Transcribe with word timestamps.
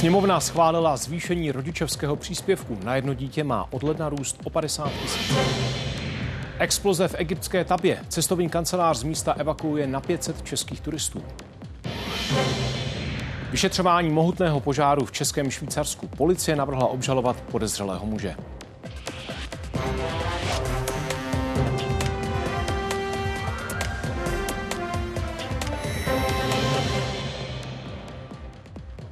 Sněmovna 0.00 0.40
schválila 0.40 0.96
zvýšení 0.96 1.52
rodičovského 1.52 2.16
příspěvku. 2.16 2.78
Na 2.84 2.96
jedno 2.96 3.14
dítě 3.14 3.44
má 3.44 3.66
od 3.70 3.82
ledna 3.82 4.08
růst 4.08 4.40
o 4.44 4.50
50 4.50 4.92
tisíc. 5.02 5.32
Exploze 6.58 7.08
v 7.08 7.14
egyptské 7.18 7.64
Tabě. 7.64 7.98
Cestovní 8.08 8.48
kancelář 8.48 8.96
z 8.96 9.02
místa 9.02 9.32
evakuuje 9.32 9.86
na 9.86 10.00
500 10.00 10.42
českých 10.42 10.80
turistů. 10.80 11.22
Vyšetřování 13.50 14.10
mohutného 14.10 14.60
požáru 14.60 15.04
v 15.04 15.12
Českém 15.12 15.50
Švýcarsku. 15.50 16.08
Policie 16.08 16.56
navrhla 16.56 16.86
obžalovat 16.86 17.36
podezřelého 17.40 18.06
muže. 18.06 18.34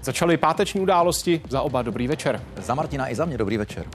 Začaly 0.09 0.37
páteční 0.37 0.81
události, 0.81 1.41
za 1.49 1.63
oba 1.63 1.83
dobrý 1.83 2.09
večer. 2.09 2.43
Za 2.57 2.75
Martina 2.75 3.09
i 3.09 3.15
za 3.15 3.25
mě 3.25 3.39
dobrý 3.39 3.57
večer. 3.57 3.87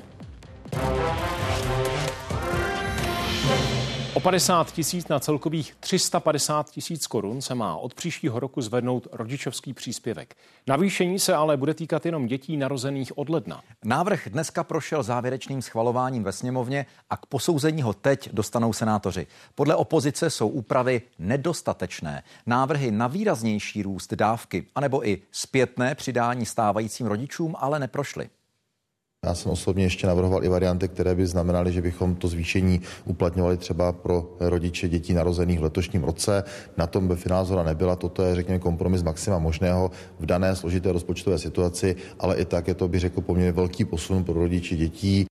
50 4.23 4.71
tisíc 4.71 5.07
na 5.07 5.19
celkových 5.19 5.75
350 5.79 6.69
tisíc 6.69 7.07
korun 7.07 7.41
se 7.41 7.55
má 7.55 7.77
od 7.77 7.93
příštího 7.93 8.39
roku 8.39 8.61
zvednout 8.61 9.07
rodičovský 9.11 9.73
příspěvek. 9.73 10.35
Navýšení 10.67 11.19
se 11.19 11.35
ale 11.35 11.57
bude 11.57 11.73
týkat 11.73 12.05
jenom 12.05 12.27
dětí 12.27 12.57
narozených 12.57 13.17
od 13.17 13.29
ledna. 13.29 13.61
Návrh 13.85 14.27
dneska 14.29 14.63
prošel 14.63 15.03
závěrečným 15.03 15.61
schvalováním 15.61 16.23
ve 16.23 16.31
sněmovně 16.31 16.85
a 17.09 17.17
k 17.17 17.25
posouzení 17.25 17.81
ho 17.81 17.93
teď 17.93 18.29
dostanou 18.33 18.73
senátoři. 18.73 19.27
Podle 19.55 19.75
opozice 19.75 20.29
jsou 20.29 20.47
úpravy 20.47 21.01
nedostatečné. 21.19 22.23
Návrhy 22.45 22.91
na 22.91 23.07
výraznější 23.07 23.83
růst 23.83 24.13
dávky 24.13 24.65
anebo 24.75 25.07
i 25.07 25.21
zpětné 25.31 25.95
přidání 25.95 26.45
stávajícím 26.45 27.07
rodičům 27.07 27.55
ale 27.59 27.79
neprošly. 27.79 28.29
Já 29.23 29.35
jsem 29.35 29.51
osobně 29.51 29.83
ještě 29.83 30.07
navrhoval 30.07 30.43
i 30.43 30.47
varianty, 30.47 30.87
které 30.87 31.15
by 31.15 31.27
znamenaly, 31.27 31.71
že 31.73 31.81
bychom 31.81 32.15
to 32.15 32.27
zvýšení 32.27 32.81
uplatňovali 33.05 33.57
třeba 33.57 33.91
pro 33.91 34.35
rodiče 34.39 34.89
dětí 34.89 35.13
narozených 35.13 35.59
v 35.59 35.63
letošním 35.63 36.03
roce. 36.03 36.43
Na 36.77 36.87
tom 36.87 37.07
by 37.07 37.15
finále 37.15 37.63
nebyla. 37.63 37.95
Toto 37.95 38.23
je, 38.23 38.35
řekněme, 38.35 38.59
kompromis 38.59 39.03
maxima 39.03 39.39
možného 39.39 39.91
v 40.19 40.25
dané 40.25 40.55
složité 40.55 40.91
rozpočtové 40.91 41.39
situaci, 41.39 41.95
ale 42.19 42.37
i 42.37 42.45
tak 42.45 42.67
je 42.67 42.73
to, 42.73 42.87
bych 42.87 42.99
řekl, 42.99 43.21
poměrně 43.21 43.51
velký 43.51 43.85
posun 43.85 44.23
pro 44.23 44.33
rodiče 44.33 44.75
dětí. 44.75 45.25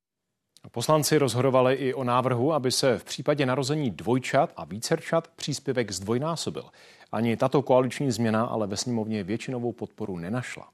Poslanci 0.71 1.19
rozhodovali 1.19 1.75
i 1.75 1.95
o 1.95 2.05
návrhu, 2.05 2.53
aby 2.53 2.71
se 2.71 2.99
v 2.99 3.05
případě 3.05 3.47
narození 3.47 3.91
dvojčat 3.91 4.53
a 4.56 4.65
vícerčat 4.65 5.29
příspěvek 5.29 5.93
zdvojnásobil. 5.93 6.65
Ani 7.12 7.37
tato 7.37 7.62
koaliční 7.62 8.11
změna 8.11 8.45
ale 8.45 8.67
ve 8.67 8.77
sněmovně 8.77 9.25
většinovou 9.25 9.73
podporu 9.73 10.17
nenašla. 10.17 10.69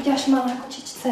Uděláš 0.00 0.26
malé 0.26 0.56
kočičce? 0.66 1.08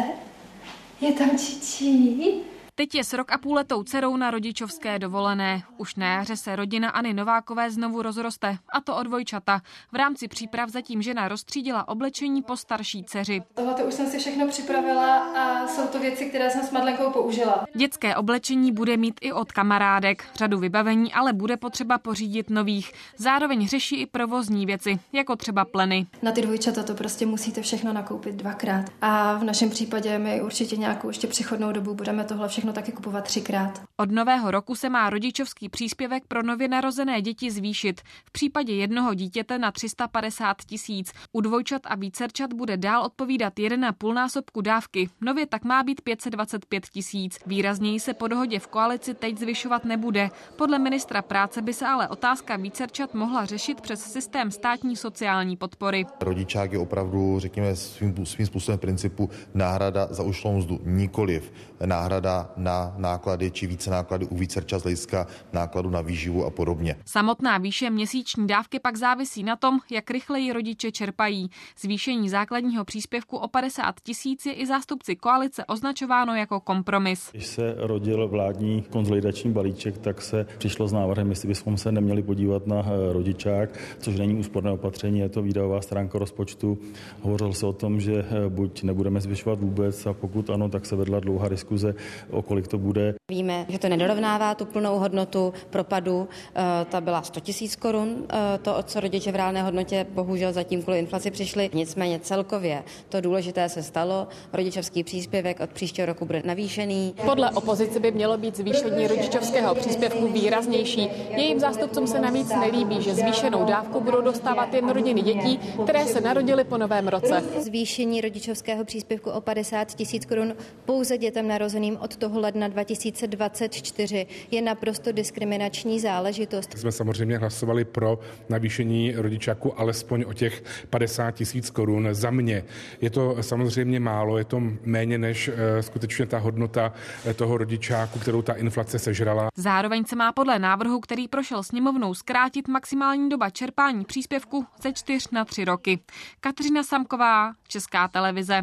Je 1.01 1.11
tam 1.15 1.37
čičí? 1.37 2.43
Teď 2.79 2.95
je 2.95 3.03
s 3.03 3.13
rok 3.13 3.31
a 3.31 3.37
půl 3.37 3.55
letou 3.55 3.83
dcerou 3.83 4.17
na 4.17 4.31
rodičovské 4.31 4.99
dovolené. 4.99 5.63
Už 5.77 5.95
na 5.95 6.07
jaře 6.07 6.37
se 6.37 6.55
rodinaAny 6.55 7.13
Novákové 7.13 7.71
znovu 7.71 8.01
rozroste, 8.01 8.57
a 8.73 8.81
to 8.81 8.95
od 8.95 9.03
dvojčata. 9.03 9.61
V 9.91 9.95
rámci 9.95 10.27
příprav 10.27 10.69
zatím 10.69 11.01
žena 11.01 11.27
rozstřídila 11.27 11.87
oblečení 11.87 12.41
po 12.41 12.57
starší 12.57 13.03
dceři. 13.03 13.41
Tohle 13.53 13.83
už 13.83 13.93
jsem 13.93 14.07
si 14.07 14.19
všechno 14.19 14.47
připravila 14.47 15.17
a 15.17 15.67
jsou 15.67 15.87
to 15.87 15.99
věci, 15.99 16.25
které 16.25 16.49
jsem 16.49 16.61
s 16.63 16.71
Madlenkou 16.71 17.11
použila. 17.11 17.65
Dětské 17.75 18.15
oblečení 18.15 18.71
bude 18.71 18.97
mít 18.97 19.19
i 19.21 19.31
od 19.31 19.51
kamarádek. 19.51 20.25
Řadu 20.35 20.59
vybavení 20.59 21.13
ale 21.13 21.33
bude 21.33 21.57
potřeba 21.57 21.97
pořídit 21.97 22.49
nových. 22.49 22.91
Zároveň 23.17 23.67
řeší 23.67 24.01
i 24.01 24.05
provozní 24.05 24.65
věci, 24.65 24.99
jako 25.13 25.35
třeba 25.35 25.65
pleny. 25.65 26.07
Na 26.21 26.31
ty 26.31 26.41
dvojčata 26.41 26.83
to 26.83 26.93
prostě 26.93 27.25
musíte 27.25 27.61
všechno 27.61 27.93
nakoupit 27.93 28.35
dvakrát. 28.35 28.85
A 29.01 29.37
v 29.37 29.43
našem 29.43 29.69
případě 29.69 30.19
my 30.19 30.41
určitě 30.41 30.77
nějakou 30.77 31.07
ještě 31.07 31.27
přechodnou 31.27 31.71
dobu 31.71 31.93
budeme 31.93 32.23
tohle 32.23 32.47
všechno 32.47 32.68
taky 32.73 32.91
kupovat 32.91 33.23
třikrát. 33.23 33.81
Od 33.97 34.11
nového 34.11 34.51
roku 34.51 34.75
se 34.75 34.89
má 34.89 35.09
rodičovský 35.09 35.69
příspěvek 35.69 36.23
pro 36.27 36.43
nově 36.43 36.67
narozené 36.67 37.21
děti 37.21 37.51
zvýšit. 37.51 38.01
V 38.01 38.31
případě 38.31 38.73
jednoho 38.73 39.13
dítěte 39.13 39.57
na 39.57 39.71
350 39.71 40.57
tisíc. 40.65 41.11
U 41.31 41.41
dvojčat 41.41 41.81
a 41.85 41.95
vícerčat 41.95 42.53
bude 42.53 42.77
dál 42.77 43.03
odpovídat 43.05 43.53
1,5 43.55 44.13
násobku 44.13 44.61
dávky. 44.61 45.09
Nově 45.21 45.45
tak 45.45 45.63
má 45.63 45.83
být 45.83 46.01
525 46.01 46.85
tisíc. 46.89 47.39
Výrazněji 47.45 47.99
se 47.99 48.13
po 48.13 48.27
dohodě 48.27 48.59
v 48.59 48.67
koalici 48.67 49.13
teď 49.13 49.37
zvyšovat 49.37 49.85
nebude. 49.85 50.29
Podle 50.55 50.79
ministra 50.79 51.21
práce 51.21 51.61
by 51.61 51.73
se 51.73 51.85
ale 51.85 52.07
otázka 52.07 52.55
vícerčat 52.55 53.13
mohla 53.13 53.45
řešit 53.45 53.81
přes 53.81 54.11
systém 54.11 54.51
státní 54.51 54.95
sociální 54.95 55.57
podpory. 55.57 56.05
Rodičák 56.21 56.71
je 56.71 56.79
opravdu, 56.79 57.39
řekněme, 57.39 57.75
svým, 57.75 58.25
svým 58.25 58.47
způsobem 58.47 58.79
principu 58.79 59.29
náhrada 59.53 60.07
za 60.09 60.23
ušlou 60.23 60.57
mzdu, 60.57 60.79
nikoliv 60.83 61.53
náhrada 61.85 62.49
na 62.59 62.93
náklady 62.97 63.51
či 63.51 63.67
více 63.67 63.89
náklady 63.89 64.25
u 64.25 64.37
vícerča 64.37 64.79
z 64.79 64.83
hlediska 64.83 65.27
nákladu 65.53 65.89
na 65.89 66.01
výživu 66.01 66.45
a 66.45 66.49
podobně. 66.49 66.95
Samotná 67.05 67.57
výše 67.57 67.89
měsíční 67.89 68.47
dávky 68.47 68.79
pak 68.79 68.97
závisí 68.97 69.43
na 69.43 69.55
tom, 69.55 69.79
jak 69.91 70.11
rychleji 70.11 70.53
rodiče 70.53 70.91
čerpají. 70.91 71.49
Zvýšení 71.79 72.29
základního 72.29 72.85
příspěvku 72.85 73.37
o 73.37 73.47
50 73.47 73.95
tisíc 74.03 74.45
je 74.45 74.53
i 74.53 74.65
zástupci 74.65 75.15
koalice 75.15 75.65
označováno 75.65 76.35
jako 76.35 76.59
kompromis. 76.59 77.29
Když 77.31 77.47
se 77.47 77.75
rodil 77.77 78.27
vládní 78.27 78.81
konzolidační 78.81 79.51
balíček, 79.51 79.97
tak 79.97 80.21
se 80.21 80.45
přišlo 80.57 80.87
s 80.87 80.93
návrhem, 80.93 81.29
jestli 81.29 81.47
bychom 81.47 81.77
se 81.77 81.91
neměli 81.91 82.23
podívat 82.23 82.67
na 82.67 82.75
eh, 82.79 83.13
rodičák, 83.13 83.69
což 83.99 84.17
není 84.17 84.35
úsporné 84.35 84.71
opatření, 84.71 85.19
je 85.19 85.29
to 85.29 85.41
výdajová 85.41 85.81
stránka 85.81 86.19
rozpočtu. 86.19 86.77
Hovořil 87.21 87.53
se 87.53 87.65
o 87.65 87.73
tom, 87.73 87.99
že 88.01 88.25
eh, 88.29 88.49
buď 88.49 88.83
nebudeme 88.83 89.21
zvyšovat 89.21 89.59
vůbec 89.59 90.05
a 90.05 90.13
pokud 90.13 90.49
ano, 90.49 90.69
tak 90.69 90.85
se 90.85 90.95
vedla 90.95 91.19
dlouhá 91.19 91.49
diskuze 91.49 91.95
o 92.29 92.41
kolik 92.49 92.67
to 92.67 92.77
bude. 92.77 93.13
Víme, 93.31 93.65
že 93.69 93.79
to 93.79 93.89
nedorovnává 93.89 94.55
tu 94.55 94.65
plnou 94.65 94.99
hodnotu 94.99 95.53
propadu. 95.69 96.27
Eh, 96.55 96.85
ta 96.89 97.01
byla 97.01 97.21
100 97.21 97.39
tisíc 97.39 97.75
korun, 97.75 98.25
eh, 98.29 98.57
to, 98.57 98.75
o 98.75 98.83
co 98.83 98.99
rodiče 98.99 99.31
v 99.31 99.35
reálné 99.35 99.63
hodnotě 99.63 100.05
bohužel 100.09 100.53
zatím 100.53 100.81
kvůli 100.81 100.99
inflaci 100.99 101.31
přišli. 101.31 101.69
Nicméně 101.73 102.19
celkově 102.19 102.83
to 103.09 103.21
důležité 103.21 103.69
se 103.69 103.83
stalo. 103.83 104.27
Rodičovský 104.53 105.03
příspěvek 105.03 105.59
od 105.59 105.69
příštího 105.69 106.05
roku 106.05 106.25
bude 106.25 106.41
navýšený. 106.45 107.15
Podle 107.25 107.51
opozice 107.51 107.99
by 107.99 108.11
mělo 108.11 108.37
být 108.37 108.57
zvýšení 108.57 109.07
rodičovského 109.07 109.75
příspěvku 109.75 110.27
výraznější. 110.27 111.09
Jejím 111.37 111.59
zástupcům 111.59 112.07
se 112.07 112.19
navíc 112.21 112.49
nelíbí, 112.49 113.01
že 113.01 113.15
zvýšenou 113.15 113.65
dávku 113.65 114.01
budou 114.01 114.21
dostávat 114.21 114.73
jen 114.73 114.89
rodiny 114.89 115.21
dětí, 115.21 115.59
které 115.83 116.05
se 116.05 116.21
narodily 116.21 116.63
po 116.63 116.77
novém 116.77 117.07
roce. 117.07 117.43
Zvýšení 117.59 118.21
rodičovského 118.21 118.85
příspěvku 118.85 119.29
o 119.29 119.41
50 119.41 119.93
tisíc 119.95 120.25
korun 120.25 120.55
pouze 120.85 121.17
dětem 121.17 121.47
narozeným 121.47 121.97
od 122.01 122.17
toho 122.17 122.28
ledna 122.37 122.67
2024 122.67 124.27
je 124.51 124.61
naprosto 124.61 125.11
diskriminační 125.11 125.99
záležitost. 125.99 126.77
Jsme 126.77 126.91
samozřejmě 126.91 127.37
hlasovali 127.37 127.85
pro 127.85 128.19
navýšení 128.49 129.13
rodičáku 129.15 129.79
alespoň 129.79 130.23
o 130.27 130.33
těch 130.33 130.63
50 130.89 131.31
tisíc 131.31 131.69
korun. 131.69 132.07
Za 132.11 132.31
mě 132.31 132.63
je 133.01 133.09
to 133.09 133.43
samozřejmě 133.43 133.99
málo, 133.99 134.37
je 134.37 134.43
to 134.43 134.61
méně 134.85 135.17
než 135.17 135.47
eh, 135.47 135.83
skutečně 135.83 136.25
ta 136.25 136.37
hodnota 136.37 136.93
eh, 137.25 137.33
toho 137.33 137.57
rodičáku, 137.57 138.19
kterou 138.19 138.41
ta 138.41 138.53
inflace 138.53 138.99
sežrala. 138.99 139.49
Zároveň 139.57 140.05
se 140.05 140.15
má 140.15 140.31
podle 140.31 140.59
návrhu, 140.59 140.99
který 140.99 141.27
prošel 141.27 141.63
sněmovnou, 141.63 142.13
zkrátit 142.13 142.67
maximální 142.67 143.29
doba 143.29 143.49
čerpání 143.49 144.05
příspěvku 144.05 144.65
ze 144.81 144.93
4 144.93 145.25
na 145.31 145.45
3 145.45 145.65
roky. 145.65 145.99
Kateřina 146.39 146.83
Samková, 146.83 147.51
Česká 147.67 148.07
televize. 148.07 148.61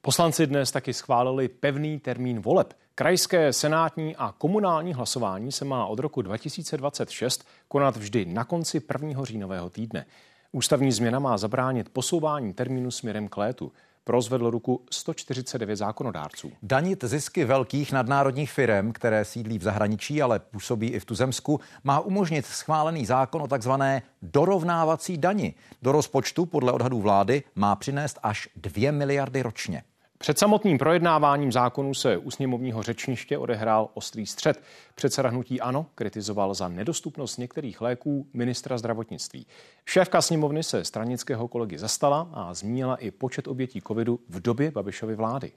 Poslanci 0.00 0.46
dnes 0.46 0.70
taky 0.70 0.92
schválili 0.92 1.48
pevný 1.48 2.00
termín 2.00 2.40
voleb. 2.40 2.74
Krajské, 2.96 3.52
senátní 3.52 4.16
a 4.16 4.34
komunální 4.38 4.94
hlasování 4.94 5.52
se 5.52 5.64
má 5.64 5.86
od 5.86 5.98
roku 5.98 6.22
2026 6.22 7.46
konat 7.68 7.96
vždy 7.96 8.24
na 8.24 8.44
konci 8.44 8.80
prvního 8.80 9.24
říjnového 9.24 9.70
týdne. 9.70 10.06
Ústavní 10.52 10.92
změna 10.92 11.18
má 11.18 11.38
zabránit 11.38 11.88
posouvání 11.88 12.52
termínu 12.52 12.90
směrem 12.90 13.28
k 13.28 13.36
létu. 13.36 13.72
Prozvedl 14.04 14.50
ruku 14.50 14.84
149 14.90 15.76
zákonodárců. 15.76 16.52
Danit 16.62 17.04
zisky 17.04 17.44
velkých 17.44 17.92
nadnárodních 17.92 18.52
firm, 18.52 18.92
které 18.92 19.24
sídlí 19.24 19.58
v 19.58 19.62
zahraničí, 19.62 20.22
ale 20.22 20.38
působí 20.38 20.88
i 20.88 21.00
v 21.00 21.04
tuzemsku, 21.04 21.60
má 21.84 22.00
umožnit 22.00 22.46
schválený 22.46 23.06
zákon 23.06 23.42
o 23.42 23.48
takzvané 23.48 24.02
dorovnávací 24.22 25.18
dani. 25.18 25.54
Do 25.82 25.92
rozpočtu 25.92 26.46
podle 26.46 26.72
odhadů 26.72 27.00
vlády 27.00 27.42
má 27.54 27.76
přinést 27.76 28.18
až 28.22 28.48
2 28.56 28.92
miliardy 28.92 29.42
ročně. 29.42 29.82
Před 30.18 30.38
samotným 30.38 30.78
projednáváním 30.78 31.52
zákonu 31.52 31.94
se 31.94 32.16
u 32.16 32.30
sněmovního 32.30 32.82
řečniště 32.82 33.38
odehrál 33.38 33.90
ostrý 33.94 34.26
střed. 34.26 34.62
Předseda 34.94 35.28
hnutí 35.28 35.60
Ano 35.60 35.86
kritizoval 35.94 36.54
za 36.54 36.68
nedostupnost 36.68 37.38
některých 37.38 37.80
léků 37.80 38.26
ministra 38.32 38.78
zdravotnictví. 38.78 39.46
Šéfka 39.86 40.22
sněmovny 40.22 40.62
se 40.62 40.84
stranického 40.84 41.48
kolegy 41.48 41.78
zastala 41.78 42.28
a 42.32 42.54
zmínila 42.54 42.96
i 42.96 43.10
počet 43.10 43.48
obětí 43.48 43.80
covidu 43.80 44.20
v 44.28 44.40
době 44.40 44.70
Babišovy 44.70 45.14
vlády. 45.14 45.52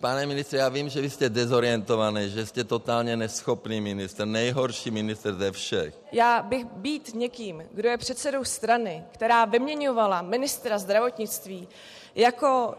Pane 0.00 0.26
ministře, 0.26 0.56
já 0.56 0.68
vím, 0.68 0.88
že 0.88 1.00
vy 1.00 1.10
jste 1.10 1.28
dezorientovaný, 1.28 2.30
že 2.30 2.46
jste 2.46 2.64
totálně 2.64 3.16
neschopný 3.16 3.80
minister, 3.80 4.26
nejhorší 4.26 4.90
minister 4.90 5.34
ze 5.34 5.52
všech. 5.52 5.98
Já 6.12 6.42
bych 6.42 6.64
být 6.64 7.14
někým, 7.14 7.62
kdo 7.72 7.88
je 7.88 7.98
předsedou 7.98 8.44
strany, 8.44 9.04
která 9.12 9.44
vyměňovala 9.44 10.22
ministra 10.22 10.78
zdravotnictví 10.78 11.68
jako 12.14 12.74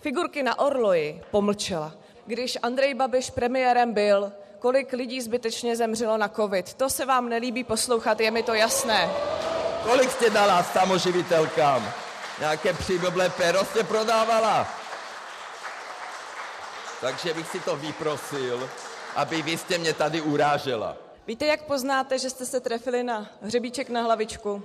figurky 0.00 0.42
na 0.42 0.58
orloji, 0.58 1.22
pomlčela. 1.30 1.92
Když 2.26 2.58
Andrej 2.62 2.94
Babiš 2.94 3.30
premiérem 3.30 3.92
byl, 3.92 4.32
kolik 4.58 4.92
lidí 4.92 5.20
zbytečně 5.20 5.76
zemřelo 5.76 6.16
na 6.16 6.28
covid. 6.28 6.74
To 6.74 6.90
se 6.90 7.06
vám 7.06 7.28
nelíbí 7.28 7.64
poslouchat, 7.64 8.20
je 8.20 8.30
mi 8.30 8.42
to 8.42 8.54
jasné. 8.54 9.10
Kolik 9.82 10.10
jste 10.10 10.30
dala 10.30 10.62
samoživitelkám? 10.62 11.92
Nějaké 12.40 12.72
příboblé 12.72 13.28
péro 13.28 13.64
jste 13.64 13.84
prodávala? 13.84 14.68
Takže 17.00 17.34
bych 17.34 17.48
si 17.48 17.60
to 17.60 17.76
vyprosil, 17.76 18.70
aby 19.16 19.42
vy 19.42 19.58
jste 19.58 19.78
mě 19.78 19.92
tady 19.92 20.20
urážela. 20.20 20.96
Víte, 21.26 21.46
jak 21.46 21.62
poznáte, 21.62 22.18
že 22.18 22.30
jste 22.30 22.46
se 22.46 22.60
trefili 22.60 23.02
na 23.02 23.26
hřebíček 23.42 23.88
na 23.88 24.02
hlavičku? 24.02 24.62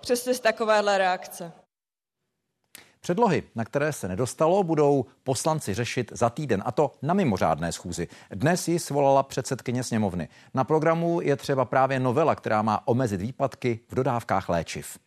Přesně 0.00 0.34
z 0.34 0.40
takovéhle 0.40 0.98
reakce. 0.98 1.52
Předlohy, 3.04 3.42
na 3.54 3.64
které 3.64 3.92
se 3.92 4.08
nedostalo, 4.08 4.62
budou 4.62 5.04
poslanci 5.24 5.74
řešit 5.74 6.12
za 6.14 6.30
týden, 6.30 6.62
a 6.66 6.72
to 6.72 6.92
na 7.02 7.14
mimořádné 7.14 7.72
schůzi. 7.72 8.08
Dnes 8.30 8.68
ji 8.68 8.78
svolala 8.78 9.22
předsedkyně 9.22 9.82
sněmovny. 9.82 10.28
Na 10.54 10.64
programu 10.64 11.20
je 11.20 11.36
třeba 11.36 11.64
právě 11.64 12.00
novela, 12.00 12.34
která 12.34 12.62
má 12.62 12.88
omezit 12.88 13.20
výpadky 13.20 13.80
v 13.88 13.94
dodávkách 13.94 14.48
léčiv. 14.48 14.98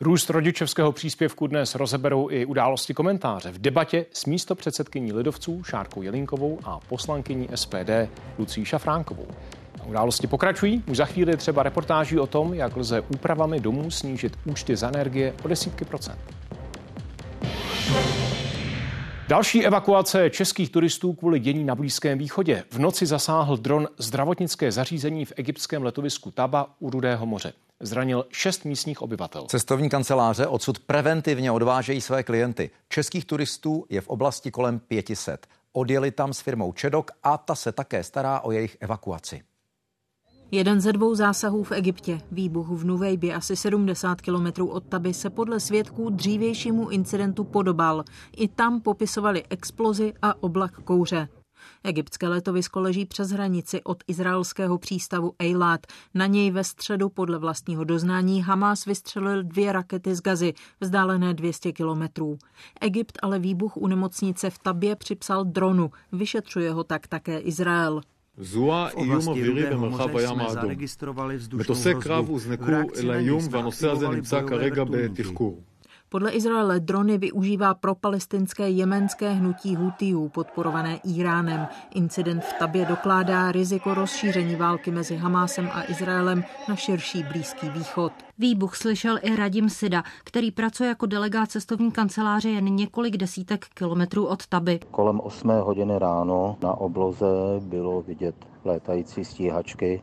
Růst 0.00 0.30
rodičovského 0.30 0.92
příspěvku 0.92 1.46
dnes 1.46 1.74
rozeberou 1.74 2.30
i 2.30 2.46
události 2.46 2.94
komentáře 2.94 3.50
v 3.50 3.58
debatě 3.58 4.06
s 4.12 4.26
místo 4.26 4.54
předsedkyní 4.54 5.12
lidovců 5.12 5.62
Šárkou 5.64 6.02
Jelinkovou 6.02 6.58
a 6.64 6.80
poslankyní 6.80 7.48
SPD 7.54 7.90
Lucí 8.38 8.64
Šafránkovou. 8.64 9.26
Události 9.86 10.26
pokračují. 10.26 10.84
Už 10.90 10.96
za 10.96 11.04
chvíli 11.04 11.36
třeba 11.36 11.62
reportáží 11.62 12.18
o 12.18 12.26
tom, 12.26 12.54
jak 12.54 12.76
lze 12.76 13.00
úpravami 13.00 13.60
domů 13.60 13.90
snížit 13.90 14.38
účty 14.44 14.76
za 14.76 14.88
energie 14.88 15.34
o 15.44 15.48
desítky 15.48 15.84
procent. 15.84 16.39
Další 19.30 19.66
evakuace 19.66 20.30
českých 20.30 20.70
turistů 20.70 21.12
kvůli 21.12 21.40
dění 21.40 21.64
na 21.64 21.74
Blízkém 21.74 22.18
východě. 22.18 22.64
V 22.70 22.78
noci 22.78 23.06
zasáhl 23.06 23.56
dron 23.56 23.88
zdravotnické 23.98 24.72
zařízení 24.72 25.24
v 25.24 25.32
egyptském 25.36 25.82
letovisku 25.82 26.30
Taba 26.30 26.74
u 26.78 26.90
Rudého 26.90 27.26
moře. 27.26 27.52
Zranil 27.80 28.26
šest 28.30 28.64
místních 28.64 29.02
obyvatel. 29.02 29.46
Cestovní 29.46 29.88
kanceláře 29.88 30.46
odsud 30.46 30.78
preventivně 30.78 31.50
odvážejí 31.50 32.00
své 32.00 32.22
klienty. 32.22 32.70
Českých 32.88 33.24
turistů 33.24 33.86
je 33.88 34.00
v 34.00 34.08
oblasti 34.08 34.50
kolem 34.50 34.78
500. 34.78 35.46
Odjeli 35.72 36.10
tam 36.10 36.32
s 36.32 36.40
firmou 36.40 36.72
Čedok 36.72 37.10
a 37.22 37.38
ta 37.38 37.54
se 37.54 37.72
také 37.72 38.04
stará 38.04 38.40
o 38.40 38.52
jejich 38.52 38.76
evakuaci. 38.80 39.42
Jeden 40.52 40.80
ze 40.80 40.92
dvou 40.92 41.14
zásahů 41.14 41.64
v 41.64 41.72
Egyptě, 41.72 42.20
výbuch 42.32 42.68
v 42.68 42.84
Nuvejbě 42.84 43.34
asi 43.34 43.56
70 43.56 44.20
kilometrů 44.20 44.68
od 44.68 44.84
Taby, 44.84 45.14
se 45.14 45.30
podle 45.30 45.60
svědků 45.60 46.10
dřívějšímu 46.10 46.88
incidentu 46.88 47.44
podobal. 47.44 48.04
I 48.36 48.48
tam 48.48 48.80
popisovali 48.80 49.44
explozi 49.50 50.12
a 50.22 50.42
oblak 50.42 50.80
kouře. 50.84 51.28
Egyptské 51.84 52.28
letovisko 52.28 52.80
leží 52.80 53.06
přes 53.06 53.30
hranici 53.30 53.82
od 53.82 54.04
izraelského 54.06 54.78
přístavu 54.78 55.32
Eilat. 55.38 55.80
Na 56.14 56.26
něj 56.26 56.50
ve 56.50 56.64
středu 56.64 57.08
podle 57.08 57.38
vlastního 57.38 57.84
doznání 57.84 58.42
Hamas 58.42 58.84
vystřelil 58.84 59.42
dvě 59.42 59.72
rakety 59.72 60.14
z 60.14 60.20
Gazy, 60.20 60.54
vzdálené 60.80 61.34
200 61.34 61.72
kilometrů. 61.72 62.38
Egypt 62.80 63.18
ale 63.22 63.38
výbuch 63.38 63.76
u 63.76 63.86
nemocnice 63.86 64.50
v 64.50 64.58
Tabě 64.58 64.96
připsal 64.96 65.44
dronu, 65.44 65.90
vyšetřuje 66.12 66.72
ho 66.72 66.84
tak 66.84 67.06
také 67.06 67.38
Izrael. 67.38 68.00
זוהה 68.40 68.88
איום 68.96 69.28
אווירי 69.28 69.66
במרחב 69.70 70.16
הים 70.16 70.40
האדום. 70.40 70.70
מטוסי 71.52 71.90
קרב 72.00 72.28
הוזנקו 72.28 72.64
אל 72.98 73.10
האיום 73.10 73.42
והנושא 73.50 73.90
הזה 73.90 74.08
נמצא 74.08 74.40
כרגע 74.48 74.84
בתחקור. 74.84 75.60
Podle 76.12 76.30
Izraele 76.30 76.80
drony 76.80 77.18
využívá 77.18 77.74
pro 77.74 77.94
palestinské 77.94 78.70
jemenské 78.70 79.30
hnutí 79.30 79.76
Hutiů 79.76 80.28
podporované 80.28 81.00
Iránem. 81.04 81.68
Incident 81.94 82.44
v 82.44 82.52
Tabě 82.52 82.86
dokládá 82.86 83.52
riziko 83.52 83.94
rozšíření 83.94 84.56
války 84.56 84.90
mezi 84.90 85.16
Hamásem 85.16 85.70
a 85.72 85.90
Izraelem 85.90 86.44
na 86.68 86.76
širší 86.76 87.22
Blízký 87.22 87.68
východ. 87.68 88.12
Výbuch 88.38 88.76
slyšel 88.76 89.18
i 89.22 89.36
Radim 89.36 89.70
Sida, 89.70 90.02
který 90.24 90.50
pracuje 90.50 90.88
jako 90.88 91.06
delegát 91.06 91.50
cestovní 91.50 91.92
kanceláře 91.92 92.50
jen 92.50 92.64
několik 92.64 93.16
desítek 93.16 93.66
kilometrů 93.74 94.26
od 94.26 94.46
Taby. 94.46 94.80
Kolem 94.90 95.20
8 95.20 95.48
hodiny 95.48 95.98
ráno 95.98 96.56
na 96.62 96.74
obloze 96.74 97.26
bylo 97.60 98.02
vidět 98.02 98.34
létající 98.64 99.24
stíhačky, 99.24 100.02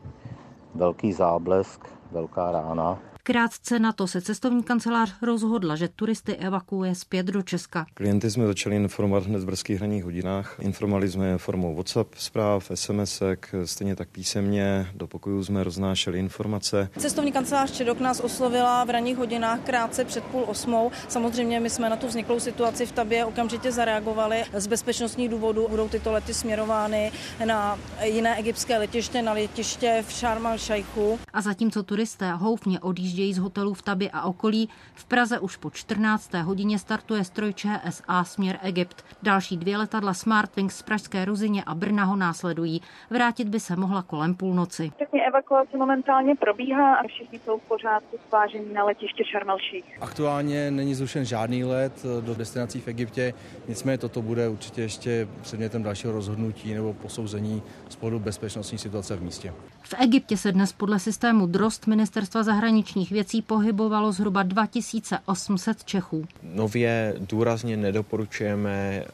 velký 0.74 1.12
záblesk, 1.12 1.86
velká 2.12 2.52
rána. 2.52 2.98
Krátce 3.28 3.78
na 3.78 3.92
to 3.92 4.06
se 4.06 4.20
cestovní 4.20 4.62
kancelář 4.62 5.14
rozhodla, 5.22 5.76
že 5.76 5.88
turisty 5.88 6.36
evakuuje 6.36 6.94
zpět 6.94 7.26
do 7.26 7.42
Česka. 7.42 7.86
Klienty 7.94 8.30
jsme 8.30 8.46
začali 8.46 8.76
informovat 8.76 9.26
hned 9.26 9.42
v 9.42 9.46
brzkých 9.46 9.80
ranních 9.80 10.04
hodinách. 10.04 10.56
Informovali 10.60 11.08
jsme 11.08 11.26
je 11.26 11.38
formou 11.38 11.74
WhatsApp 11.74 12.14
zpráv, 12.14 12.70
sms 12.74 13.22
stejně 13.64 13.96
tak 13.96 14.08
písemně. 14.08 14.86
Do 14.94 15.06
pokojů 15.06 15.44
jsme 15.44 15.64
roznášeli 15.64 16.18
informace. 16.18 16.90
Cestovní 16.98 17.32
kancelář 17.32 17.70
Čedok 17.70 18.00
nás 18.00 18.20
oslovila 18.20 18.84
v 18.84 18.90
ranních 18.90 19.16
hodinách 19.16 19.60
krátce 19.60 20.04
před 20.04 20.24
půl 20.24 20.44
osmou. 20.46 20.90
Samozřejmě 21.08 21.60
my 21.60 21.70
jsme 21.70 21.90
na 21.90 21.96
tu 21.96 22.06
vzniklou 22.06 22.40
situaci 22.40 22.86
v 22.86 22.92
Tabě 22.92 23.24
okamžitě 23.24 23.72
zareagovali. 23.72 24.44
Z 24.52 24.66
bezpečnostních 24.66 25.28
důvodů 25.28 25.66
budou 25.70 25.88
tyto 25.88 26.12
lety 26.12 26.34
směrovány 26.34 27.12
na 27.44 27.78
jiné 28.02 28.38
egyptské 28.38 28.78
letiště, 28.78 29.22
na 29.22 29.32
letiště 29.32 30.04
v 30.08 30.12
Sharm 30.12 30.46
el-Sheikhu. 30.46 31.18
A 31.32 31.42
zatímco 31.42 31.82
turisté 31.82 32.32
houfně 32.32 32.80
odjíždí 32.80 33.17
odjíždějí 33.18 33.34
z 33.34 33.38
hotelů 33.38 33.74
v 33.74 33.82
Tabě 33.82 34.10
a 34.10 34.22
okolí. 34.22 34.68
V 34.94 35.04
Praze 35.04 35.38
už 35.38 35.56
po 35.56 35.70
14. 35.70 36.34
hodině 36.34 36.78
startuje 36.78 37.24
stroj 37.24 37.54
ČSA 37.54 38.24
směr 38.24 38.58
Egypt. 38.62 39.04
Další 39.22 39.56
dvě 39.56 39.76
letadla 39.78 40.14
Smartwings 40.14 40.76
z 40.76 40.82
Pražské 40.82 41.24
Ruzině 41.24 41.64
a 41.66 41.74
Brna 41.74 42.04
ho 42.04 42.16
následují. 42.16 42.82
Vrátit 43.10 43.48
by 43.48 43.60
se 43.60 43.76
mohla 43.76 44.02
kolem 44.02 44.34
půlnoci. 44.34 44.92
Evakuace 45.28 45.76
momentálně 45.76 46.34
probíhá 46.34 46.94
a 46.94 47.06
všichni 47.06 47.38
jsou 47.38 47.58
v 47.58 47.62
pořádku 47.62 48.16
svážení 48.28 48.72
na 48.72 48.84
letiště 48.84 49.24
Šarmelší. 49.24 49.84
Aktuálně 50.00 50.70
není 50.70 50.94
zrušen 50.94 51.24
žádný 51.24 51.64
let 51.64 52.02
do 52.20 52.34
destinací 52.34 52.80
v 52.80 52.88
Egyptě, 52.88 53.34
nicméně 53.68 53.98
toto 53.98 54.22
bude 54.22 54.48
určitě 54.48 54.82
ještě 54.82 55.28
předmětem 55.42 55.82
dalšího 55.82 56.12
rozhodnutí 56.12 56.74
nebo 56.74 56.94
posouzení 56.94 57.62
z 57.88 57.96
pohledu 57.96 58.18
bezpečnostní 58.18 58.78
situace 58.78 59.16
v 59.16 59.22
místě. 59.22 59.54
V 59.82 59.94
Egyptě 60.00 60.36
se 60.36 60.52
dnes 60.52 60.72
podle 60.72 60.98
systému 60.98 61.46
DROST 61.46 61.86
ministerstva 61.86 62.42
zahraničních 62.42 63.10
věcí 63.10 63.42
pohybovalo 63.42 64.12
zhruba 64.12 64.42
2800 64.42 65.84
Čechů. 65.84 66.24
Nově 66.42 67.14
důrazně 67.18 67.76
nedoporučujeme 67.76 68.70
eh, 68.70 69.04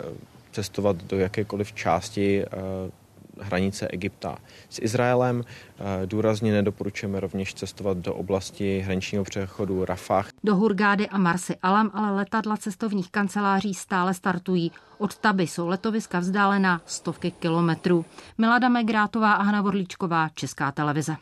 cestovat 0.52 0.96
do 0.96 1.18
jakékoliv 1.18 1.72
části 1.72 2.44
eh, 2.44 2.48
hranice 3.40 3.88
Egypta 3.88 4.36
s 4.70 4.78
Izraelem. 4.82 5.42
Eh, 5.78 6.06
důrazně 6.06 6.52
nedoporučujeme 6.52 7.20
rovněž 7.20 7.54
cestovat 7.54 7.98
do 7.98 8.14
oblasti 8.14 8.80
hraničního 8.80 9.24
přechodu 9.24 9.84
Rafah. 9.84 10.28
Do 10.44 10.56
Hurgády 10.56 11.08
a 11.08 11.18
Marsy 11.18 11.56
Alam 11.62 11.90
ale 11.94 12.16
letadla 12.16 12.56
cestovních 12.56 13.10
kanceláří 13.10 13.74
stále 13.74 14.14
startují. 14.14 14.72
Od 14.98 15.18
Taby 15.18 15.46
jsou 15.46 15.68
letoviska 15.68 16.18
vzdálená 16.18 16.80
stovky 16.86 17.30
kilometrů. 17.30 18.04
Milada 18.38 18.68
Megrátová 18.68 19.32
a 19.32 19.42
Hana 19.42 19.62
Vorlíčková, 19.62 20.28
Česká 20.34 20.72
televize. 20.72 21.16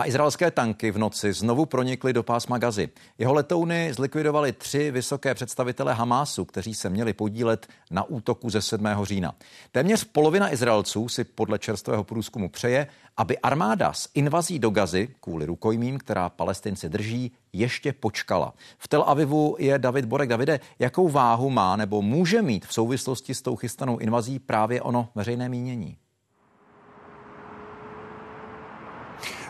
A 0.00 0.06
izraelské 0.06 0.50
tanky 0.50 0.90
v 0.90 0.98
noci 0.98 1.32
znovu 1.32 1.66
pronikly 1.66 2.12
do 2.12 2.22
pásma 2.22 2.58
Gazy. 2.58 2.88
Jeho 3.18 3.34
letouny 3.34 3.92
zlikvidovali 3.92 4.52
tři 4.52 4.90
vysoké 4.90 5.34
představitele 5.34 5.94
Hamásu, 5.94 6.44
kteří 6.44 6.74
se 6.74 6.90
měli 6.90 7.12
podílet 7.12 7.66
na 7.90 8.04
útoku 8.04 8.50
ze 8.50 8.62
7. 8.62 8.86
října. 9.02 9.34
Téměř 9.72 10.04
polovina 10.04 10.52
Izraelců 10.52 11.08
si 11.08 11.24
podle 11.24 11.58
čerstvého 11.58 12.04
průzkumu 12.04 12.48
přeje, 12.48 12.86
aby 13.16 13.38
armáda 13.38 13.92
s 13.92 14.08
invazí 14.14 14.58
do 14.58 14.70
Gazy, 14.70 15.08
kvůli 15.20 15.46
rukojmím, 15.46 15.98
která 15.98 16.28
palestinci 16.28 16.88
drží, 16.88 17.32
ještě 17.52 17.92
počkala. 17.92 18.54
V 18.78 18.88
Tel 18.88 19.04
Avivu 19.06 19.56
je 19.58 19.78
David 19.78 20.04
Borek. 20.04 20.28
Davide, 20.28 20.60
jakou 20.78 21.08
váhu 21.08 21.50
má 21.50 21.76
nebo 21.76 22.02
může 22.02 22.42
mít 22.42 22.66
v 22.66 22.72
souvislosti 22.72 23.34
s 23.34 23.42
tou 23.42 23.56
chystanou 23.56 23.98
invazí 23.98 24.38
právě 24.38 24.82
ono 24.82 25.08
veřejné 25.14 25.48
mínění? 25.48 25.96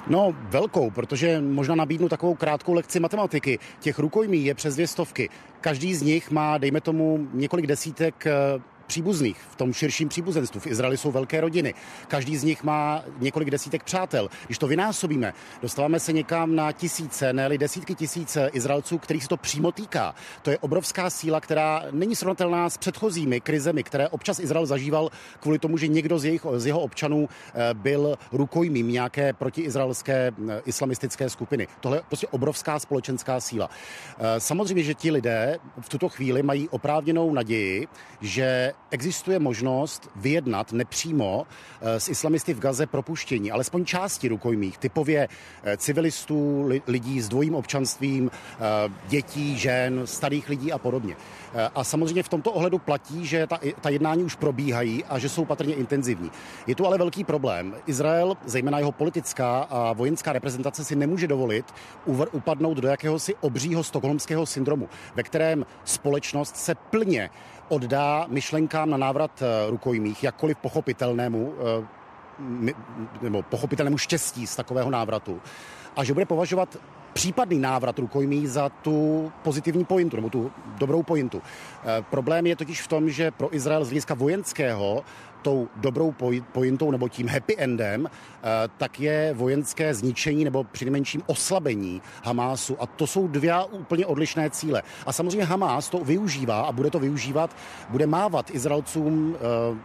No, 0.09 0.35
velkou, 0.39 0.91
protože 0.91 1.41
možná 1.41 1.75
nabídnu 1.75 2.09
takovou 2.09 2.35
krátkou 2.35 2.73
lekci 2.73 3.01
matematiky. 3.01 3.59
Těch 3.81 3.99
rukojmí 3.99 4.45
je 4.45 4.55
přes 4.55 4.75
dvě 4.75 4.87
stovky. 4.87 5.29
Každý 5.61 5.95
z 5.95 6.03
nich 6.03 6.31
má, 6.31 6.59
dejme 6.59 6.81
tomu, 6.81 7.29
několik 7.33 7.67
desítek 7.67 8.27
eh, 8.27 8.33
příbuzných 8.91 9.37
v 9.51 9.57
tom 9.57 9.73
širším 9.73 10.09
příbuzenstvu. 10.09 10.61
V 10.61 10.67
Izraeli 10.67 10.97
jsou 10.97 11.11
velké 11.11 11.41
rodiny. 11.41 11.75
Každý 12.09 12.37
z 12.37 12.45
nich 12.45 12.63
má 12.63 13.05
několik 13.19 13.51
desítek 13.51 13.83
přátel. 13.85 14.29
Když 14.47 14.59
to 14.59 14.67
vynásobíme, 14.67 15.33
dostáváme 15.63 16.01
se 16.01 16.13
někam 16.13 16.57
na 16.57 16.73
tisíce, 16.73 17.33
ne 17.33 17.59
desítky 17.59 17.95
tisíce 17.95 18.51
Izraelců, 18.53 18.99
kterých 18.99 19.23
se 19.23 19.29
to 19.29 19.37
přímo 19.37 19.73
týká. 19.73 20.15
To 20.43 20.51
je 20.51 20.59
obrovská 20.59 21.11
síla, 21.11 21.41
která 21.41 21.83
není 21.91 22.17
srovnatelná 22.17 22.71
s 22.71 22.79
předchozími 22.79 23.41
krizemi, 23.41 23.83
které 23.83 24.09
občas 24.09 24.39
Izrael 24.39 24.67
zažíval 24.67 25.11
kvůli 25.41 25.59
tomu, 25.59 25.79
že 25.79 25.89
někdo 25.89 26.19
z, 26.19 26.25
jejich, 26.25 26.47
z 26.57 26.67
jeho 26.67 26.81
občanů 26.81 27.29
eh, 27.29 27.75
byl 27.75 28.19
rukojmím 28.33 28.89
nějaké 28.89 29.33
protiizraelské 29.33 30.33
eh, 30.33 30.63
islamistické 30.67 31.31
skupiny. 31.31 31.69
Tohle 31.81 31.99
je 31.99 32.03
prostě 32.09 32.27
obrovská 32.27 32.79
společenská 32.79 33.41
síla. 33.41 33.71
Eh, 33.71 34.41
samozřejmě, 34.41 34.83
že 34.83 34.95
ti 34.95 35.11
lidé 35.11 35.59
v 35.81 35.89
tuto 35.89 36.09
chvíli 36.09 36.43
mají 36.43 36.69
oprávněnou 36.69 37.33
naději, 37.33 37.87
že 38.21 38.73
existuje 38.91 39.39
možnost 39.39 40.11
vyjednat 40.17 40.73
nepřímo 40.73 41.47
s 41.81 42.09
islamisty 42.09 42.55
v 42.55 42.61
Gaze 42.61 42.87
propuštění, 42.87 43.51
alespoň 43.51 43.85
části 43.85 44.29
rukojmích, 44.29 44.79
typově 44.79 45.29
civilistů, 45.77 46.69
lidí 46.87 47.21
s 47.21 47.29
dvojím 47.29 47.55
občanstvím, 47.55 48.31
dětí, 49.09 49.59
žen, 49.59 50.01
starých 50.05 50.49
lidí 50.49 50.73
a 50.73 50.79
podobně. 50.79 51.17
A 51.75 51.85
samozřejmě 51.85 52.23
v 52.23 52.29
tomto 52.29 52.53
ohledu 52.53 52.79
platí, 52.79 53.27
že 53.27 53.47
ta, 53.47 53.59
ta 53.81 53.89
jednání 53.89 54.25
už 54.25 54.35
probíhají 54.35 55.05
a 55.05 55.19
že 55.19 55.29
jsou 55.29 55.45
patrně 55.45 55.75
intenzivní. 55.75 56.31
Je 56.67 56.75
tu 56.75 56.87
ale 56.87 56.99
velký 56.99 57.25
problém. 57.25 57.75
Izrael, 57.87 58.37
zejména 58.45 58.79
jeho 58.79 58.93
politická 58.93 59.61
a 59.71 59.93
vojenská 59.93 60.33
reprezentace, 60.33 60.85
si 60.85 60.97
nemůže 60.97 61.27
dovolit 61.27 61.75
upadnout 62.33 62.79
do 62.79 62.89
jakéhosi 62.89 63.35
obřího 63.41 63.85
stokholmského 63.85 64.47
syndromu, 64.47 64.89
ve 65.15 65.23
kterém 65.23 65.67
společnost 65.85 66.57
se 66.57 66.75
plně 66.75 67.31
oddá 67.71 68.27
myšlenkám 68.29 68.91
na 68.91 68.97
návrat 68.97 69.43
eh, 69.43 69.71
rukojmích, 69.71 70.25
jakkoliv 70.25 70.59
pochopitelnému 70.59 71.55
eh, 71.59 72.01
nebo 73.23 73.43
pochopitelnému 73.43 73.99
štěstí 73.99 74.47
z 74.47 74.57
takového 74.57 74.91
návratu 74.91 75.41
a 75.97 76.05
že 76.05 76.15
bude 76.15 76.27
považovat 76.27 76.77
případný 77.13 77.59
návrat 77.59 77.99
rukojmí 77.99 78.47
za 78.47 78.69
tu 78.69 79.33
pozitivní 79.43 79.85
pointu, 79.85 80.17
nebo 80.17 80.31
tu 80.31 80.53
dobrou 80.79 81.03
pointu. 81.03 81.43
E, 81.43 82.03
problém 82.03 82.47
je 82.47 82.57
totiž 82.57 82.83
v 82.83 82.89
tom, 82.89 83.11
že 83.11 83.31
pro 83.31 83.55
Izrael 83.55 83.85
z 83.85 83.89
hlediska 83.89 84.15
vojenského 84.15 85.05
tou 85.43 85.69
dobrou 85.77 86.15
pointou 86.53 86.91
nebo 86.91 87.09
tím 87.09 87.29
happy 87.29 87.57
endem, 87.59 88.07
e, 88.07 88.11
tak 88.79 89.01
je 89.01 89.35
vojenské 89.35 89.95
zničení 89.95 90.45
nebo 90.45 90.65
přinejmenším 90.65 91.23
oslabení 91.27 92.03
Hamásu. 92.25 92.77
A 92.83 92.87
to 92.87 93.07
jsou 93.07 93.29
dvě 93.29 93.55
úplně 93.71 94.07
odlišné 94.07 94.51
cíle. 94.51 94.83
A 95.07 95.13
samozřejmě 95.13 95.45
Hamás 95.45 95.89
to 95.89 95.99
využívá 95.99 96.61
a 96.61 96.73
bude 96.73 96.91
to 96.91 96.99
využívat, 96.99 97.57
bude 97.89 98.07
mávat 98.07 98.51
Izraelcům 98.51 99.37
e, 99.37 99.39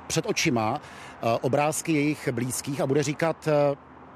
před 0.07 0.25
očima 0.25 0.81
obrázky 1.41 1.93
jejich 1.93 2.29
blízkých 2.31 2.81
a 2.81 2.87
bude 2.87 3.03
říkat, 3.03 3.47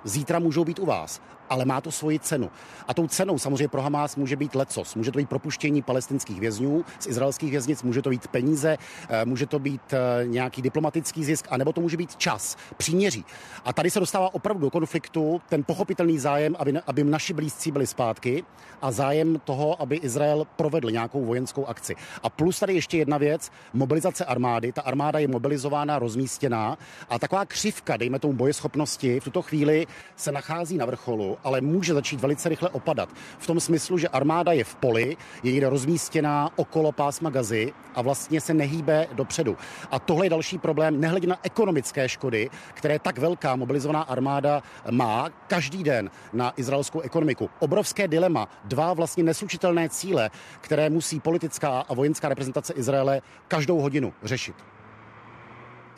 zítra 0.03 0.39
můžou 0.39 0.65
být 0.65 0.79
u 0.79 0.85
vás 0.85 1.21
ale 1.49 1.65
má 1.65 1.81
to 1.81 1.91
svoji 1.91 2.19
cenu. 2.19 2.49
A 2.87 2.93
tou 2.93 3.07
cenou 3.07 3.39
samozřejmě 3.39 3.67
pro 3.67 3.81
Hamás 3.81 4.15
může 4.15 4.35
být 4.35 4.55
lecos. 4.55 4.95
Může 4.95 5.11
to 5.11 5.17
být 5.17 5.29
propuštění 5.29 5.81
palestinských 5.81 6.39
vězňů 6.39 6.85
z 6.99 7.07
izraelských 7.07 7.51
věznic, 7.51 7.83
může 7.83 8.01
to 8.01 8.09
být 8.09 8.27
peníze, 8.27 8.77
eh, 9.09 9.25
může 9.25 9.45
to 9.45 9.59
být 9.59 9.93
eh, 9.93 10.27
nějaký 10.27 10.61
diplomatický 10.61 11.23
zisk, 11.23 11.47
anebo 11.49 11.73
to 11.73 11.81
může 11.81 11.97
být 11.97 12.15
čas, 12.15 12.57
příměří. 12.77 13.25
A 13.65 13.73
tady 13.73 13.89
se 13.89 13.99
dostává 13.99 14.33
opravdu 14.33 14.61
do 14.61 14.69
konfliktu 14.69 15.41
ten 15.49 15.63
pochopitelný 15.63 16.19
zájem, 16.19 16.55
aby, 16.59 16.73
aby 16.87 17.03
naši 17.03 17.33
blízcí 17.33 17.71
byli 17.71 17.87
zpátky 17.87 18.43
a 18.81 18.91
zájem 18.91 19.41
toho, 19.43 19.81
aby 19.81 19.95
Izrael 19.95 20.47
provedl 20.55 20.91
nějakou 20.91 21.25
vojenskou 21.25 21.65
akci. 21.65 21.95
A 22.23 22.29
plus 22.29 22.59
tady 22.59 22.73
ještě 22.73 22.97
jedna 22.97 23.17
věc, 23.17 23.51
mobilizace 23.73 24.25
armády. 24.25 24.71
Ta 24.71 24.81
armáda 24.81 25.19
je 25.19 25.27
mobilizována, 25.27 25.99
rozmístěná 25.99 26.77
a 27.09 27.19
taková 27.19 27.45
křivka, 27.45 27.97
dejme 27.97 28.19
tomu 28.19 28.33
bojeschopnosti, 28.33 29.19
v 29.19 29.23
tuto 29.23 29.41
chvíli 29.41 29.87
se 30.15 30.31
nachází 30.31 30.77
na 30.77 30.85
vrcholu 30.85 31.37
ale 31.43 31.61
může 31.61 31.93
začít 31.93 32.19
velice 32.19 32.49
rychle 32.49 32.69
opadat. 32.69 33.09
V 33.37 33.47
tom 33.47 33.59
smyslu, 33.59 33.97
že 33.97 34.07
armáda 34.07 34.51
je 34.51 34.63
v 34.63 34.75
poli, 34.75 35.17
je 35.43 35.51
někde 35.51 35.69
rozmístěná 35.69 36.49
okolo 36.55 36.91
pásma 36.91 37.29
gazy 37.29 37.73
a 37.95 38.01
vlastně 38.01 38.41
se 38.41 38.53
nehýbe 38.53 39.07
dopředu. 39.13 39.57
A 39.91 39.99
tohle 39.99 40.25
je 40.25 40.29
další 40.29 40.57
problém, 40.57 40.99
nehledě 40.99 41.27
na 41.27 41.39
ekonomické 41.43 42.09
škody, 42.09 42.49
které 42.73 42.99
tak 42.99 43.17
velká 43.17 43.55
mobilizovaná 43.55 44.01
armáda 44.01 44.63
má 44.91 45.29
každý 45.47 45.83
den 45.83 46.11
na 46.33 46.53
izraelskou 46.57 47.01
ekonomiku. 47.01 47.49
Obrovské 47.59 48.07
dilema, 48.07 48.47
dva 48.63 48.93
vlastně 48.93 49.23
neslučitelné 49.23 49.89
cíle, 49.89 50.29
které 50.61 50.89
musí 50.89 51.19
politická 51.19 51.79
a 51.79 51.93
vojenská 51.93 52.29
reprezentace 52.29 52.73
Izraele 52.73 53.21
každou 53.47 53.79
hodinu 53.79 54.13
řešit. 54.23 54.55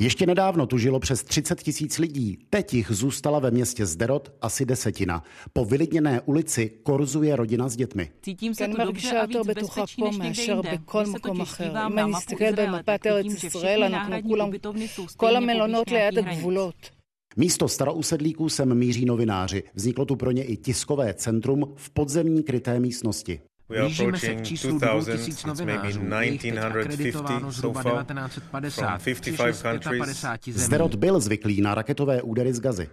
Ještě 0.01 0.25
nedávno 0.25 0.67
tu 0.67 0.77
žilo 0.77 0.99
přes 0.99 1.23
30 1.23 1.63
tisíc 1.63 1.97
lidí, 1.97 2.37
teď 2.49 2.73
jich 2.73 2.87
zůstala 2.91 3.39
ve 3.39 3.51
městě 3.51 3.85
Zderot 3.85 4.31
asi 4.41 4.65
desetina. 4.65 5.23
Po 5.53 5.65
vylidněné 5.65 6.21
ulici 6.21 6.71
korzuje 6.83 7.35
rodina 7.35 7.69
s 7.69 7.75
dětmi. 7.75 8.11
Cítím 8.21 8.55
se 8.55 8.67
tu 8.67 8.77
dobře 8.85 9.17
a 9.17 9.25
víc 9.25 9.37
bezpečí 9.45 10.03
než 10.03 10.17
někde 10.17 10.43
jinde. 10.43 10.79
Když 10.79 11.11
se 11.11 11.19
totiž 11.19 11.49
dívám 11.59 11.95
na 11.95 12.07
mapu 12.07 12.35
Izraele, 12.39 12.83
tak 12.83 13.01
vidím, 13.17 13.37
že 13.37 13.49
všechny 13.49 13.89
náhradní 13.89 14.35
ubytovny 14.47 14.87
jsou 14.87 15.07
stejně 15.07 15.39
poblíž 15.39 15.85
nějakých 15.89 16.43
hranic. 16.43 16.91
Místo 17.35 17.67
starousedlíků 17.67 18.49
sem 18.49 18.75
míří 18.75 19.05
novináři. 19.05 19.63
Vzniklo 19.73 20.05
tu 20.05 20.15
pro 20.15 20.31
ně 20.31 20.43
i 20.43 20.57
tiskové 20.57 21.13
centrum 21.13 21.73
v 21.75 21.89
podzemní 21.89 22.43
kryté 22.43 22.79
místnosti. 22.79 23.41
Blížíme 23.79 24.19
se 24.19 24.35
k 24.35 24.43
číslu 24.43 24.79
2000 24.79 25.47
novinářů, 25.47 26.01
je 26.19 26.31
jich 26.31 26.41
teď 26.41 26.57
akreditováno 26.57 27.51
zhruba 27.51 27.83
1950 27.83 30.39
Zderot 30.47 30.95
byl 30.95 31.19
zvyklý 31.19 31.61
na 31.61 31.75
raketové 31.75 32.21
údery 32.21 32.53
z 32.53 32.59
Gazy. 32.59 32.89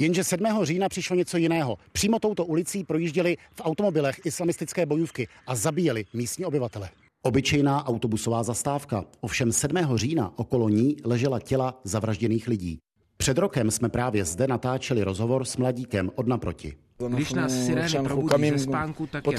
Jenže 0.00 0.24
7. 0.24 0.46
října 0.62 0.88
přišlo 0.88 1.16
něco 1.16 1.36
jiného. 1.36 1.78
Přímo 1.92 2.18
touto 2.18 2.44
ulicí 2.44 2.84
projížděli 2.84 3.36
v 3.54 3.60
automobilech 3.64 4.20
islamistické 4.24 4.86
bojůvky 4.86 5.28
a 5.46 5.54
zabíjeli 5.54 6.04
místní 6.14 6.44
obyvatele. 6.44 6.90
Obyčejná 7.22 7.86
autobusová 7.86 8.42
zastávka. 8.42 9.04
Ovšem 9.20 9.52
7. 9.52 9.76
října 9.94 10.32
okolo 10.36 10.68
ní 10.68 10.96
ležela 11.04 11.40
těla 11.40 11.80
zavražděných 11.84 12.48
lidí. 12.48 12.78
Před 13.16 13.38
rokem 13.38 13.70
jsme 13.70 13.88
právě 13.88 14.24
zde 14.24 14.46
natáčeli 14.46 15.02
rozhovor 15.02 15.44
s 15.44 15.56
mladíkem 15.56 16.10
od 16.14 16.26
naproti. 16.26 16.76
Když 17.08 17.32
nás 17.32 17.52
sirény 17.52 17.98
probudí 18.04 18.50
ze 18.50 18.58
spánku, 18.58 19.06
tak 19.06 19.24
je 19.26 19.38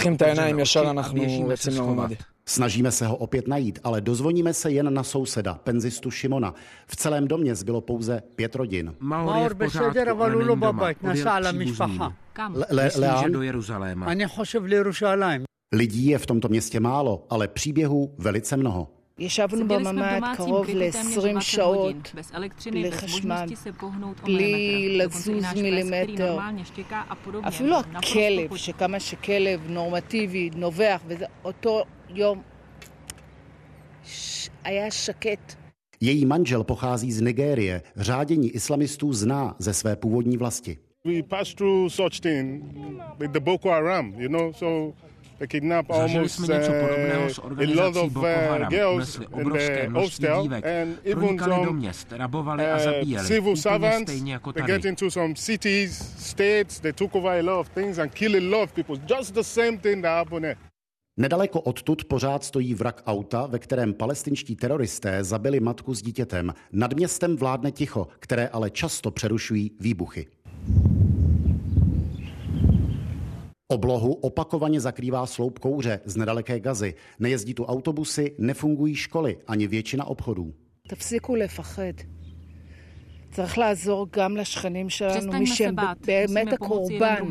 a 0.99 1.13
běžíme 1.13 1.57
se 1.57 1.71
schovat. 1.71 2.11
Snažíme 2.45 2.91
se 2.91 3.07
ho 3.07 3.15
opět 3.15 3.47
najít, 3.47 3.79
ale 3.83 4.01
dozvoníme 4.01 4.53
se 4.53 4.71
jen 4.71 4.93
na 4.93 5.03
souseda, 5.03 5.53
penzistu 5.53 6.11
Šimona. 6.11 6.53
V 6.87 6.95
celém 6.95 7.27
domě 7.27 7.55
zbylo 7.55 7.81
pouze 7.81 8.23
pět 8.35 8.55
rodin. 8.55 8.95
Maur 8.99 9.43
je 9.43 9.49
v 9.49 9.55
pořádku, 9.55 10.21
ale 10.21 10.35
není 10.35 10.47
doma. 10.47 10.89
Odjel 11.03 11.27
Kam? 12.33 12.55
Myslím, 12.83 13.09
že 13.23 13.29
do 13.29 13.41
Jeruzaléma. 13.41 14.05
Lidí 15.73 16.05
je 16.05 16.17
v 16.17 16.25
tomto 16.25 16.47
městě 16.47 16.79
málo, 16.79 17.25
ale 17.29 17.47
příběhů 17.47 18.15
velice 18.17 18.57
mnoho. 18.57 18.87
ישבנו 19.18 19.68
בממ"ד 19.68 20.20
קרוב 20.36 20.66
ל-20 20.74 21.40
שעות 21.40 22.14
בלי 22.70 22.92
חשמל, 22.92 23.46
בלי 24.24 24.98
לזוז 24.98 25.44
מילימטר. 25.54 26.38
אפילו 27.48 27.78
הכלב, 27.94 28.56
שכמה 28.56 29.00
שכלב 29.00 29.60
נורמטיבי 29.68 30.50
נובח, 30.56 31.02
אותו 31.44 31.82
יום 32.08 32.42
היה 34.64 34.90
שקט. 34.90 35.54
Její 36.02 36.24
manžel 36.26 36.64
pochází 36.64 37.12
z 37.12 37.20
Nigérie. 37.20 37.82
Řádění 37.96 38.50
islamistů 38.50 39.12
zná 39.12 39.54
ze 39.58 39.74
své 39.74 39.96
původní 39.96 40.36
vlasti. 40.36 40.78
We 41.04 41.22
passed 41.22 41.56
through 41.56 41.92
such 41.92 42.20
thing 42.20 42.62
with 43.18 43.30
the 43.30 43.40
Boko 43.40 43.70
Haram, 43.70 44.14
you 44.18 44.28
know, 44.28 44.52
so 44.52 44.94
Zažili 45.97 46.29
jsme 46.29 46.47
něco 46.47 46.71
podobného 46.71 47.29
s 47.29 47.39
organizací 47.39 48.09
Boko 48.09 48.27
Haram. 48.49 48.73
Unesli 48.95 49.27
obrovské 49.27 49.89
množství 49.89 50.27
dívek, 50.41 50.65
pronikali 51.11 51.65
do 51.65 51.73
měst, 51.73 52.11
rabovali 52.11 52.65
a 52.65 52.79
zabíjeli. 52.79 53.39
Úplně 53.39 53.99
stejně 54.03 54.33
jako 54.33 54.53
tady. 54.53 54.73
Nedaleko 61.17 61.61
odtud 61.61 62.05
pořád 62.05 62.43
stojí 62.43 62.73
vrak 62.73 63.03
auta, 63.05 63.45
ve 63.45 63.59
kterém 63.59 63.93
palestinští 63.93 64.55
teroristé 64.55 65.23
zabili 65.23 65.59
matku 65.59 65.93
s 65.93 66.01
dítětem. 66.01 66.53
Nad 66.71 66.93
městem 66.93 67.37
vládne 67.37 67.71
ticho, 67.71 68.07
které 68.19 68.47
ale 68.47 68.69
často 68.69 69.11
přerušují 69.11 69.71
výbuchy. 69.79 70.27
Oblohu 73.67 74.13
opakovaně 74.13 74.81
zakrývá 74.81 75.25
sloup 75.25 75.59
kouře 75.59 75.99
z 76.05 76.15
nedaleké 76.15 76.59
gazy. 76.59 76.93
Nejezdí 77.19 77.53
tu 77.53 77.65
autobusy, 77.65 78.35
nefungují 78.37 78.95
školy 78.95 79.37
ani 79.47 79.67
většina 79.67 80.05
obchodů. 80.05 80.53
צריך 83.34 83.58
לעזור 83.58 84.06
גם 84.12 84.36
לשכנים 84.36 84.90
שלנו, 84.90 85.32
מי 85.32 85.46
שהם 85.46 85.76
באמת 86.06 86.52
הקורבן. 86.52 87.24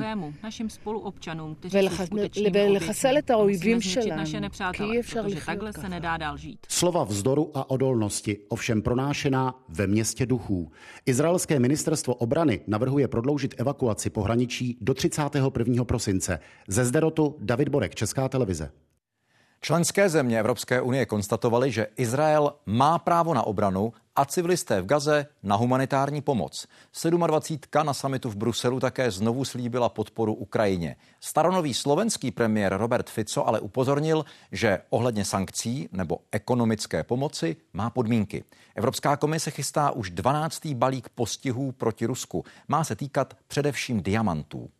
ולחסל 2.53 3.17
את 3.17 3.29
האויבים 3.29 3.81
שלנו, 3.81 4.23
כי 4.73 4.83
אי 4.83 4.99
אפשר 4.99 5.27
לחיות 5.27 5.75
ככה. 5.75 5.87
Slova 6.67 7.03
vzdoru 7.05 7.51
a 7.53 7.69
odolnosti, 7.69 8.37
ovšem 8.47 8.81
pronášená 8.81 9.55
ve 9.69 9.87
městě 9.87 10.25
duchů. 10.25 10.71
Izraelské 11.05 11.59
ministerstvo 11.59 12.15
obrany 12.15 12.59
navrhuje 12.67 13.07
prodloužit 13.07 13.55
evakuaci 13.57 14.09
pohraničí 14.09 14.77
do 14.81 14.93
31. 14.93 15.83
prosince. 15.85 16.39
Ze 16.67 16.85
Zderotu 16.85 17.35
David 17.39 17.69
Borek, 17.69 17.95
Česká 17.95 18.29
televize. 18.29 18.71
Členské 19.64 20.08
země 20.08 20.40
Evropské 20.40 20.80
unie 20.80 21.06
konstatovaly, 21.06 21.72
že 21.72 21.86
Izrael 21.96 22.54
má 22.66 22.98
právo 22.98 23.34
na 23.34 23.42
obranu 23.42 23.92
a 24.16 24.24
civilisté 24.24 24.82
v 24.82 24.86
Gaze 24.86 25.26
na 25.42 25.56
humanitární 25.56 26.20
pomoc. 26.20 26.66
27. 27.26 27.86
na 27.86 27.94
samitu 27.94 28.30
v 28.30 28.36
Bruselu 28.36 28.80
také 28.80 29.10
znovu 29.10 29.44
slíbila 29.44 29.88
podporu 29.88 30.34
Ukrajině. 30.34 30.96
Staronový 31.20 31.74
slovenský 31.74 32.30
premiér 32.30 32.76
Robert 32.76 33.10
Fico 33.10 33.48
ale 33.48 33.60
upozornil, 33.60 34.24
že 34.52 34.78
ohledně 34.90 35.24
sankcí 35.24 35.88
nebo 35.92 36.18
ekonomické 36.32 37.02
pomoci 37.02 37.56
má 37.72 37.90
podmínky. 37.90 38.44
Evropská 38.74 39.16
komise 39.16 39.50
chystá 39.50 39.90
už 39.90 40.10
12. 40.10 40.66
balík 40.66 41.08
postihů 41.08 41.72
proti 41.72 42.06
Rusku. 42.06 42.44
Má 42.68 42.84
se 42.84 42.96
týkat 42.96 43.34
především 43.48 44.02
diamantů. 44.02 44.70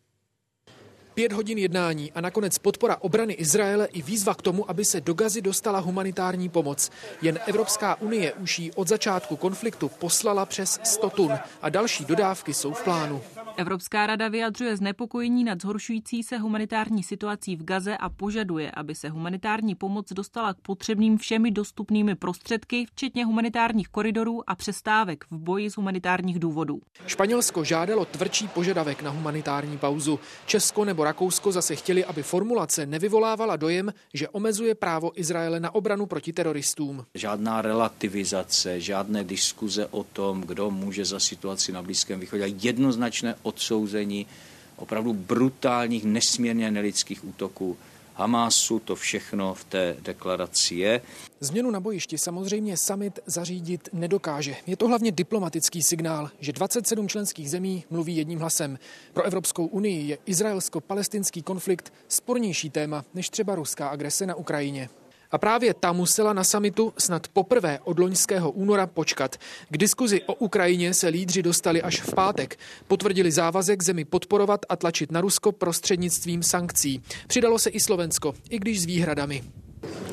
Pět 1.15 1.31
hodin 1.31 1.57
jednání 1.57 2.11
a 2.15 2.21
nakonec 2.21 2.57
podpora 2.57 2.97
obrany 2.99 3.33
Izraele 3.33 3.85
i 3.85 4.01
výzva 4.01 4.33
k 4.35 4.41
tomu, 4.41 4.69
aby 4.69 4.85
se 4.85 5.01
do 5.01 5.13
Gazy 5.13 5.41
dostala 5.41 5.79
humanitární 5.79 6.49
pomoc. 6.49 6.91
Jen 7.21 7.39
Evropská 7.47 8.01
unie 8.01 8.33
už 8.33 8.59
jí 8.59 8.71
od 8.71 8.87
začátku 8.87 9.35
konfliktu 9.35 9.89
poslala 9.89 10.45
přes 10.45 10.79
100 10.83 11.09
tun 11.09 11.31
a 11.61 11.69
další 11.69 12.05
dodávky 12.05 12.53
jsou 12.53 12.73
v 12.73 12.83
plánu. 12.83 13.21
Evropská 13.57 14.07
rada 14.07 14.27
vyjadřuje 14.27 14.77
znepokojení 14.77 15.43
nad 15.43 15.61
zhoršující 15.61 16.23
se 16.23 16.37
humanitární 16.37 17.03
situací 17.03 17.55
v 17.55 17.63
Gaze 17.63 17.97
a 17.97 18.09
požaduje, 18.09 18.71
aby 18.71 18.95
se 18.95 19.09
humanitární 19.09 19.75
pomoc 19.75 20.13
dostala 20.13 20.53
k 20.53 20.57
potřebným 20.57 21.17
všemi 21.17 21.51
dostupnými 21.51 22.15
prostředky, 22.15 22.85
včetně 22.85 23.25
humanitárních 23.25 23.87
koridorů 23.87 24.49
a 24.49 24.55
přestávek 24.55 25.25
v 25.31 25.37
boji 25.37 25.69
z 25.69 25.77
humanitárních 25.77 26.39
důvodů. 26.39 26.81
Španělsko 27.07 27.63
žádalo 27.63 28.05
tvrdší 28.05 28.47
požadavek 28.47 29.01
na 29.01 29.11
humanitární 29.11 29.77
pauzu. 29.77 30.19
Česko 30.45 30.85
nebo 30.85 31.03
Rakousko 31.03 31.51
zase 31.51 31.75
chtěli, 31.75 32.05
aby 32.05 32.23
formulace 32.23 32.85
nevyvolávala 32.85 33.55
dojem, 33.55 33.93
že 34.13 34.29
omezuje 34.29 34.75
právo 34.75 35.19
Izraele 35.19 35.59
na 35.59 35.75
obranu 35.75 36.05
proti 36.05 36.33
teroristům. 36.33 37.05
Žádná 37.13 37.61
relativizace, 37.61 38.81
žádné 38.81 39.23
diskuze 39.23 39.87
o 39.87 40.03
tom, 40.03 40.41
kdo 40.41 40.71
může 40.71 41.05
za 41.05 41.19
situaci 41.19 41.71
na 41.71 41.81
Blízkém 41.81 42.19
východě. 42.19 42.43
Jednoznačné 42.61 43.35
odsouzení 43.45 44.27
opravdu 44.75 45.13
brutálních, 45.13 46.03
nesmírně 46.03 46.71
nelidských 46.71 47.25
útoků 47.25 47.77
Hamásu, 48.17 48.79
to 48.79 48.95
všechno 48.95 49.53
v 49.53 49.63
té 49.63 49.95
deklaraci 50.01 50.75
je. 50.75 51.01
Změnu 51.39 51.71
na 51.71 51.79
bojišti 51.79 52.17
samozřejmě 52.17 52.77
summit 52.77 53.19
zařídit 53.25 53.89
nedokáže. 53.93 54.55
Je 54.67 54.77
to 54.77 54.87
hlavně 54.87 55.11
diplomatický 55.11 55.83
signál, 55.83 56.29
že 56.39 56.51
27 56.51 57.07
členských 57.07 57.49
zemí 57.49 57.83
mluví 57.89 58.17
jedním 58.17 58.39
hlasem. 58.39 58.79
Pro 59.13 59.23
Evropskou 59.23 59.65
unii 59.65 60.07
je 60.07 60.17
izraelsko-palestinský 60.25 61.41
konflikt 61.41 61.93
spornější 62.07 62.69
téma 62.69 63.05
než 63.13 63.29
třeba 63.29 63.55
ruská 63.55 63.87
agrese 63.87 64.25
na 64.25 64.35
Ukrajině. 64.35 64.89
A 65.35 65.37
právě 65.37 65.73
ta 65.73 65.91
musela 65.91 66.33
na 66.33 66.43
samitu 66.43 66.93
snad 66.97 67.27
poprvé 67.27 67.79
od 67.83 67.99
loňského 67.99 68.51
února 68.51 68.87
počkat. 68.87 69.35
K 69.69 69.77
diskuzi 69.77 70.21
o 70.21 70.33
Ukrajině 70.33 70.93
se 70.93 71.07
lídři 71.07 71.43
dostali 71.43 71.81
až 71.81 72.01
v 72.01 72.15
pátek. 72.15 72.59
Potvrdili 72.87 73.31
závazek 73.31 73.83
zemi 73.83 74.05
podporovat 74.05 74.65
a 74.69 74.75
tlačit 74.75 75.11
na 75.11 75.21
Rusko 75.21 75.51
prostřednictvím 75.51 76.43
sankcí. 76.43 77.03
Přidalo 77.27 77.59
se 77.59 77.69
i 77.69 77.79
Slovensko, 77.79 78.33
i 78.49 78.59
když 78.59 78.81
s 78.81 78.85
výhradami. 78.85 79.43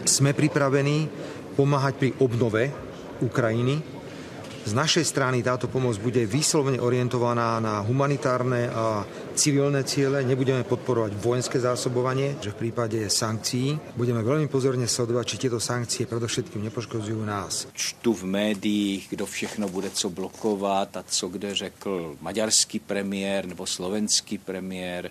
Jsme 0.04 0.32
připraveni 0.32 1.08
pomáhat 1.56 1.96
při 1.96 2.12
obnove 2.18 2.72
Ukrajiny 3.20 3.82
z 4.62 4.72
našej 4.78 5.02
strany 5.02 5.42
táto 5.42 5.66
pomoc 5.66 5.98
bude 5.98 6.22
vyslovene 6.22 6.78
orientovaná 6.78 7.58
na 7.58 7.82
humanitárne 7.82 8.70
a 8.70 9.02
civilné 9.34 9.82
ciele. 9.82 10.22
Nebudeme 10.22 10.62
podporovať 10.62 11.18
vojenské 11.18 11.58
zásobovanie, 11.58 12.38
že 12.38 12.54
v 12.54 12.68
prípade 12.68 13.02
sankcií 13.10 13.98
budeme 13.98 14.22
veľmi 14.22 14.46
pozorne 14.46 14.86
sledovať, 14.86 15.24
či 15.26 15.40
tieto 15.46 15.58
sankcie 15.58 16.06
predovšetkým 16.06 16.62
nepoškodzujú 16.70 17.20
nás. 17.26 17.66
Čtu 17.74 18.14
v 18.14 18.24
médiích, 18.24 19.10
kdo 19.10 19.26
všechno 19.26 19.66
bude 19.66 19.90
co 19.90 20.10
blokovat 20.10 20.96
a 20.96 21.02
co 21.02 21.28
kde 21.28 21.54
řekl 21.54 22.16
maďarský 22.22 22.78
premiér 22.78 23.46
nebo 23.46 23.66
slovenský 23.66 24.38
premiér. 24.38 25.10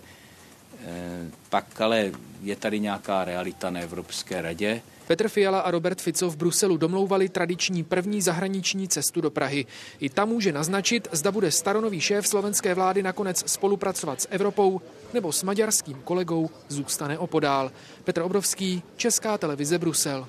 pak 1.52 1.80
ale 1.80 2.12
je 2.42 2.56
tady 2.56 2.80
nějaká 2.80 3.24
realita 3.24 3.70
na 3.70 3.80
Evropské 3.80 4.42
radě 4.42 4.82
Petr 5.06 5.28
Fiala 5.28 5.60
a 5.60 5.70
Robert 5.70 6.00
Fico 6.00 6.30
v 6.30 6.36
Bruselu 6.36 6.76
domlouvali 6.76 7.28
tradiční 7.28 7.84
první 7.84 8.22
zahraniční 8.22 8.88
cestu 8.88 9.20
do 9.20 9.30
Prahy. 9.30 9.66
I 10.00 10.08
tam 10.08 10.28
může 10.28 10.52
naznačit, 10.52 11.08
zda 11.12 11.32
bude 11.32 11.50
staronový 11.50 12.00
šéf 12.00 12.26
slovenské 12.26 12.74
vlády 12.74 13.02
nakonec 13.02 13.50
spolupracovat 13.50 14.20
s 14.20 14.28
Evropou 14.30 14.80
nebo 15.14 15.32
s 15.32 15.42
maďarským 15.42 16.00
kolegou 16.04 16.50
zůstane 16.68 17.18
opodál. 17.18 17.72
Petr 18.04 18.22
Obrovský, 18.22 18.82
Česká 18.96 19.38
televize 19.38 19.78
Brusel. 19.78 20.26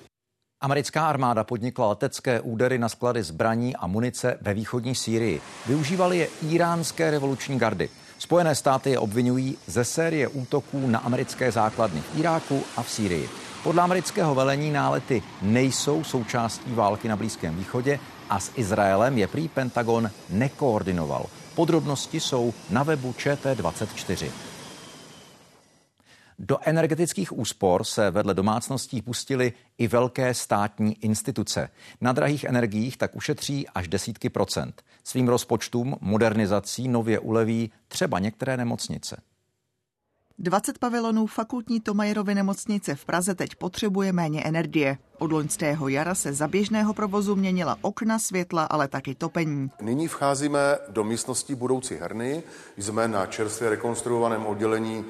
Americká 0.62 1.08
armáda 1.08 1.44
podnikla 1.44 1.90
letecké 1.90 2.42
údery 2.42 2.78
na 2.78 2.90
sklady 2.90 3.24
zbraní 3.24 3.76
a 3.76 3.88
munice 3.88 4.38
ve 4.42 4.54
východní 4.54 4.96
Sýrii. 4.96 5.42
Využívali 5.68 6.18
je 6.18 6.28
iránské 6.50 7.12
revoluční 7.12 7.60
gardy. 7.60 7.90
Spojené 8.20 8.56
státy 8.56 8.90
je 8.90 9.00
obvinují 9.00 9.58
ze 9.68 9.86
série 9.86 10.28
útoků 10.28 10.88
na 10.88 11.00
americké 11.00 11.52
základny 11.52 12.02
v 12.02 12.20
Iráku 12.20 12.64
a 12.78 12.84
v 12.84 12.92
Sýrii. 12.92 13.30
Podle 13.64 13.82
amerického 13.84 14.36
velení 14.36 14.72
nálety 14.72 15.24
nejsou 15.42 16.04
součástí 16.04 16.74
války 16.74 17.08
na 17.08 17.16
Blízkém 17.16 17.56
východě 17.56 18.00
a 18.30 18.40
s 18.40 18.52
Izraelem 18.56 19.18
je 19.18 19.28
prý 19.28 19.48
Pentagon 19.48 20.12
nekoordinoval. 20.30 21.26
Podrobnosti 21.56 22.20
jsou 22.20 22.54
na 22.70 22.84
webu 22.84 23.12
ČT24. 23.12 24.32
Do 26.40 26.58
energetických 26.62 27.38
úspor 27.38 27.84
se 27.84 28.12
vedle 28.12 28.34
domácností 28.34 29.02
pustily 29.02 29.54
i 29.78 29.88
velké 29.88 30.34
státní 30.34 31.04
instituce. 31.04 31.70
Na 32.02 32.12
drahých 32.12 32.44
energiích 32.44 32.98
tak 32.98 33.16
ušetří 33.16 33.68
až 33.68 33.88
desítky 33.88 34.30
procent. 34.30 34.82
Svým 35.04 35.28
rozpočtům 35.28 35.96
modernizací 36.02 36.88
nově 36.88 37.20
uleví 37.20 37.72
třeba 37.88 38.20
některé 38.20 38.58
nemocnice. 38.58 39.22
20 40.40 40.78
pavilonů 40.78 41.28
fakultní 41.28 41.80
Tomajerovy 41.80 42.36
nemocnice 42.36 42.96
v 42.96 43.06
Praze 43.06 43.36
teď 43.36 43.56
potřebuje 43.56 44.14
méně 44.14 44.44
energie. 44.44 44.98
Od 45.20 45.32
loňského 45.32 45.88
jara 45.88 46.16
se 46.16 46.34
za 46.34 46.48
běžného 46.48 46.94
provozu 46.94 47.36
měnila 47.36 47.78
okna, 47.82 48.20
světla, 48.20 48.64
ale 48.64 48.88
taky 48.88 49.16
topení. 49.16 49.70
Nyní 49.82 50.08
vcházíme 50.08 50.60
do 50.90 51.04
místnosti 51.04 51.56
budoucí 51.56 51.96
herny. 51.96 52.44
Jsme 52.78 53.08
na 53.08 53.26
čerstvě 53.26 53.70
rekonstruovaném 53.70 54.46
oddělení 54.46 55.06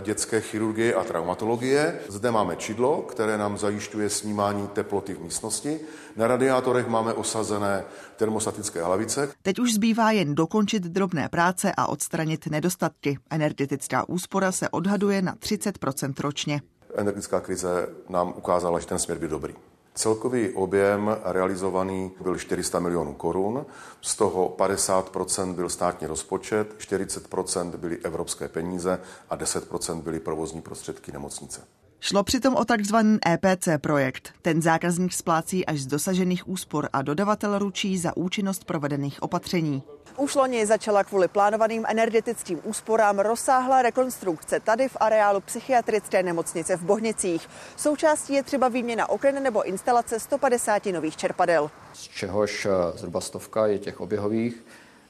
dětské 0.00 0.40
chirurgie 0.40 0.94
a 0.94 1.04
traumatologie. 1.04 2.00
Zde 2.08 2.30
máme 2.30 2.56
čidlo, 2.56 3.02
které 3.02 3.38
nám 3.38 3.58
zajišťuje 3.58 4.10
snímání 4.10 4.68
teploty 4.68 5.14
v 5.14 5.20
místnosti. 5.20 5.80
Na 6.16 6.26
radiátorech 6.26 6.88
máme 6.88 7.12
osazené 7.12 7.84
termostatické 8.16 8.82
hlavice. 8.82 9.32
Teď 9.42 9.58
už 9.58 9.74
zbývá 9.74 10.10
jen 10.10 10.34
dokončit 10.34 10.82
drobné 10.82 11.28
práce 11.28 11.72
a 11.76 11.86
odstranit 11.86 12.46
nedostatky. 12.46 13.18
Energetická 13.30 14.08
úspora 14.08 14.52
se 14.52 14.68
odhaduje 14.68 15.22
na 15.22 15.34
30% 15.34 16.12
ročně. 16.18 16.62
Energetická 16.94 17.40
krize 17.40 17.88
nám 18.08 18.34
ukázala, 18.36 18.78
že 18.80 18.86
ten 18.86 18.98
směr 18.98 19.18
byl 19.18 19.28
dobrý. 19.28 19.54
Celkový 20.00 20.48
objem 20.48 21.16
realizovaný 21.24 22.10
byl 22.20 22.38
400 22.38 22.80
milionů 22.80 23.14
korun, 23.14 23.66
z 24.00 24.16
toho 24.16 24.54
50% 24.58 25.54
byl 25.54 25.68
státní 25.68 26.06
rozpočet, 26.06 26.74
40% 26.78 27.76
byly 27.76 27.98
evropské 27.98 28.48
peníze 28.48 29.00
a 29.30 29.36
10% 29.36 30.02
byly 30.02 30.20
provozní 30.20 30.62
prostředky 30.62 31.12
nemocnice. 31.12 31.60
Šlo 32.00 32.24
přitom 32.24 32.54
o 32.54 32.64
takzvaný 32.64 33.18
EPC 33.26 33.68
projekt. 33.80 34.32
Ten 34.42 34.62
zákazník 34.62 35.12
splácí 35.12 35.66
až 35.66 35.80
z 35.80 35.86
dosažených 35.86 36.48
úspor 36.48 36.88
a 36.92 37.02
dodavatel 37.02 37.58
ručí 37.58 37.98
za 37.98 38.16
účinnost 38.16 38.64
provedených 38.64 39.22
opatření. 39.22 39.82
Už 40.20 40.34
loni 40.34 40.66
začala 40.66 41.04
kvůli 41.04 41.28
plánovaným 41.28 41.84
energetickým 41.88 42.60
úsporám 42.64 43.18
rozsáhlá 43.18 43.82
rekonstrukce 43.82 44.60
tady 44.60 44.88
v 44.88 44.96
areálu 45.00 45.40
psychiatrické 45.40 46.22
nemocnice 46.22 46.76
v 46.76 46.82
Bohnicích. 46.82 47.48
Součástí 47.76 48.34
je 48.34 48.42
třeba 48.42 48.68
výměna 48.68 49.08
oken 49.08 49.42
nebo 49.42 49.62
instalace 49.62 50.20
150 50.20 50.86
nových 50.86 51.16
čerpadel. 51.16 51.70
Z 51.92 52.02
čehož 52.02 52.66
eh, 52.66 52.98
zhruba 52.98 53.20
stovka 53.20 53.66
je 53.66 53.78
těch 53.78 54.00
oběhových 54.00 54.64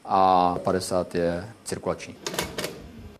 a 0.04 0.54
50 0.64 1.14
je 1.14 1.52
cirkulační. 1.64 2.16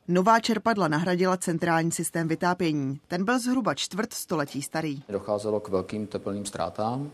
Nová 0.09 0.41
čerpadla 0.41 0.89
nahradila 0.89 1.37
centrální 1.37 1.93
systém 1.93 2.29
vytápění. 2.29 3.01
Ten 3.09 3.25
byl 3.25 3.39
zhruba 3.39 3.75
čtvrt 3.75 4.15
století 4.15 4.63
starý. 4.63 5.03
Docházelo 5.09 5.61
k 5.61 5.69
velkým 5.69 6.07
teplným 6.07 6.47
ztrátám, 6.47 7.11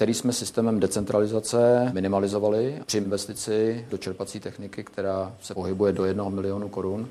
který 0.00 0.14
jsme 0.14 0.32
systémem 0.32 0.80
decentralizace 0.80 1.90
minimalizovali 1.94 2.82
při 2.86 2.98
investici 2.98 3.86
do 3.90 3.98
čerpací 3.98 4.40
techniky, 4.40 4.84
která 4.84 5.36
se 5.42 5.54
pohybuje 5.54 5.92
do 5.92 6.04
1 6.04 6.28
milionu 6.28 6.68
korun 6.68 7.08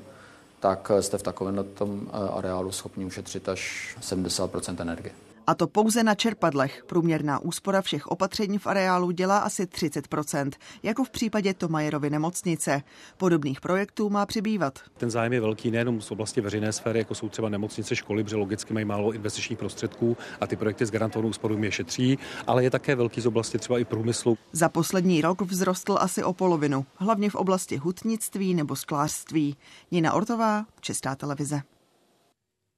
tak 0.60 0.90
jste 1.00 1.18
v 1.18 1.22
takovém 1.22 1.64
tom 1.74 2.10
areálu 2.32 2.72
schopni 2.72 3.04
ušetřit 3.04 3.48
až 3.48 3.96
70% 4.00 4.76
energie. 4.80 5.12
A 5.46 5.54
to 5.54 5.66
pouze 5.66 6.02
na 6.02 6.14
čerpadlech. 6.14 6.84
Průměrná 6.86 7.38
úspora 7.38 7.82
všech 7.82 8.06
opatření 8.06 8.58
v 8.58 8.66
areálu 8.66 9.10
dělá 9.10 9.38
asi 9.38 9.64
30% 9.64 10.50
jako 10.82 11.04
v 11.04 11.10
případě 11.10 11.54
Tomajerovy 11.54 12.10
nemocnice. 12.10 12.82
Podobných 13.16 13.60
projektů 13.60 14.10
má 14.10 14.26
přibývat. 14.26 14.78
Ten 14.96 15.10
zájem 15.10 15.32
je 15.32 15.40
velký 15.40 15.70
nejenom 15.70 16.00
z 16.00 16.10
oblasti 16.10 16.40
veřejné 16.40 16.72
sféry, 16.72 16.98
jako 16.98 17.14
jsou 17.14 17.28
třeba 17.28 17.48
nemocnice, 17.48 17.96
školy, 17.96 18.24
protože 18.24 18.36
logicky 18.36 18.74
mají 18.74 18.84
málo 18.84 19.12
investičních 19.12 19.58
prostředků 19.58 20.16
a 20.40 20.46
ty 20.46 20.56
projekty 20.56 20.86
s 20.86 20.90
garantovanou 20.90 21.28
úsporou 21.28 21.62
je 21.62 21.72
šetří, 21.72 22.18
ale 22.46 22.64
je 22.64 22.70
také 22.70 22.94
velký 22.94 23.20
z 23.20 23.26
oblasti 23.26 23.58
třeba 23.58 23.78
i 23.78 23.84
průmyslu. 23.84 24.38
Za 24.52 24.68
poslední 24.68 25.20
rok 25.20 25.42
vzrostl 25.46 25.96
asi 26.00 26.24
o 26.24 26.32
polovinu, 26.32 26.86
hlavně 26.96 27.30
v 27.30 27.34
oblasti 27.34 27.76
hutnictví 27.76 28.54
nebo 28.54 28.76
sklářství. 28.76 29.56
Nina 29.90 30.12
Ortová, 30.12 30.66
Česká 30.80 31.14
televize. 31.16 31.62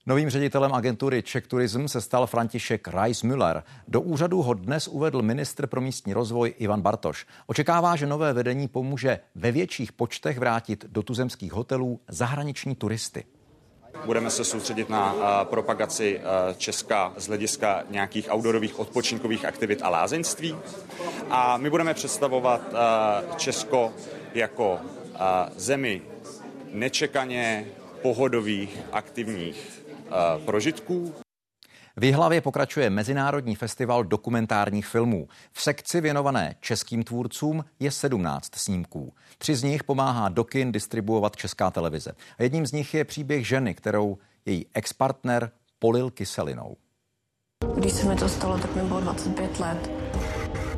Novým 0.06 0.30
ředitelem 0.30 0.72
agentury 0.74 1.22
Czech 1.22 1.46
Tourism 1.46 1.86
se 1.86 2.00
stal 2.00 2.26
František 2.26 2.88
Reis-Müller. 2.88 3.62
Do 3.88 4.00
úřadu 4.00 4.42
ho 4.42 4.54
dnes 4.54 4.88
uvedl 4.88 5.22
ministr 5.22 5.66
pro 5.66 5.80
místní 5.80 6.12
rozvoj 6.12 6.54
Ivan 6.58 6.82
Bartoš. 6.82 7.26
Očekává, 7.46 7.96
že 7.96 8.06
nové 8.06 8.32
vedení 8.32 8.68
pomůže 8.68 9.18
ve 9.34 9.52
větších 9.52 9.92
počtech 9.92 10.38
vrátit 10.38 10.84
do 10.88 11.02
tuzemských 11.02 11.52
hotelů 11.52 12.00
zahraniční 12.08 12.74
turisty. 12.74 13.24
Budeme 14.04 14.30
se 14.30 14.44
soustředit 14.44 14.88
na 14.88 15.12
uh, 15.12 15.20
propagaci 15.44 16.18
uh, 16.18 16.56
Česka 16.56 17.12
z 17.16 17.26
hlediska 17.26 17.82
nějakých 17.90 18.28
outdoorových 18.32 18.78
odpočinkových 18.78 19.44
aktivit 19.44 19.82
a 19.82 19.88
lázeňství. 19.88 20.56
A 21.30 21.56
my 21.56 21.70
budeme 21.70 21.94
představovat 21.94 22.60
uh, 22.72 23.36
Česko 23.36 23.92
jako 24.34 24.80
zemi 25.56 26.02
nečekaně 26.72 27.66
pohodových, 28.02 28.78
aktivních 28.92 29.81
prožitků. 30.44 31.14
V 31.96 32.04
Jihlavě 32.04 32.40
pokračuje 32.40 32.90
Mezinárodní 32.90 33.56
festival 33.56 34.04
dokumentárních 34.04 34.86
filmů. 34.86 35.28
V 35.52 35.62
sekci 35.62 36.00
věnované 36.00 36.54
českým 36.60 37.02
tvůrcům 37.02 37.64
je 37.80 37.90
17 37.90 38.54
snímků. 38.54 39.12
Tři 39.38 39.54
z 39.56 39.62
nich 39.62 39.84
pomáhá 39.84 40.28
Dokin 40.28 40.72
distribuovat 40.72 41.36
Česká 41.36 41.70
televize. 41.70 42.12
A 42.38 42.42
jedním 42.42 42.66
z 42.66 42.72
nich 42.72 42.94
je 42.94 43.04
příběh 43.04 43.46
ženy, 43.46 43.74
kterou 43.74 44.18
její 44.46 44.66
expartner 44.74 45.50
polil 45.78 46.10
kyselinou. 46.10 46.76
Když 47.74 47.92
se 47.92 48.08
mi 48.08 48.16
to 48.16 48.28
stalo, 48.28 48.58
tak 48.58 48.76
mi 48.76 48.82
bylo 48.82 49.00
25 49.00 49.60
let. 49.60 49.90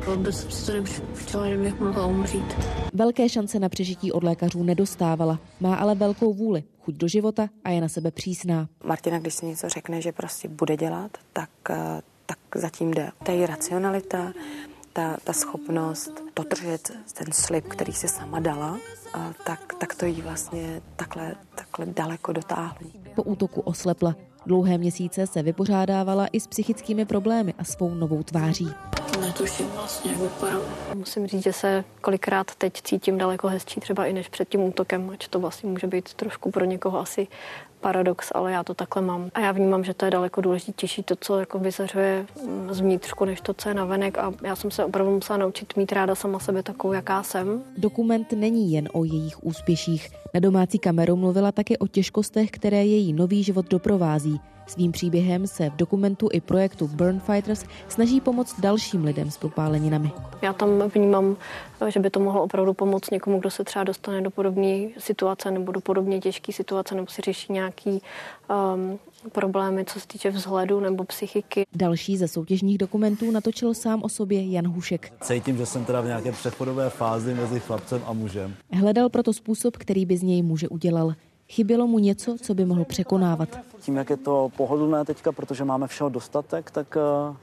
Vůbec 0.07 0.35
jsem 0.39 0.51
si 0.51 0.65
to 0.65 0.73
nepředstavila, 0.73 1.49
že 1.49 1.57
bych 1.57 1.79
mohla 1.79 2.05
umřít. 2.05 2.55
Velké 2.93 3.29
šance 3.29 3.59
na 3.59 3.69
přežití 3.69 4.11
od 4.11 4.23
lékařů 4.23 4.63
nedostávala. 4.63 5.39
Má 5.59 5.75
ale 5.75 5.95
velkou 5.95 6.33
vůli, 6.33 6.63
chuť 6.85 6.95
do 6.95 7.07
života 7.07 7.49
a 7.63 7.69
je 7.69 7.81
na 7.81 7.89
sebe 7.89 8.11
přísná. 8.11 8.69
Martina, 8.83 9.19
když 9.19 9.33
si 9.33 9.45
něco 9.45 9.69
řekne, 9.69 10.01
že 10.01 10.11
prostě 10.11 10.47
bude 10.47 10.77
dělat, 10.77 11.17
tak, 11.33 11.49
eh, 11.69 12.01
tak 12.25 12.39
zatím 12.55 12.93
jde. 12.93 13.11
Ta 13.23 13.31
je 13.31 13.47
racionalita, 13.47 14.33
ta, 14.93 15.17
ta 15.23 15.33
schopnost 15.33 16.11
dodržet 16.35 16.91
ten 17.13 17.31
slib, 17.31 17.67
který 17.67 17.93
si 17.93 18.07
sama 18.07 18.39
dala, 18.39 18.77
a 19.13 19.33
tak, 19.45 19.73
tak 19.79 19.95
to 19.95 20.05
jí 20.05 20.21
vlastně 20.21 20.81
takhle, 20.95 21.35
takhle 21.55 21.85
daleko 21.85 22.33
dotáhlo. 22.33 22.89
Po 23.15 23.23
útoku 23.23 23.61
oslepla. 23.61 24.15
Dlouhé 24.45 24.77
měsíce 24.77 25.27
se 25.27 25.43
vypořádávala 25.43 26.27
i 26.27 26.39
s 26.39 26.47
psychickými 26.47 27.05
problémy 27.05 27.53
a 27.57 27.63
svou 27.63 27.93
novou 27.93 28.23
tváří. 28.23 28.67
Vlastně. 29.73 30.11
Musím 30.93 31.27
říct, 31.27 31.43
že 31.43 31.53
se 31.53 31.83
kolikrát 32.01 32.55
teď 32.55 32.81
cítím 32.81 33.17
daleko 33.17 33.47
hezčí 33.47 33.79
třeba 33.79 34.05
i 34.05 34.13
než 34.13 34.27
před 34.27 34.49
tím 34.49 34.61
útokem, 34.61 35.09
ať 35.09 35.27
to 35.27 35.39
vlastně 35.39 35.69
může 35.69 35.87
být 35.87 36.13
trošku 36.13 36.51
pro 36.51 36.65
někoho 36.65 36.99
asi 36.99 37.27
paradox, 37.81 38.31
ale 38.35 38.51
já 38.51 38.63
to 38.63 38.73
takhle 38.73 39.01
mám. 39.01 39.29
A 39.33 39.39
já 39.39 39.51
vnímám, 39.51 39.83
že 39.83 39.93
to 39.93 40.05
je 40.05 40.11
daleko 40.11 40.41
důležitější 40.41 41.03
to, 41.03 41.15
co 41.15 41.39
jako 41.39 41.59
vyzařuje 41.59 42.25
mm, 42.45 42.73
zvnitřku, 42.73 43.25
než 43.25 43.41
to, 43.41 43.53
co 43.53 43.69
je 43.69 43.75
navenek. 43.75 44.17
A 44.17 44.33
já 44.43 44.55
jsem 44.55 44.71
se 44.71 44.85
opravdu 44.85 45.11
musela 45.11 45.37
naučit 45.37 45.75
mít 45.75 45.91
ráda 45.91 46.15
sama 46.15 46.39
sebe 46.39 46.63
takovou, 46.63 46.93
jaká 46.93 47.23
jsem. 47.23 47.63
Dokument 47.77 48.31
není 48.31 48.71
jen 48.71 48.89
o 48.93 49.03
jejich 49.03 49.43
úspěších. 49.43 50.09
Na 50.33 50.39
domácí 50.39 50.79
kameru 50.79 51.15
mluvila 51.15 51.51
také 51.51 51.77
o 51.77 51.87
těžkostech, 51.87 52.51
které 52.51 52.85
její 52.85 53.13
nový 53.13 53.43
život 53.43 53.69
doprovází. 53.69 54.39
Svým 54.67 54.91
příběhem 54.91 55.47
se 55.47 55.69
v 55.69 55.75
dokumentu 55.75 56.29
i 56.31 56.41
projektu 56.41 56.87
Burn 56.87 57.19
Fighters 57.19 57.63
snaží 57.89 58.21
pomoct 58.21 58.59
dalším 58.59 59.03
lidem 59.03 59.31
s 59.31 59.37
popáleninami. 59.37 60.11
Já 60.41 60.53
tam 60.53 60.69
vnímám, 60.95 61.37
že 61.87 61.99
by 61.99 62.09
to 62.09 62.19
mohlo 62.19 62.43
opravdu 62.43 62.73
pomoct 62.73 63.11
někomu, 63.11 63.39
kdo 63.39 63.49
se 63.49 63.63
třeba 63.63 63.83
dostane 63.83 64.21
do 64.21 64.29
podobné 64.29 64.87
situace 64.97 65.51
nebo 65.51 65.71
do 65.71 65.81
podobně 65.81 66.19
těžké 66.19 66.53
situace 66.53 66.95
nebo 66.95 67.07
si 67.07 67.21
řeší 67.21 67.53
nějaký 67.53 67.89
um, 67.89 68.99
problémy, 69.31 69.85
co 69.85 69.99
se 69.99 70.07
týče 70.07 70.29
vzhledu 70.29 70.79
nebo 70.79 71.03
psychiky. 71.03 71.65
Další 71.75 72.17
ze 72.17 72.27
soutěžních 72.27 72.77
dokumentů 72.77 73.31
natočil 73.31 73.73
sám 73.73 74.03
o 74.03 74.09
sobě 74.09 74.51
Jan 74.51 74.67
Hušek. 74.67 75.13
Cítím, 75.21 75.57
že 75.57 75.65
jsem 75.65 75.85
teda 75.85 76.01
v 76.01 76.05
nějaké 76.05 76.31
přechodové 76.31 76.89
fázi 76.89 77.33
mezi 77.33 77.59
chlapcem 77.59 78.01
a 78.05 78.13
mužem. 78.13 78.55
Hledal 78.71 79.09
proto 79.09 79.33
způsob, 79.33 79.77
který 79.77 80.05
by 80.05 80.17
z 80.17 80.23
něj 80.23 80.41
muže 80.43 80.69
udělal. 80.69 81.13
Chybělo 81.49 81.87
mu 81.87 81.99
něco, 81.99 82.37
co 82.41 82.53
by 82.53 82.65
mohl 82.65 82.85
překonávat. 82.85 83.49
Tím, 83.79 83.95
jak 83.95 84.09
je 84.09 84.17
to 84.17 84.51
pohodlné 84.57 85.05
teďka, 85.05 85.31
protože 85.31 85.65
máme 85.65 85.87
všeho 85.87 86.09
dostatek, 86.09 86.71
tak 86.71 86.97
uh, 87.29 87.35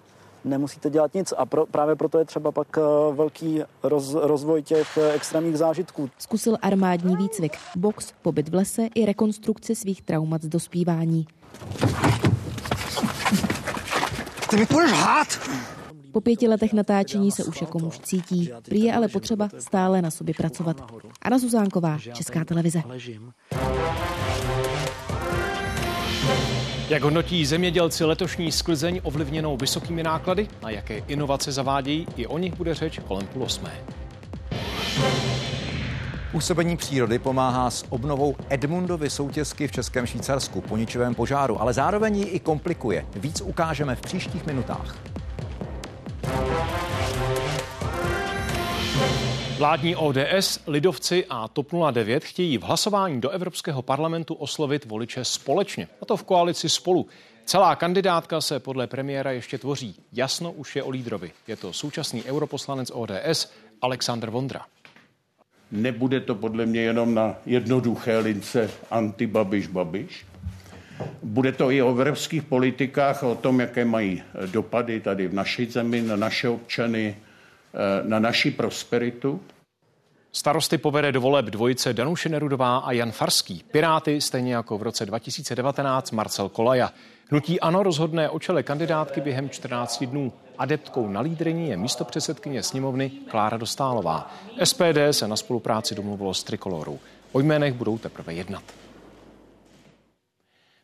nemusíte 0.44 0.90
dělat 0.90 1.14
nic. 1.14 1.34
A 1.36 1.46
pro, 1.46 1.66
právě 1.66 1.96
proto 1.96 2.18
je 2.18 2.24
třeba 2.24 2.52
pak 2.52 2.76
uh, 2.76 3.16
velký 3.16 3.60
roz, 3.82 4.14
rozvoj 4.14 4.62
těch 4.62 4.96
uh, 4.96 5.04
extrémních 5.04 5.58
zážitků. 5.58 6.10
Zkusil 6.18 6.56
armádní 6.62 7.16
výcvik, 7.16 7.56
box, 7.76 8.12
pobyt 8.22 8.48
v 8.48 8.54
lese 8.54 8.88
i 8.94 9.06
rekonstrukci 9.06 9.74
svých 9.74 10.02
traumat 10.02 10.42
z 10.42 10.48
dospívání. 10.48 11.26
Ty 14.50 14.56
mi 14.56 14.66
půjdeš 14.66 14.92
hát! 14.92 15.28
Po 16.12 16.20
pěti 16.20 16.48
letech 16.48 16.72
natáčení 16.72 17.30
se 17.30 17.44
už 17.44 17.60
jako 17.60 17.78
muž 17.78 17.98
cítí. 17.98 18.50
Prý 18.62 18.80
je 18.80 18.94
ale 18.94 19.08
potřeba 19.08 19.48
stále 19.58 20.02
na 20.02 20.10
sobě 20.10 20.34
pracovat. 20.34 20.92
Anna 21.22 21.38
Zuzánková, 21.38 21.98
Česká 22.12 22.44
televize. 22.44 22.82
Jak 26.88 27.02
hodnotí 27.02 27.46
zemědělci 27.46 28.04
letošní 28.04 28.52
sklizeň 28.52 29.00
ovlivněnou 29.02 29.56
vysokými 29.56 30.02
náklady 30.02 30.48
a 30.62 30.70
jaké 30.70 30.98
inovace 30.98 31.52
zavádějí, 31.52 32.06
i 32.16 32.26
o 32.26 32.38
nich 32.38 32.54
bude 32.54 32.74
řeč 32.74 33.00
kolem 33.08 33.26
půl 33.26 33.42
osmé. 33.42 33.72
Působení 36.32 36.76
přírody 36.76 37.18
pomáhá 37.18 37.70
s 37.70 37.84
obnovou 37.88 38.36
Edmundovy 38.48 39.10
soutězky 39.10 39.68
v 39.68 39.72
Českém 39.72 40.06
Švýcarsku 40.06 40.60
po 40.60 40.76
ničivém 40.76 41.14
požáru, 41.14 41.60
ale 41.60 41.72
zároveň 41.72 42.16
ji 42.16 42.24
i 42.24 42.40
komplikuje. 42.40 43.06
Víc 43.16 43.40
ukážeme 43.40 43.96
v 43.96 44.00
příštích 44.00 44.46
minutách. 44.46 45.11
Vládní 49.58 49.96
ODS, 49.96 50.60
Lidovci 50.66 51.26
a 51.30 51.48
TOP 51.48 51.68
09 51.90 52.24
chtějí 52.24 52.58
v 52.58 52.62
hlasování 52.62 53.20
do 53.20 53.30
Evropského 53.30 53.82
parlamentu 53.82 54.34
oslovit 54.34 54.84
voliče 54.84 55.24
společně, 55.24 55.88
a 56.02 56.04
to 56.06 56.16
v 56.16 56.22
koalici 56.22 56.68
spolu. 56.68 57.06
Celá 57.44 57.76
kandidátka 57.76 58.40
se 58.40 58.60
podle 58.60 58.86
premiéra 58.86 59.32
ještě 59.32 59.58
tvoří. 59.58 59.94
Jasno 60.12 60.52
už 60.52 60.76
je 60.76 60.82
o 60.82 60.90
lídrovi. 60.90 61.32
Je 61.46 61.56
to 61.56 61.72
současný 61.72 62.24
europoslanec 62.24 62.90
ODS 62.94 63.52
Alexander 63.82 64.30
Vondra. 64.30 64.66
Nebude 65.70 66.20
to 66.20 66.34
podle 66.34 66.66
mě 66.66 66.80
jenom 66.80 67.14
na 67.14 67.36
jednoduché 67.46 68.18
lince 68.18 68.70
anti-Babiš-Babiš. 68.90 70.24
Bude 71.22 71.52
to 71.52 71.70
i 71.70 71.82
o 71.82 71.90
evropských 71.90 72.42
politikách, 72.42 73.22
o 73.22 73.34
tom, 73.34 73.60
jaké 73.60 73.84
mají 73.84 74.22
dopady 74.46 75.00
tady 75.00 75.28
v 75.28 75.34
naší 75.34 75.66
zemi, 75.66 76.02
na 76.02 76.16
naše 76.16 76.48
občany, 76.48 77.16
eh, 77.74 78.08
na 78.08 78.18
naši 78.18 78.50
prosperitu. 78.50 79.40
Starosty 80.32 80.78
povede 80.78 81.12
do 81.12 81.20
voleb 81.20 81.46
dvojice 81.46 81.92
Danuše 81.92 82.28
Nerudová 82.28 82.78
a 82.78 82.92
Jan 82.92 83.12
Farský. 83.12 83.64
Piráty, 83.70 84.20
stejně 84.20 84.54
jako 84.54 84.78
v 84.78 84.82
roce 84.82 85.06
2019 85.06 86.10
Marcel 86.10 86.48
Kolaja. 86.48 86.92
Hnutí 87.30 87.60
ANO 87.60 87.82
rozhodné 87.82 88.30
o 88.30 88.38
čele 88.38 88.62
kandidátky 88.62 89.20
během 89.20 89.50
14 89.50 90.04
dnů. 90.04 90.32
Adeptkou 90.58 91.08
na 91.08 91.20
lídrení 91.20 91.68
je 91.68 91.76
místo 91.76 92.04
předsedkyně 92.04 92.62
sněmovny 92.62 93.10
Klára 93.10 93.56
Dostálová. 93.56 94.34
SPD 94.64 94.98
se 95.10 95.28
na 95.28 95.36
spolupráci 95.36 95.94
domluvilo 95.94 96.34
s 96.34 96.44
Trikolorou. 96.44 96.98
O 97.32 97.40
jménech 97.40 97.74
budou 97.74 97.98
teprve 97.98 98.34
jednat. 98.34 98.62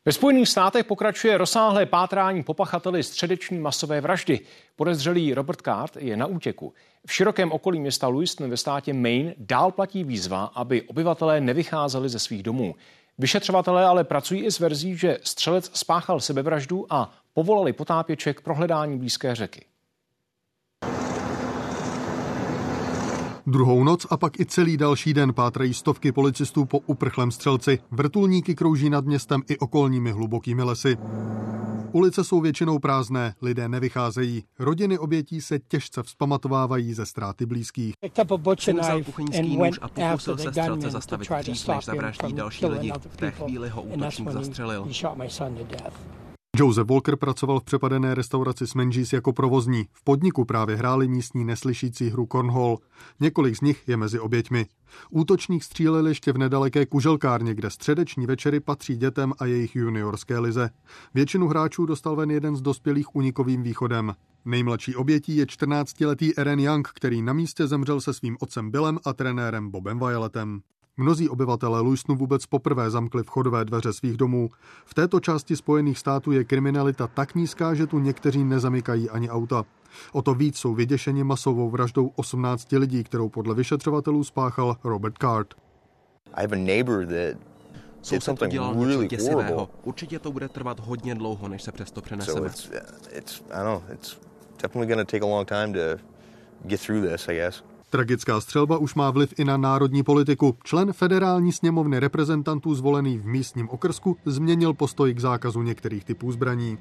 Ve 0.08 0.12
Spojených 0.12 0.48
státech 0.48 0.84
pokračuje 0.84 1.38
rozsáhlé 1.38 1.86
pátrání 1.86 2.42
po 2.42 2.54
pachateli 2.54 3.02
středeční 3.02 3.58
masové 3.58 4.00
vraždy. 4.00 4.40
Podezřelý 4.76 5.34
Robert 5.34 5.60
Card 5.62 5.96
je 5.96 6.16
na 6.16 6.26
útěku. 6.26 6.72
V 7.06 7.12
širokém 7.12 7.52
okolí 7.52 7.80
města 7.80 8.08
Lewiston 8.08 8.50
ve 8.50 8.56
státě 8.56 8.92
Maine 8.92 9.34
dál 9.38 9.72
platí 9.72 10.04
výzva, 10.04 10.44
aby 10.54 10.82
obyvatelé 10.82 11.40
nevycházeli 11.40 12.08
ze 12.08 12.18
svých 12.18 12.42
domů. 12.42 12.74
Vyšetřovatelé 13.18 13.86
ale 13.86 14.04
pracují 14.04 14.44
i 14.44 14.50
s 14.50 14.60
verzí, 14.60 14.96
že 14.96 15.18
střelec 15.22 15.70
spáchal 15.78 16.20
sebevraždu 16.20 16.86
a 16.90 17.12
povolali 17.34 17.72
potápěče 17.72 18.34
k 18.34 18.40
prohledání 18.40 18.98
blízké 18.98 19.34
řeky. 19.34 19.64
Druhou 23.48 23.84
noc 23.84 24.06
a 24.10 24.16
pak 24.16 24.40
i 24.40 24.46
celý 24.46 24.76
další 24.76 25.14
den 25.14 25.34
pátrají 25.34 25.74
stovky 25.74 26.12
policistů 26.12 26.64
po 26.64 26.78
uprchlém 26.78 27.30
střelci. 27.30 27.78
Vrtulníky 27.90 28.54
krouží 28.54 28.90
nad 28.90 29.04
městem 29.04 29.42
i 29.48 29.58
okolními 29.58 30.12
hlubokými 30.12 30.62
lesy. 30.62 30.96
Ulice 31.92 32.24
jsou 32.24 32.40
většinou 32.40 32.78
prázdné, 32.78 33.34
lidé 33.42 33.68
nevycházejí. 33.68 34.44
Rodiny 34.58 34.98
obětí 34.98 35.40
se 35.40 35.58
těžce 35.58 36.02
vzpamatovávají 36.02 36.94
ze 36.94 37.06
ztráty 37.06 37.46
blízkých. 37.46 37.94
Vzal 38.80 39.02
kuchyňský 39.04 39.56
nůž 39.56 39.78
a 39.82 39.88
pokusil 39.88 40.38
se 40.38 40.50
střelce 40.50 40.90
zastavit 40.90 41.28
dřív, 41.40 41.68
než 41.68 41.84
zavraždí 41.84 42.32
další 42.32 42.66
lidi. 42.66 42.92
V 43.10 43.16
té 43.16 43.30
chvíli 43.30 43.68
ho 43.68 43.82
útočník 43.82 44.30
zastřelil. 44.30 44.88
Joseph 46.56 46.88
Walker 46.90 47.16
pracoval 47.16 47.60
v 47.60 47.64
přepadené 47.64 48.14
restauraci 48.14 48.66
Smenžis 48.66 49.12
jako 49.12 49.32
provozní. 49.32 49.86
V 49.92 50.04
podniku 50.04 50.44
právě 50.44 50.76
hráli 50.76 51.08
místní 51.08 51.44
neslyšící 51.44 52.08
hru 52.08 52.26
Cornhole. 52.26 52.76
Několik 53.20 53.56
z 53.56 53.60
nich 53.60 53.88
je 53.88 53.96
mezi 53.96 54.20
oběťmi. 54.20 54.66
Útočník 55.10 55.64
střílel 55.64 56.06
ještě 56.06 56.32
v 56.32 56.38
nedaleké 56.38 56.86
kuželkárně, 56.86 57.54
kde 57.54 57.70
středeční 57.70 58.26
večery 58.26 58.60
patří 58.60 58.96
dětem 58.96 59.32
a 59.38 59.44
jejich 59.44 59.76
juniorské 59.76 60.38
lize. 60.38 60.70
Většinu 61.14 61.48
hráčů 61.48 61.86
dostal 61.86 62.16
ven 62.16 62.30
jeden 62.30 62.56
z 62.56 62.60
dospělých 62.60 63.16
unikovým 63.16 63.62
východem. 63.62 64.14
Nejmladší 64.44 64.96
obětí 64.96 65.36
je 65.36 65.44
14-letý 65.44 66.32
Eren 66.36 66.60
Young, 66.60 66.88
který 66.94 67.22
na 67.22 67.32
místě 67.32 67.66
zemřel 67.66 68.00
se 68.00 68.14
svým 68.14 68.36
otcem 68.40 68.70
Billem 68.70 68.98
a 69.04 69.12
trenérem 69.12 69.70
Bobem 69.70 69.98
Violetem. 69.98 70.60
Mnozí 71.00 71.28
obyvatelé 71.28 71.80
Louisonu 71.80 72.18
vůbec 72.18 72.46
poprvé 72.46 72.90
zamkli 72.90 73.22
vchodové 73.22 73.64
dveře 73.64 73.92
svých 73.92 74.16
domů. 74.16 74.48
V 74.84 74.94
této 74.94 75.20
části 75.20 75.56
Spojených 75.56 75.98
států 75.98 76.32
je 76.32 76.44
kriminalita 76.44 77.06
tak 77.06 77.34
nízká, 77.34 77.74
že 77.74 77.86
tu 77.86 77.98
někteří 77.98 78.44
nezamykají 78.44 79.10
ani 79.10 79.30
auta. 79.30 79.64
O 80.12 80.22
to 80.22 80.34
víc 80.34 80.56
jsou 80.56 80.74
vyděšeni 80.74 81.24
masovou 81.24 81.70
vraždou 81.70 82.10
18 82.16 82.72
lidí, 82.72 83.04
kterou 83.04 83.28
podle 83.28 83.54
vyšetřovatelů 83.54 84.24
spáchal 84.24 84.76
Robert 84.84 85.14
Card. 85.20 85.54
I 86.34 86.42
have 86.42 86.56
a 86.56 86.60
neighbor 86.60 87.06
that 87.06 87.58
Soused 88.02 88.42
udělal 88.42 88.74
něco 88.74 89.04
děsivého. 89.04 89.70
Určitě 89.84 90.18
to 90.18 90.32
bude 90.32 90.48
trvat 90.48 90.80
hodně 90.80 91.14
dlouho, 91.14 91.48
než 91.48 91.62
se 91.62 91.72
přesto 91.72 92.00
přeneseme. 92.00 92.36
So 92.36 92.46
it's, 92.46 92.70
it's, 93.12 93.42
I 93.50 93.64
don't 93.64 93.64
know, 93.64 93.82
it's 93.94 94.18
definitely 94.62 94.94
going 94.94 95.08
to 95.08 95.12
take 95.12 95.24
a 95.24 95.28
long 95.28 95.48
time 95.48 95.72
to 95.72 96.02
get 96.64 96.80
through 96.80 97.08
this, 97.10 97.28
I 97.28 97.34
guess. 97.34 97.62
Tragická 97.90 98.40
střelba 98.40 98.78
už 98.78 98.94
má 98.94 99.10
vliv 99.10 99.34
i 99.38 99.44
na 99.44 99.56
národní 99.56 100.02
politiku. 100.02 100.56
Člen 100.64 100.92
federální 100.92 101.52
sněmovny 101.52 101.98
reprezentantů 101.98 102.74
zvolený 102.74 103.18
v 103.18 103.26
místním 103.26 103.68
okrsku 103.68 104.16
změnil 104.24 104.74
postoj 104.74 105.14
k 105.14 105.20
zákazu 105.20 105.62
některých 105.62 106.04
typů 106.04 106.32
zbraní. 106.32 106.78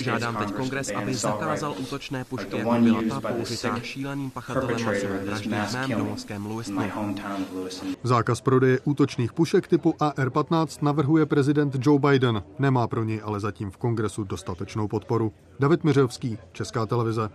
Žádám 0.00 0.36
teď 0.36 0.52
kongres, 0.52 0.90
aby 0.90 1.14
zakázal 1.14 1.74
útočné 1.78 2.24
pušky, 2.24 2.58
jako 2.58 2.74
byla 2.80 3.02
ta 3.08 3.20
použitá 3.20 3.80
šíleným 3.80 4.30
pachatelem 4.30 4.84
masové 4.84 5.24
vraždy 5.24 5.48
v 5.48 5.72
mém 5.72 5.90
domovském. 5.90 6.48
Zákaz 8.02 8.40
prodeje 8.40 8.80
útočných 8.84 9.32
pušek 9.32 9.68
typu 9.68 9.94
AR-15 10.00 10.82
navrhuje 10.82 11.26
prezident 11.26 11.76
Joe 11.80 11.98
Biden. 11.98 12.42
Nemá 12.58 12.86
pro 12.86 13.04
něj 13.04 13.20
ale 13.24 13.40
zatím 13.40 13.70
v 13.70 13.76
kongresu 13.76 14.24
dostatečnou 14.24 14.88
podporu. 14.88 15.32
David 15.60 15.84
Miřovský, 15.84 16.38
Česká 16.52 16.86
televize. 16.86 17.30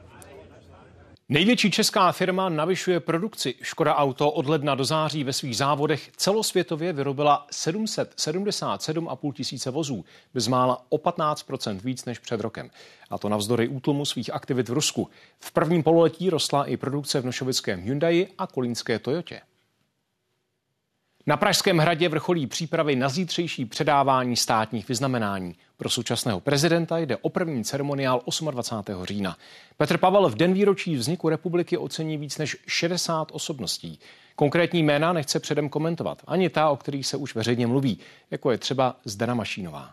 Největší 1.32 1.72
česká 1.72 2.12
firma 2.12 2.50
navyšuje 2.50 3.00
produkci. 3.00 3.56
Škoda 3.62 3.96
Auto 3.96 4.32
od 4.32 4.48
ledna 4.48 4.76
do 4.76 4.86
září 4.86 5.24
ve 5.24 5.34
svých 5.34 5.58
závodech 5.58 6.12
celosvětově 6.18 6.94
vyrobila 6.94 7.48
777,5 7.52 9.34
tisíce 9.34 9.72
vozů, 9.72 10.06
bezmála 10.34 10.86
o 10.89 10.98
15 10.98 11.46
víc 11.84 12.06
než 12.06 12.20
před 12.20 12.39
rokem. 12.39 12.70
A 13.10 13.18
to 13.18 13.30
navzdory 13.30 13.68
útlumu 13.68 14.06
svých 14.06 14.34
aktivit 14.34 14.70
v 14.70 14.74
Rusku. 14.74 15.10
V 15.39 15.52
prvním 15.52 15.84
pololetí 15.84 16.30
rostla 16.30 16.65
i 16.65 16.78
produkce 16.78 17.22
v 17.22 17.26
nošovickém 17.26 17.82
Hyundai 17.82 18.28
a 18.38 18.48
kolínské 18.48 19.00
Toyotě. 19.00 19.42
Na 21.26 21.38
Pražském 21.38 21.78
hradě 21.78 22.10
vrcholí 22.10 22.48
přípravy 22.48 22.96
na 22.96 23.10
zítřejší 23.10 23.65
předávání 23.65 24.36
státních 24.36 24.88
vyznamenání. 24.88 25.56
Pro 25.80 25.89
současného 25.89 26.39
prezidenta 26.39 26.98
jde 26.98 27.18
o 27.18 27.30
první 27.30 27.63
ceremoniál 27.63 28.22
28. 28.52 29.06
října. 29.06 29.38
Petr 29.78 29.98
Pavel 29.98 30.30
v 30.30 30.36
den 30.36 30.54
výročí 30.54 30.96
vzniku 30.96 31.30
republiky 31.30 31.78
ocení 31.78 32.18
víc 32.18 32.38
než 32.38 32.58
60 32.68 33.28
osobností. 33.32 34.00
Konkrétní 34.36 34.84
jména 34.84 35.13
nechce 35.13 35.39
předem 35.39 35.70
komentovat, 35.70 36.22
ani 36.28 36.50
ta, 36.50 36.70
o 36.70 36.78
kterých 36.78 37.08
se 37.08 37.18
už 37.18 37.36
veřejně 37.36 37.68
mluví, 37.68 38.00
jako 38.32 38.52
je 38.52 38.58
třeba 38.58 38.96
Zdena 39.06 39.34
Mašínová. 39.34 39.92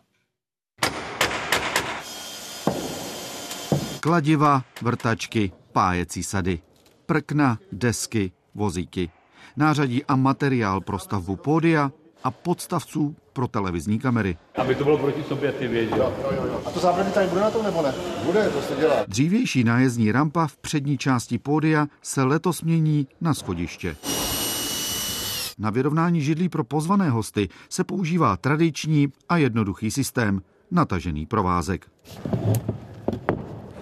Kladiva, 4.01 4.63
vrtačky, 4.83 5.53
pájecí 5.73 6.23
sady, 6.23 6.59
prkna, 7.07 7.59
desky, 7.73 8.33
vozíky 8.55 9.11
nářadí 9.57 10.05
a 10.05 10.17
materiál 10.17 10.81
pro 10.81 10.99
stavbu 10.99 11.37
pódia 11.37 11.93
a 12.27 12.31
podstavců 12.31 13.17
pro 13.33 13.49
televizní 13.49 13.99
kamery. 13.99 14.37
Aby 14.57 14.75
to 14.75 14.85
bylo 14.85 14.99
proti 14.99 15.23
sobě 15.23 15.53
ty 15.53 15.69
věži. 15.69 15.93
Jo, 15.97 16.15
jo, 16.23 16.47
jo. 16.47 16.63
A 16.67 16.71
to 16.71 16.81
zábradlí 16.81 17.13
tady 17.13 17.27
bude 17.27 17.41
na 17.41 17.51
tom 17.51 17.65
nebo 17.65 17.83
ne? 17.83 17.95
Bude, 18.25 18.51
to 18.51 18.63
se 18.63 18.75
dělá. 18.75 18.95
Dřívější 19.09 19.65
nájezdní 19.65 20.13
rampa 20.13 20.47
v 20.47 20.57
přední 20.57 20.99
části 20.99 21.39
pódia 21.39 21.87
se 22.03 22.23
letos 22.23 22.63
mění 22.63 23.07
na 23.21 23.35
schodiště. 23.35 23.97
Na 25.59 25.71
vyrovnání 25.71 26.21
židlí 26.21 26.49
pro 26.49 26.65
pozvané 26.65 27.11
hosty 27.11 27.49
se 27.69 27.85
používá 27.85 28.37
tradiční 28.37 29.09
a 29.29 29.37
jednoduchý 29.37 29.91
systém, 29.91 30.43
natažený 30.71 31.27
provázek. 31.27 31.87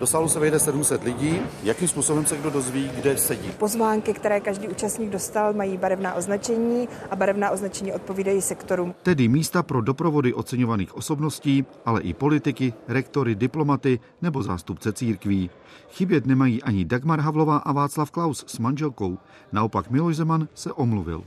Do 0.01 0.07
sálu 0.07 0.29
se 0.29 0.41
vejde 0.41 0.59
700 0.59 1.03
lidí. 1.05 1.41
Jakým 1.63 1.89
způsobem 1.89 2.27
se 2.27 2.37
kdo 2.37 2.51
dozví, 2.51 2.91
kde 2.95 3.17
sedí? 3.17 3.51
Pozvánky, 3.59 4.13
které 4.13 4.41
každý 4.41 4.69
účastník 4.69 5.11
dostal, 5.11 5.53
mají 5.53 5.77
barevná 5.77 6.15
označení 6.15 6.89
a 7.11 7.17
barevná 7.17 7.51
označení 7.51 7.93
odpovídají 7.93 8.43
sektorům. 8.43 8.95
Tedy 9.03 9.29
místa 9.29 9.63
pro 9.63 9.81
doprovody 9.81 10.35
oceňovaných 10.35 10.97
osobností, 10.97 11.67
ale 11.85 12.01
i 12.01 12.15
politiky, 12.15 12.75
rektory, 12.89 13.35
diplomaty 13.35 14.01
nebo 14.23 14.43
zástupce 14.43 14.93
církví. 14.93 15.51
Chybět 15.91 16.27
nemají 16.27 16.63
ani 16.63 16.85
Dagmar 16.85 17.21
Havlová 17.21 17.57
a 17.57 17.73
Václav 17.73 18.11
Klaus 18.11 18.45
s 18.47 18.59
manželkou. 18.59 19.19
Naopak 19.53 19.91
Miloš 19.91 20.17
Zeman 20.17 20.49
se 20.55 20.73
omluvil. 20.73 21.25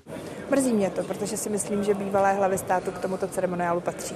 Mrzí 0.52 0.74
mě 0.74 0.90
to, 0.90 1.04
protože 1.04 1.38
si 1.38 1.50
myslím, 1.50 1.84
že 1.84 1.94
bývalé 1.94 2.34
hlavy 2.34 2.58
státu 2.58 2.92
k 2.92 3.00
tomuto 3.00 3.28
ceremoniálu 3.28 3.82
patří. 3.82 4.16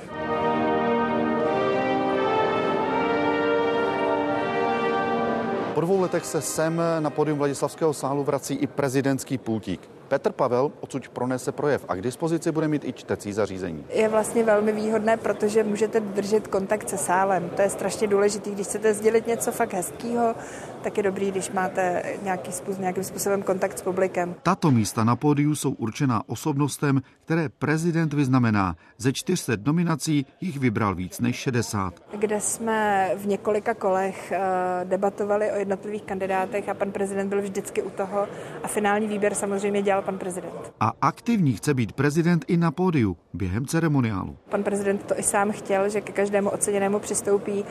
Po 5.81 5.85
dvou 5.85 6.01
letech 6.01 6.25
se 6.25 6.41
sem 6.41 6.81
na 6.99 7.09
podium 7.09 7.37
Vladislavského 7.37 7.93
sálu 7.93 8.23
vrací 8.23 8.53
i 8.53 8.67
prezidentský 8.67 9.37
pultík. 9.37 9.89
Petr 10.11 10.31
Pavel 10.31 10.71
odsud 10.79 11.09
pronese 11.09 11.51
projev 11.51 11.85
a 11.87 11.95
k 11.95 12.01
dispozici 12.01 12.51
bude 12.51 12.67
mít 12.67 12.85
i 12.85 12.93
čtecí 12.93 13.33
zařízení. 13.33 13.85
Je 13.89 14.09
vlastně 14.09 14.43
velmi 14.43 14.71
výhodné, 14.71 15.17
protože 15.17 15.63
můžete 15.63 15.99
držet 15.99 16.47
kontakt 16.47 16.89
se 16.89 16.97
sálem. 16.97 17.49
To 17.55 17.61
je 17.61 17.69
strašně 17.69 18.07
důležité, 18.07 18.49
když 18.49 18.67
chcete 18.67 18.93
sdělit 18.93 19.27
něco 19.27 19.51
fakt 19.51 19.73
hezkého, 19.73 20.35
tak 20.81 20.97
je 20.97 21.03
dobrý, 21.03 21.31
když 21.31 21.51
máte 21.51 22.03
nějaký 22.23 22.51
způsob, 22.51 22.79
nějakým 22.79 23.03
způsobem 23.03 23.43
kontakt 23.43 23.77
s 23.77 23.81
publikem. 23.81 24.35
Tato 24.43 24.71
místa 24.71 25.03
na 25.03 25.15
pódiu 25.15 25.55
jsou 25.55 25.71
určená 25.71 26.21
osobnostem, 26.27 27.01
které 27.25 27.49
prezident 27.49 28.13
vyznamená. 28.13 28.75
Ze 28.97 29.13
400 29.13 29.53
nominací 29.65 30.25
jich 30.41 30.59
vybral 30.59 30.95
víc 30.95 31.19
než 31.19 31.35
60. 31.35 31.93
Kde 32.17 32.41
jsme 32.41 33.11
v 33.15 33.27
několika 33.27 33.73
kolech 33.73 34.31
eh, 34.31 34.39
debatovali 34.83 35.51
o 35.51 35.55
jednotlivých 35.55 36.03
kandidátech 36.03 36.69
a 36.69 36.73
pan 36.73 36.91
prezident 36.91 37.29
byl 37.29 37.41
vždycky 37.41 37.81
u 37.81 37.89
toho 37.89 38.27
a 38.63 38.67
finální 38.67 39.07
výběr 39.07 39.35
samozřejmě 39.35 39.81
dělal 39.81 40.00
pan 40.01 40.17
prezident. 40.17 40.73
A 40.79 40.93
aktivní 41.01 41.53
chce 41.53 41.73
být 41.73 41.91
prezident 41.91 42.45
i 42.47 42.57
na 42.57 42.71
pódiu 42.71 43.17
během 43.33 43.65
ceremoniálu. 43.65 44.37
Pan 44.49 44.63
prezident 44.63 45.03
to 45.03 45.19
i 45.19 45.23
sám 45.23 45.51
chtěl, 45.51 45.89
že 45.89 46.01
ke 46.01 46.11
každému 46.11 46.49
oceněnému 46.49 46.99
přistoupí 46.99 47.65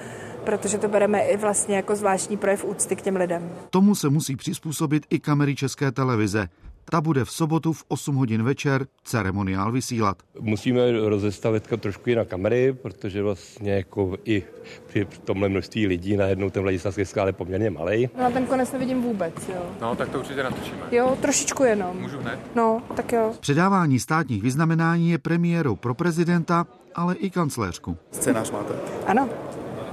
protože 0.45 0.79
to 0.79 0.89
bereme 0.89 1.23
i 1.23 1.37
vlastně 1.37 1.77
jako 1.77 1.97
zvláštní 1.97 2.37
projev 2.37 2.65
úcty 2.65 2.97
k 2.97 3.03
těm 3.03 3.17
lidem. 3.17 3.51
Tomu 3.71 3.95
se 3.95 4.09
musí 4.09 4.37
přizpůsobit 4.37 5.07
i 5.11 5.21
kamery 5.21 5.55
České 5.55 5.93
televize. 5.93 6.49
Ta 6.91 7.01
bude 7.01 7.25
v 7.25 7.31
sobotu 7.31 7.73
v 7.73 7.85
8 7.89 8.15
hodin 8.15 8.43
večer 8.43 8.87
ceremoniál 9.05 9.73
vysílat. 9.73 10.17
Musíme 10.41 10.81
rozestavit 11.09 11.69
trošku 11.81 12.11
i 12.11 12.15
na 12.15 12.25
kamery, 12.25 12.73
protože 12.73 13.23
vlastně 13.23 13.73
jako 13.73 14.17
i 14.25 14.43
při 14.87 15.07
tomhle 15.25 15.49
množství 15.49 15.87
lidí 15.87 16.17
najednou 16.17 16.51
ten 16.51 16.63
Vladislavský 16.63 17.05
skál 17.05 17.27
je 17.27 17.33
poměrně 17.33 17.71
malý. 17.71 18.09
No 18.19 18.31
ten 18.33 18.47
konec 18.47 18.73
nevidím 18.73 19.03
vůbec, 19.03 19.35
jo. 19.49 19.63
No, 19.81 19.97
tak 19.97 20.09
to 20.09 20.19
určitě 20.19 20.43
natočíme. 20.43 20.79
Jo, 20.91 21.19
trošičku 21.21 21.65
jenom. 21.65 21.97
Můžu 22.01 22.19
hned? 22.19 22.41
No, 22.55 22.83
tak 22.97 23.13
jo. 23.13 23.33
Předávání 23.41 24.01
státních 24.01 24.43
vyznamenání 24.43 25.11
je 25.11 25.19
premiérou 25.19 25.77
pro 25.77 25.95
prezidenta, 25.95 26.67
ale 26.95 27.15
i 27.15 27.31
kancléřku. 27.31 27.97
Scénář 28.11 28.51
máte? 28.51 28.75
Ano. 29.07 29.29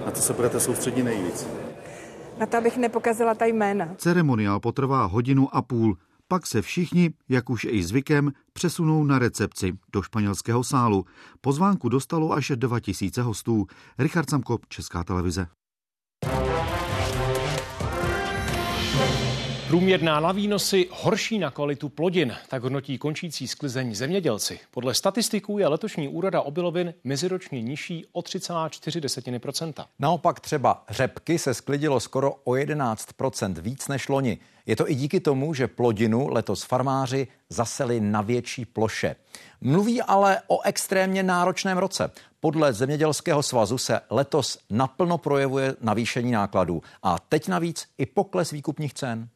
Na 0.06 0.12
co 0.12 0.22
se 0.22 0.34
budete 0.34 0.60
soustředit 0.60 1.04
nejvíc? 1.04 1.48
Na 2.40 2.46
to, 2.46 2.58
abych 2.58 2.78
nepokazila 2.78 3.34
ta 3.34 3.46
jména. 3.46 3.90
Ceremoniál 3.98 4.60
potrvá 4.60 5.06
hodinu 5.06 5.56
a 5.56 5.62
půl. 5.62 5.98
Pak 6.28 6.48
se 6.48 6.62
všichni, 6.62 7.14
jak 7.30 7.50
už 7.50 7.68
i 7.70 7.84
zvykem, 7.84 8.32
přesunou 8.54 9.04
na 9.04 9.20
recepci 9.20 9.78
do 9.94 10.02
španělského 10.02 10.64
sálu. 10.64 11.06
Pozvánku 11.42 11.90
dostalo 11.90 12.32
až 12.32 12.52
2000 12.56 13.22
hostů. 13.22 13.68
Richard 13.98 14.30
Samkop, 14.30 14.66
Česká 14.66 15.04
televize. 15.04 15.48
Průměrná 19.68 20.20
na 20.20 20.32
výnosy 20.32 20.88
horší 20.92 21.40
na 21.40 21.52
kvalitu 21.52 21.90
plodin, 21.90 22.36
tak 22.50 22.64
hodnotí 22.64 22.98
končící 22.98 23.48
sklizeň 23.48 23.96
zemědělci. 23.96 24.60
Podle 24.72 24.94
statistiků 24.94 25.60
je 25.60 25.68
letošní 25.68 26.08
úroda 26.08 26.42
obilovin 26.42 26.94
meziročně 27.04 27.62
nižší 27.62 28.06
o 28.12 28.22
3,4% 28.22 29.86
Naopak 30.00 30.40
třeba 30.40 30.84
řepky 30.90 31.40
se 31.40 31.54
sklidilo 31.54 32.00
skoro 32.00 32.34
o 32.44 32.52
11% 32.52 33.54
víc 33.62 33.88
než 33.88 34.10
loni. 34.10 34.38
Je 34.66 34.76
to 34.76 34.92
i 34.92 34.96
díky 34.96 35.20
tomu, 35.20 35.54
že 35.54 35.68
plodinu 35.68 36.28
letos 36.28 36.64
farmáři 36.64 37.28
zaseli 37.50 38.00
na 38.00 38.22
větší 38.22 38.66
ploše. 38.66 39.16
Mluví 39.62 40.02
ale 40.02 40.42
o 40.48 40.62
extrémně 40.62 41.24
náročném 41.24 41.78
roce. 41.78 42.12
Podle 42.40 42.74
Zemědělského 42.74 43.44
svazu 43.44 43.78
se 43.78 44.02
letos 44.10 44.60
naplno 44.70 45.18
projevuje 45.18 45.76
navýšení 45.82 46.32
nákladů 46.32 46.82
a 47.04 47.20
teď 47.20 47.48
navíc 47.48 47.88
i 47.98 48.06
pokles 48.06 48.52
výkupních 48.52 48.94
cen. 48.94 49.30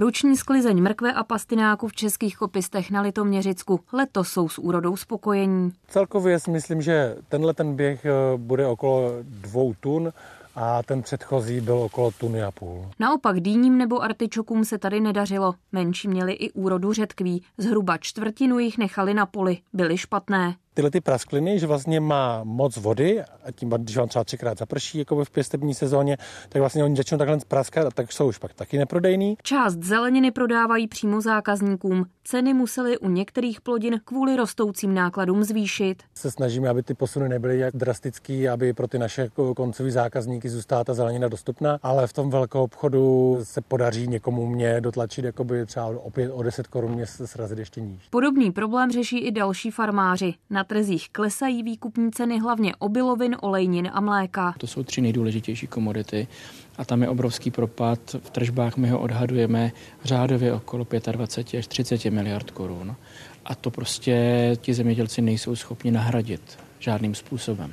Ruční 0.00 0.36
sklizeň 0.36 0.82
mrkve 0.82 1.12
a 1.12 1.24
pastináku 1.24 1.88
v 1.88 1.92
českých 1.92 2.36
kopistech 2.36 2.90
na 2.90 3.00
Litoměřicku 3.00 3.80
letos 3.92 4.28
jsou 4.28 4.48
s 4.48 4.58
úrodou 4.58 4.96
spokojení. 4.96 5.72
Celkově 5.88 6.38
si 6.38 6.50
myslím, 6.50 6.82
že 6.82 7.16
tenhle 7.28 7.54
ten 7.54 7.76
běh 7.76 8.04
eh, 8.04 8.10
bude 8.36 8.66
okolo 8.66 9.12
dvou 9.22 9.74
tun 9.80 10.12
a 10.54 10.82
ten 10.82 11.02
předchozí 11.02 11.60
byl 11.60 11.78
okolo 11.78 12.10
tuny 12.10 12.42
a 12.42 12.50
půl. 12.50 12.90
Naopak 12.98 13.40
dýním 13.40 13.78
nebo 13.78 14.02
artičokům 14.02 14.64
se 14.64 14.78
tady 14.78 15.00
nedařilo. 15.00 15.54
Menší 15.72 16.08
měli 16.08 16.32
i 16.32 16.52
úrodu 16.52 16.92
řetkví. 16.92 17.42
Zhruba 17.58 17.98
čtvrtinu 17.98 18.58
jich 18.58 18.78
nechali 18.78 19.14
na 19.14 19.26
poli. 19.26 19.58
Byly 19.72 19.98
špatné 19.98 20.54
tyhle 20.78 20.90
ty 20.90 21.00
praskliny, 21.00 21.58
že 21.58 21.66
vlastně 21.66 22.00
má 22.00 22.40
moc 22.44 22.76
vody 22.76 23.22
a 23.22 23.52
tím, 23.52 23.68
když 23.68 23.96
vám 23.96 24.08
třeba 24.08 24.24
třikrát 24.24 24.58
zaprší 24.58 24.98
jako 24.98 25.24
v 25.24 25.30
pěstební 25.30 25.74
sezóně, 25.74 26.16
tak 26.48 26.60
vlastně 26.60 26.84
oni 26.84 26.96
začnou 26.96 27.18
takhle 27.18 27.38
praskat 27.48 27.86
a 27.86 27.90
tak 27.90 28.12
jsou 28.12 28.28
už 28.28 28.38
pak 28.38 28.54
taky 28.54 28.78
neprodejný. 28.78 29.36
Část 29.42 29.82
zeleniny 29.82 30.30
prodávají 30.30 30.88
přímo 30.88 31.20
zákazníkům. 31.20 32.06
Ceny 32.24 32.54
musely 32.54 32.98
u 32.98 33.08
některých 33.08 33.60
plodin 33.60 34.00
kvůli 34.04 34.36
rostoucím 34.36 34.94
nákladům 34.94 35.44
zvýšit. 35.44 36.02
Se 36.14 36.30
snažíme, 36.30 36.68
aby 36.68 36.82
ty 36.82 36.94
posuny 36.94 37.28
nebyly 37.28 37.58
jak 37.58 37.76
drastický, 37.76 38.48
aby 38.48 38.72
pro 38.72 38.88
ty 38.88 38.98
naše 38.98 39.28
koncové 39.56 39.90
zákazníky 39.90 40.48
zůstala 40.48 40.84
ta 40.84 40.94
zelenina 40.94 41.28
dostupná, 41.28 41.78
ale 41.82 42.06
v 42.06 42.12
tom 42.12 42.30
velkou 42.30 42.62
obchodu 42.62 43.38
se 43.42 43.60
podaří 43.60 44.06
někomu 44.06 44.46
mě 44.46 44.80
dotlačit 44.80 45.24
jakoby 45.24 45.66
třeba 45.66 45.86
opět 45.86 46.32
o 46.32 46.42
10 46.42 46.66
korun 46.66 46.92
mě 46.92 47.06
srazit 47.06 47.58
ještě 47.58 47.80
níž. 47.80 48.08
Podobný 48.10 48.52
problém 48.52 48.90
řeší 48.90 49.18
i 49.18 49.30
další 49.30 49.70
farmáři. 49.70 50.34
Na 50.50 50.64
trzích 50.68 51.08
klesají 51.08 51.62
výkupní 51.62 52.12
ceny 52.12 52.38
hlavně 52.38 52.76
obilovin, 52.76 53.36
olejnin 53.40 53.90
a 53.92 54.00
mléka. 54.00 54.54
To 54.58 54.66
jsou 54.66 54.82
tři 54.82 55.00
nejdůležitější 55.00 55.66
komodity 55.66 56.28
a 56.76 56.84
tam 56.84 57.02
je 57.02 57.08
obrovský 57.08 57.50
propad. 57.50 57.98
V 58.22 58.30
tržbách 58.30 58.76
my 58.76 58.90
ho 58.90 59.00
odhadujeme 59.00 59.72
řádově 60.04 60.52
okolo 60.52 60.86
25 61.12 61.58
až 61.58 61.66
30 61.66 62.04
miliard 62.04 62.50
korun. 62.50 62.96
A 63.44 63.54
to 63.54 63.70
prostě 63.70 64.52
ti 64.60 64.74
zemědělci 64.74 65.22
nejsou 65.22 65.56
schopni 65.56 65.90
nahradit 65.90 66.58
žádným 66.78 67.14
způsobem. 67.14 67.72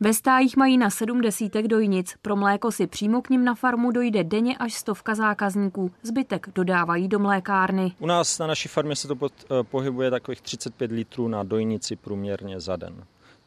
Ve 0.00 0.14
stájích 0.14 0.56
mají 0.56 0.78
na 0.78 0.90
sedm 0.90 1.20
desítek 1.20 1.68
dojnic. 1.68 2.14
Pro 2.22 2.36
mléko 2.36 2.72
si 2.72 2.86
přímo 2.86 3.22
k 3.22 3.30
ním 3.30 3.44
na 3.44 3.54
farmu 3.54 3.90
dojde 3.90 4.24
denně 4.24 4.56
až 4.56 4.74
stovka 4.74 5.14
zákazníků. 5.14 5.90
Zbytek 6.02 6.48
dodávají 6.54 7.08
do 7.08 7.18
mlékárny. 7.18 7.92
U 7.98 8.06
nás 8.06 8.38
na 8.38 8.46
naší 8.46 8.68
farmě 8.68 8.96
se 8.96 9.08
to 9.08 9.16
pod, 9.16 9.32
eh, 9.44 9.62
pohybuje 9.62 10.10
takových 10.10 10.40
35 10.40 10.90
litrů 10.90 11.28
na 11.28 11.42
dojnici 11.42 11.96
průměrně 11.96 12.60
za 12.60 12.76
den 12.76 13.04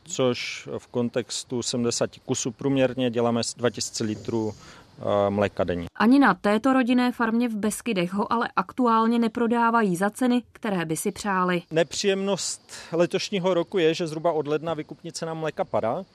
což 0.07 0.69
v 0.77 0.87
kontextu 0.87 1.63
70 1.63 2.09
kusů 2.25 2.51
průměrně 2.51 3.09
děláme 3.09 3.41
2000 3.57 4.03
litrů 4.03 4.53
eh, 4.99 5.29
mléka 5.29 5.63
denně. 5.63 5.87
Ani 5.95 6.19
na 6.19 6.33
této 6.33 6.73
rodinné 6.73 7.11
farmě 7.11 7.49
v 7.49 7.55
Beskydech 7.55 8.13
ho 8.13 8.33
ale 8.33 8.49
aktuálně 8.55 9.19
neprodávají 9.19 9.95
za 9.95 10.09
ceny, 10.09 10.43
které 10.51 10.85
by 10.85 10.97
si 10.97 11.11
přáli. 11.11 11.61
Nepříjemnost 11.71 12.71
letošního 12.91 13.53
roku 13.53 13.77
je, 13.77 13.93
že 13.93 14.07
zhruba 14.07 14.31
od 14.31 14.47
ledna 14.47 14.73
vykupní 14.73 15.11
cena 15.11 15.33
mléka 15.33 15.65
padá. 15.65 16.05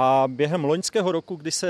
A 0.00 0.24
během 0.28 0.64
loňského 0.64 1.12
roku, 1.12 1.36
kdy 1.36 1.50
se 1.50 1.68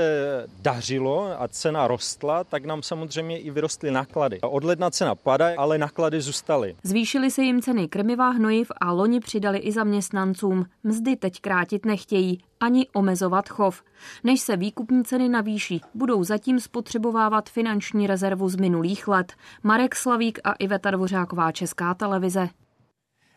dařilo 0.61 1.41
a 1.41 1.47
cena 1.47 1.87
rostla, 1.87 2.43
tak 2.43 2.65
nám 2.65 2.83
samozřejmě 2.83 3.39
i 3.39 3.51
vyrostly 3.51 3.91
náklady. 3.91 4.41
Od 4.41 4.63
ledna 4.63 4.91
cena 4.91 5.15
padá, 5.15 5.49
ale 5.57 5.77
náklady 5.77 6.21
zůstaly. 6.21 6.75
Zvýšily 6.83 7.31
se 7.31 7.41
jim 7.43 7.61
ceny 7.61 7.87
krmiva, 7.87 8.29
hnojiv 8.29 8.71
a 8.81 8.91
loni 8.91 9.19
přidali 9.19 9.57
i 9.57 9.71
zaměstnancům. 9.71 10.65
Mzdy 10.83 11.15
teď 11.15 11.41
krátit 11.41 11.85
nechtějí, 11.85 12.41
ani 12.59 12.87
omezovat 12.93 13.49
chov. 13.49 13.83
Než 14.23 14.41
se 14.41 14.57
výkupní 14.57 15.03
ceny 15.03 15.29
navýší, 15.29 15.81
budou 15.93 16.23
zatím 16.23 16.59
spotřebovávat 16.59 17.49
finanční 17.49 18.07
rezervu 18.07 18.49
z 18.49 18.55
minulých 18.55 19.07
let. 19.07 19.33
Marek 19.63 19.95
Slavík 19.95 20.39
a 20.43 20.53
Iveta 20.53 20.91
Dvořáková, 20.91 21.51
Česká 21.51 21.93
televize. 21.93 22.49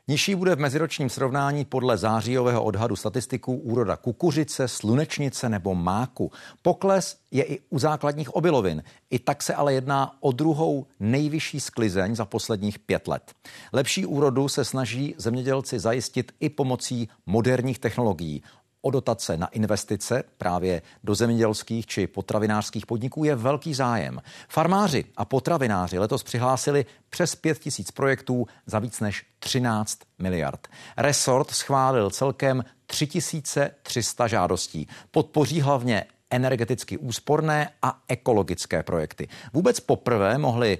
Nižší 0.09 0.35
bude 0.35 0.57
v 0.57 0.59
meziročním 0.59 1.11
srovnání 1.11 1.65
podle 1.65 1.97
zářijového 1.97 2.65
odhadu 2.65 2.97
statistiků 2.97 3.55
úroda 3.55 3.97
kukuřice, 3.97 4.69
slunečnice 4.69 5.49
nebo 5.49 5.75
máku. 5.75 6.33
Pokles 6.63 7.17
je 7.31 7.45
i 7.45 7.61
u 7.71 7.79
základních 7.79 8.35
obilovin. 8.35 8.83
I 9.11 9.19
tak 9.19 9.43
se 9.43 9.55
ale 9.55 9.75
jedná 9.75 10.17
o 10.21 10.33
druhou 10.33 10.87
nejvyšší 11.01 11.61
sklizeň 11.61 12.17
za 12.17 12.25
posledních 12.25 12.79
pět 12.79 13.09
let. 13.09 13.33
Lepší 13.73 14.07
úrodu 14.07 14.49
se 14.49 14.65
snaží 14.65 15.15
zemědělci 15.19 15.79
zajistit 15.79 16.33
i 16.41 16.49
pomocí 16.49 17.09
moderních 17.27 17.79
technologií 17.79 18.43
o 18.83 18.91
dotace 18.91 19.37
na 19.37 19.47
investice 19.47 20.23
právě 20.39 20.83
do 21.05 21.15
zemědělských 21.15 21.87
či 21.87 22.07
potravinářských 22.07 22.87
podniků 22.87 23.25
je 23.25 23.35
velký 23.35 23.75
zájem. 23.75 24.23
Farmáři 24.49 25.05
a 25.17 25.25
potravináři 25.25 25.99
letos 25.99 26.23
přihlásili 26.23 26.87
přes 27.11 27.35
5 27.35 27.59
tisíc 27.59 27.91
projektů 27.91 28.47
za 28.67 28.79
víc 28.79 29.01
než 29.01 29.27
13 29.39 29.99
miliard. 30.19 30.69
Resort 30.97 31.51
schválil 31.51 32.11
celkem 32.11 32.65
3300 32.87 34.27
žádostí. 34.27 34.89
Podpoří 35.11 35.61
hlavně 35.61 36.05
energeticky 36.31 36.99
úsporné 36.99 37.71
a 37.83 38.03
ekologické 38.09 38.83
projekty. 38.83 39.29
Vůbec 39.53 39.81
poprvé 39.81 40.39
mohli 40.39 40.79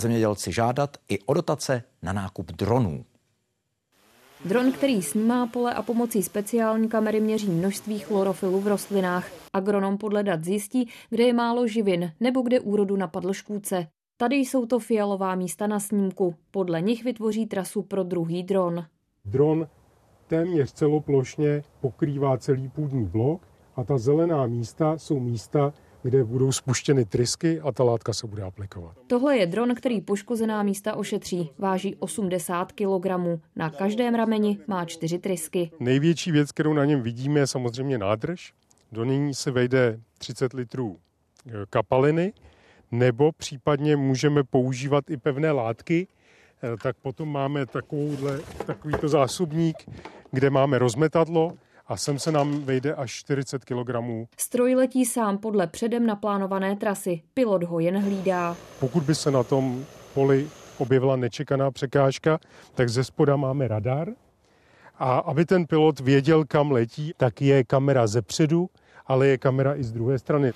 zemědělci 0.00 0.52
žádat 0.52 0.96
i 1.08 1.18
o 1.18 1.34
dotace 1.34 1.82
na 2.02 2.12
nákup 2.12 2.52
dronů. 2.52 3.04
Dron, 4.44 4.72
který 4.72 5.02
snímá 5.02 5.46
pole 5.46 5.74
a 5.74 5.82
pomocí 5.82 6.22
speciální 6.22 6.88
kamery 6.88 7.20
měří 7.20 7.50
množství 7.50 7.98
chlorofilu 7.98 8.60
v 8.60 8.66
rostlinách. 8.66 9.30
Agronom 9.52 9.98
podle 9.98 10.22
dat 10.22 10.44
zjistí, 10.44 10.88
kde 11.10 11.24
je 11.24 11.32
málo 11.32 11.66
živin 11.66 12.12
nebo 12.20 12.42
kde 12.42 12.60
úrodu 12.60 12.96
napadl 12.96 13.32
škůdce. 13.32 13.86
Tady 14.16 14.36
jsou 14.36 14.66
to 14.66 14.78
fialová 14.78 15.34
místa 15.34 15.66
na 15.66 15.80
snímku. 15.80 16.34
Podle 16.50 16.80
nich 16.80 17.04
vytvoří 17.04 17.46
trasu 17.46 17.82
pro 17.82 18.02
druhý 18.02 18.42
dron. 18.42 18.84
Dron 19.24 19.68
téměř 20.26 20.72
celoplošně 20.72 21.62
pokrývá 21.80 22.38
celý 22.38 22.68
půdní 22.68 23.04
blok 23.04 23.48
a 23.76 23.84
ta 23.84 23.98
zelená 23.98 24.46
místa 24.46 24.98
jsou 24.98 25.20
místa, 25.20 25.72
kde 26.02 26.24
budou 26.24 26.52
spuštěny 26.52 27.04
trysky 27.04 27.60
a 27.60 27.72
ta 27.72 27.84
látka 27.84 28.12
se 28.12 28.26
bude 28.26 28.42
aplikovat. 28.42 28.96
Tohle 29.06 29.36
je 29.36 29.46
dron, 29.46 29.74
který 29.74 30.00
poškozená 30.00 30.62
místa 30.62 30.96
ošetří. 30.96 31.50
Váží 31.58 31.96
80 31.96 32.72
kg. 32.72 33.06
Na 33.56 33.70
každém 33.70 34.14
rameni 34.14 34.58
má 34.66 34.84
čtyři 34.84 35.18
trysky. 35.18 35.70
Největší 35.80 36.32
věc, 36.32 36.52
kterou 36.52 36.72
na 36.72 36.84
něm 36.84 37.02
vidíme, 37.02 37.40
je 37.40 37.46
samozřejmě 37.46 37.98
nádrž. 37.98 38.52
Do 38.92 39.04
ní 39.04 39.34
se 39.34 39.50
vejde 39.50 40.00
30 40.18 40.52
litrů 40.52 40.98
e, 41.46 41.52
kapaliny, 41.70 42.32
nebo 42.92 43.32
případně 43.32 43.96
můžeme 43.96 44.44
používat 44.44 45.10
i 45.10 45.16
pevné 45.16 45.52
látky, 45.52 46.06
e, 46.62 46.76
tak 46.76 46.96
potom 46.96 47.32
máme 47.32 47.66
takovýto 48.66 49.08
zásobník, 49.08 49.76
kde 50.30 50.50
máme 50.50 50.78
rozmetadlo, 50.78 51.52
a 51.88 51.96
sem 51.96 52.18
se 52.18 52.32
nám 52.32 52.60
vejde 52.60 52.94
až 52.94 53.10
40 53.10 53.64
kg. 53.64 53.96
Stroj 54.38 54.74
letí 54.74 55.04
sám 55.04 55.38
podle 55.38 55.66
předem 55.66 56.06
naplánované 56.06 56.76
trasy. 56.76 57.22
Pilot 57.34 57.62
ho 57.62 57.80
jen 57.80 58.02
hlídá. 58.02 58.56
Pokud 58.80 59.02
by 59.02 59.14
se 59.14 59.30
na 59.30 59.42
tom 59.42 59.84
poli 60.14 60.48
objevila 60.78 61.16
nečekaná 61.16 61.70
překážka, 61.70 62.38
tak 62.74 62.88
ze 62.88 63.04
spoda 63.04 63.36
máme 63.36 63.68
radar. 63.68 64.08
A 64.98 65.18
aby 65.18 65.44
ten 65.44 65.66
pilot 65.66 66.00
věděl, 66.00 66.44
kam 66.44 66.72
letí, 66.72 67.12
tak 67.16 67.42
je 67.42 67.64
kamera 67.64 68.06
ze 68.06 68.22
předu, 68.22 68.70
ale 69.06 69.26
je 69.26 69.38
kamera 69.38 69.76
i 69.76 69.84
z 69.84 69.92
druhé 69.92 70.18
strany. 70.18 70.52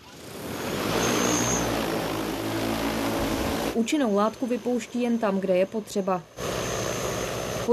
Účinnou 3.74 4.14
látku 4.14 4.46
vypouští 4.46 5.02
jen 5.02 5.18
tam, 5.18 5.40
kde 5.40 5.56
je 5.56 5.66
potřeba. 5.66 6.22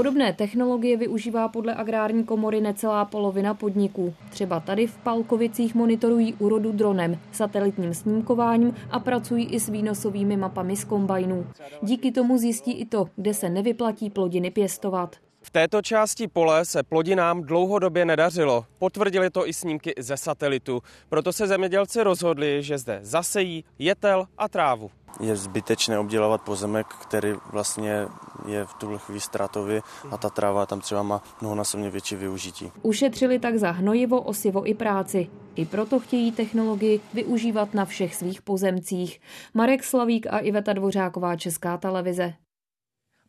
Podobné 0.00 0.32
technologie 0.32 0.96
využívá 0.96 1.48
podle 1.48 1.74
agrární 1.74 2.24
komory 2.24 2.60
necelá 2.60 3.04
polovina 3.04 3.54
podniků. 3.54 4.14
Třeba 4.30 4.60
tady 4.60 4.86
v 4.86 4.96
Palkovicích 4.96 5.74
monitorují 5.74 6.34
úrodu 6.34 6.72
dronem, 6.72 7.18
satelitním 7.32 7.94
snímkováním 7.94 8.74
a 8.90 9.00
pracují 9.00 9.46
i 9.46 9.60
s 9.60 9.68
výnosovými 9.68 10.36
mapami 10.36 10.76
z 10.76 10.84
kombajnů. 10.84 11.46
Díky 11.82 12.12
tomu 12.12 12.38
zjistí 12.38 12.72
i 12.72 12.86
to, 12.86 13.08
kde 13.16 13.34
se 13.34 13.48
nevyplatí 13.48 14.10
plodiny 14.10 14.50
pěstovat. 14.50 15.16
V 15.50 15.52
této 15.52 15.82
části 15.82 16.28
pole 16.28 16.64
se 16.64 16.82
plodinám 16.82 17.42
dlouhodobě 17.42 18.04
nedařilo. 18.04 18.66
Potvrdili 18.78 19.30
to 19.30 19.48
i 19.48 19.52
snímky 19.52 19.94
ze 19.98 20.16
satelitu. 20.16 20.82
Proto 21.08 21.32
se 21.32 21.46
zemědělci 21.46 22.02
rozhodli, 22.02 22.62
že 22.62 22.78
zde 22.78 22.98
zasejí 23.02 23.64
jetel 23.78 24.26
a 24.38 24.48
trávu. 24.48 24.90
Je 25.20 25.36
zbytečné 25.36 25.98
obdělávat 25.98 26.42
pozemek, 26.42 26.86
který 26.86 27.32
vlastně 27.52 28.06
je 28.48 28.64
v 28.64 28.74
tuhle 28.74 28.98
chvíli 28.98 29.20
ztrátový 29.20 29.80
a 30.10 30.16
ta 30.16 30.30
tráva 30.30 30.66
tam 30.66 30.80
třeba 30.80 31.02
má 31.02 31.22
mnohonásobně 31.40 31.90
větší 31.90 32.16
využití. 32.16 32.72
Ušetřili 32.82 33.38
tak 33.38 33.56
za 33.56 33.70
hnojivo, 33.70 34.20
osivo 34.20 34.68
i 34.68 34.74
práci. 34.74 35.28
I 35.54 35.66
proto 35.66 36.00
chtějí 36.00 36.32
technologii 36.32 37.00
využívat 37.14 37.74
na 37.74 37.84
všech 37.84 38.14
svých 38.14 38.42
pozemcích. 38.42 39.20
Marek 39.54 39.84
Slavík 39.84 40.26
a 40.26 40.38
Iveta 40.38 40.72
Dvořáková, 40.72 41.36
Česká 41.36 41.76
televize. 41.76 42.34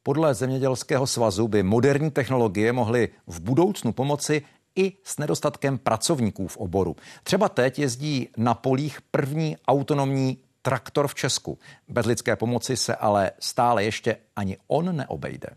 Podle 0.04 0.34
Zemědělského 0.34 1.08
svazu 1.08 1.48
by 1.48 1.64
moderní 1.64 2.12
technologie 2.12 2.74
mohly 2.74 3.10
v 3.28 3.42
budoucnu 3.42 3.92
pomoci 3.92 4.42
i 4.76 4.94
s 5.04 5.18
nedostatkem 5.18 5.78
pracovníků 5.78 6.48
v 6.48 6.58
oboru. 6.58 6.96
Třeba 7.24 7.50
teď 7.50 7.80
jezdí 7.80 8.30
na 8.38 8.54
polích 8.54 9.02
první 9.02 9.58
autonomní 9.68 10.38
traktor 10.62 11.08
v 11.08 11.16
Česku. 11.16 11.58
Bez 11.88 12.06
lidské 12.06 12.36
pomoci 12.36 12.78
se 12.78 12.96
ale 12.96 13.32
stále 13.40 13.84
ještě 13.84 14.18
ani 14.36 14.58
on 14.68 14.96
neobejde. 14.96 15.48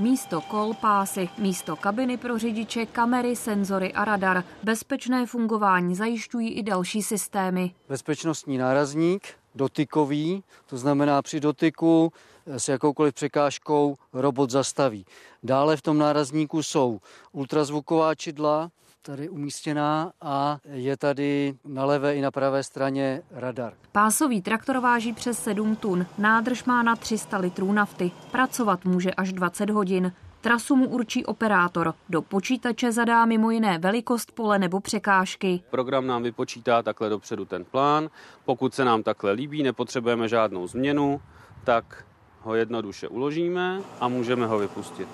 Místo 0.00 0.40
kol, 0.40 0.74
pásy, 0.74 1.28
místo 1.38 1.76
kabiny 1.76 2.16
pro 2.16 2.38
řidiče, 2.38 2.86
kamery, 2.86 3.36
senzory 3.36 3.92
a 3.92 4.04
radar. 4.04 4.44
Bezpečné 4.62 5.26
fungování 5.26 5.94
zajišťují 5.94 6.50
i 6.52 6.62
další 6.62 7.02
systémy. 7.02 7.74
Bezpečnostní 7.88 8.58
nárazník, 8.58 9.22
dotykový, 9.54 10.44
to 10.66 10.78
znamená 10.78 11.22
při 11.22 11.40
dotyku 11.40 12.12
s 12.46 12.68
jakoukoliv 12.68 13.14
překážkou 13.14 13.96
robot 14.12 14.50
zastaví. 14.50 15.06
Dále 15.42 15.76
v 15.76 15.82
tom 15.82 15.98
nárazníku 15.98 16.62
jsou 16.62 17.00
ultrazvuková 17.32 18.14
čidla, 18.14 18.70
tady 19.02 19.28
umístěná 19.28 20.12
a 20.20 20.58
je 20.72 20.96
tady 20.96 21.54
na 21.64 21.84
levé 21.84 22.16
i 22.16 22.20
na 22.20 22.30
pravé 22.30 22.62
straně 22.62 23.22
radar. 23.30 23.74
Pásový 23.92 24.42
traktor 24.42 24.78
váží 24.78 25.12
přes 25.12 25.42
7 25.42 25.76
tun, 25.76 26.06
nádrž 26.18 26.64
má 26.64 26.82
na 26.82 26.96
300 26.96 27.38
litrů 27.38 27.72
nafty, 27.72 28.10
pracovat 28.30 28.84
může 28.84 29.10
až 29.10 29.32
20 29.32 29.70
hodin. 29.70 30.12
Trasu 30.40 30.76
mu 30.76 30.88
určí 30.88 31.26
operátor. 31.26 31.94
Do 32.08 32.22
počítače 32.22 32.92
zadá 32.92 33.24
mimo 33.24 33.50
jiné 33.50 33.78
velikost 33.78 34.32
pole 34.32 34.58
nebo 34.58 34.80
překážky. 34.80 35.62
Program 35.70 36.06
nám 36.06 36.22
vypočítá 36.22 36.82
takhle 36.82 37.08
dopředu 37.08 37.44
ten 37.44 37.64
plán. 37.64 38.08
Pokud 38.44 38.74
se 38.74 38.84
nám 38.84 39.02
takhle 39.02 39.32
líbí, 39.32 39.62
nepotřebujeme 39.62 40.28
žádnou 40.28 40.66
změnu, 40.66 41.20
tak 41.64 42.04
ho 42.44 42.54
jednoduše 42.54 43.08
uložíme 43.08 43.80
a 44.00 44.08
můžeme 44.08 44.46
ho 44.46 44.58
vypustit. 44.58 45.08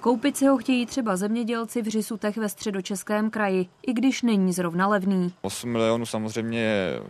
Koupit 0.00 0.36
si 0.36 0.46
ho 0.46 0.56
chtějí 0.56 0.86
třeba 0.86 1.16
zemědělci 1.16 1.82
v 1.82 1.88
Řisutech 1.88 2.36
ve 2.36 2.48
středočeském 2.48 3.30
kraji, 3.30 3.66
i 3.86 3.92
když 3.92 4.22
není 4.22 4.52
zrovna 4.52 4.86
levný. 4.86 5.32
8 5.40 5.70
milionů 5.70 6.06
samozřejmě 6.06 6.60
je 6.60 7.02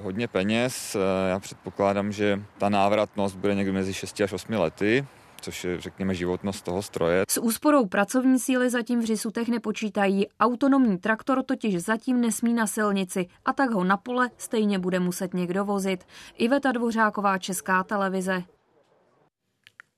hodně 0.00 0.28
peněz. 0.28 0.96
Já 1.28 1.38
předpokládám, 1.38 2.12
že 2.12 2.42
ta 2.58 2.68
návratnost 2.68 3.36
bude 3.36 3.54
někdy 3.54 3.72
mezi 3.72 3.94
6 3.94 4.20
až 4.20 4.32
8 4.32 4.52
lety 4.52 5.06
což 5.42 5.64
je, 5.64 5.80
řekněme, 5.80 6.14
životnost 6.14 6.64
toho 6.64 6.82
stroje. 6.82 7.24
S 7.28 7.40
úsporou 7.40 7.86
pracovní 7.86 8.38
síly 8.38 8.70
zatím 8.70 9.00
v 9.00 9.04
Řisutech 9.04 9.48
nepočítají. 9.48 10.26
Autonomní 10.40 10.98
traktor 10.98 11.42
totiž 11.42 11.78
zatím 11.78 12.20
nesmí 12.20 12.54
na 12.54 12.66
silnici 12.66 13.26
a 13.44 13.52
tak 13.52 13.70
ho 13.70 13.84
na 13.84 13.96
pole 13.96 14.30
stejně 14.38 14.78
bude 14.78 15.00
muset 15.00 15.34
někdo 15.34 15.64
vozit. 15.64 16.04
Iveta 16.36 16.72
Dvořáková, 16.72 17.38
Česká 17.38 17.84
televize. 17.84 18.42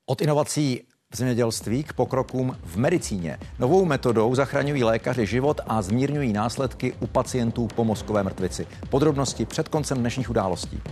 Od 0.07 0.21
inovací 0.21 0.83
v 1.13 1.17
zemědělství 1.17 1.85
k 1.85 1.93
pokrokům 1.93 2.57
v 2.65 2.77
medicíně. 2.77 3.39
Novou 3.59 3.85
metodou 3.85 4.35
zachraňují 4.35 4.85
lékaři 4.85 5.27
život 5.27 5.61
a 5.67 5.83
zmírňují 5.83 6.33
následky 6.33 6.95
u 7.01 7.07
pacientů 7.07 7.69
po 7.75 7.85
mozkové 7.85 8.23
mrtvici. 8.23 8.67
Podrobnosti 8.91 9.47
před 9.47 9.69
koncem 9.69 9.99
dnešních 9.99 10.31
událostí. 10.31 10.83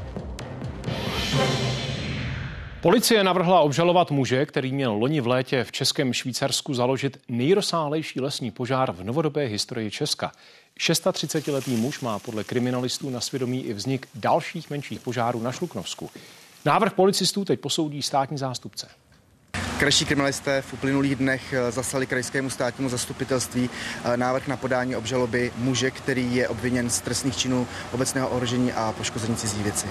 Policie 2.82 3.24
navrhla 3.24 3.60
obžalovat 3.60 4.10
muže, 4.10 4.46
který 4.46 4.72
měl 4.72 4.92
loni 4.92 5.20
v 5.20 5.26
létě 5.26 5.64
v 5.64 5.72
Českém 5.72 6.12
Švýcarsku 6.12 6.74
založit 6.74 7.20
nejrozsáhlejší 7.28 8.20
lesní 8.20 8.50
požár 8.50 8.92
v 8.92 9.04
novodobé 9.04 9.44
historii 9.44 9.90
Česka. 9.90 10.32
36-letý 10.78 11.76
muž 11.76 12.00
má 12.00 12.18
podle 12.18 12.44
kriminalistů 12.44 13.10
na 13.10 13.20
svědomí 13.20 13.64
i 13.64 13.72
vznik 13.72 14.08
dalších 14.14 14.70
menších 14.70 15.00
požárů 15.00 15.42
na 15.42 15.52
Šluknovsku. 15.52 16.10
Návrh 16.64 16.92
policistů 16.92 17.44
teď 17.44 17.60
posoudí 17.60 18.02
státní 18.02 18.38
zástupce. 18.38 18.88
Krajší 19.78 20.04
kriminalisté 20.04 20.62
v 20.62 20.72
uplynulých 20.72 21.16
dnech 21.16 21.52
eh, 21.52 21.72
zaslali 21.72 22.06
krajskému 22.06 22.50
státnímu 22.50 22.88
zastupitelství 22.88 23.70
eh, 24.04 24.16
návrh 24.16 24.48
na 24.48 24.56
podání 24.56 24.96
obžaloby 24.96 25.52
muže, 25.56 25.90
který 25.90 26.36
je 26.36 26.48
obviněn 26.48 26.90
z 26.90 27.00
trestných 27.00 27.36
činů 27.36 27.66
obecného 27.92 28.28
ohrožení 28.28 28.72
a 28.72 28.94
poškození 28.98 29.36
cizí 29.36 29.62
věci. 29.62 29.86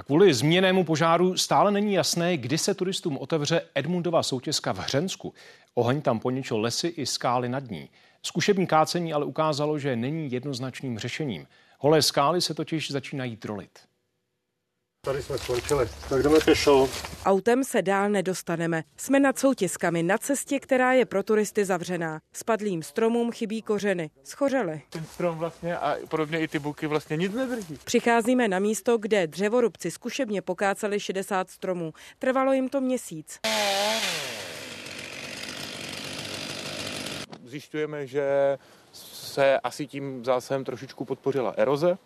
A 0.00 0.02
kvůli 0.02 0.34
zmíněnému 0.34 0.84
požáru 0.84 1.36
stále 1.36 1.70
není 1.70 1.94
jasné, 1.94 2.36
kdy 2.36 2.58
se 2.58 2.74
turistům 2.74 3.18
otevře 3.18 3.62
Edmundova 3.74 4.22
soutězka 4.22 4.72
v 4.72 4.78
Hřensku. 4.78 5.34
Oheň 5.74 6.02
tam 6.02 6.20
poničil 6.20 6.60
lesy 6.60 6.88
i 6.88 7.06
skály 7.06 7.48
nad 7.48 7.70
ní. 7.70 7.88
Zkušební 8.22 8.66
kácení 8.66 9.12
ale 9.12 9.24
ukázalo, 9.24 9.78
že 9.78 9.96
není 9.96 10.32
jednoznačným 10.32 10.98
řešením. 10.98 11.46
Holé 11.78 12.02
skály 12.02 12.40
se 12.40 12.54
totiž 12.54 12.90
začínají 12.90 13.36
drolit. 13.36 13.78
Tady 15.04 15.22
jsme 15.22 15.38
skončili, 15.38 15.88
tak 16.08 16.22
jdeme 16.22 16.38
pěšo. 16.44 16.88
Autem 17.24 17.64
se 17.64 17.82
dál 17.82 18.08
nedostaneme. 18.08 18.82
Jsme 18.96 19.20
nad 19.20 19.38
soutězkami 19.38 20.02
na 20.02 20.18
cestě, 20.18 20.60
která 20.60 20.92
je 20.92 21.06
pro 21.06 21.22
turisty 21.22 21.64
zavřená. 21.64 22.20
Spadlým 22.32 22.82
stromům 22.82 23.32
chybí 23.32 23.62
kořeny. 23.62 24.10
Schořely. 24.24 24.82
Ten 24.90 25.04
strom 25.04 25.38
vlastně 25.38 25.76
a 25.76 25.96
podobně 26.08 26.40
i 26.40 26.48
ty 26.48 26.58
buky 26.58 26.86
vlastně 26.86 27.16
nic 27.16 27.34
nedrží. 27.34 27.78
Přicházíme 27.84 28.48
na 28.48 28.58
místo, 28.58 28.98
kde 28.98 29.26
dřevorubci 29.26 29.90
zkušebně 29.90 30.42
pokáceli 30.42 31.00
60 31.00 31.50
stromů. 31.50 31.92
Trvalo 32.18 32.52
jim 32.52 32.68
to 32.68 32.80
měsíc. 32.80 33.38
Zjišťujeme, 37.44 38.06
že 38.06 38.58
se 38.92 39.58
asi 39.58 39.86
tím 39.86 40.24
zásahem 40.24 40.64
trošičku 40.64 41.04
podpořila 41.04 41.54
eroze, 41.56 41.98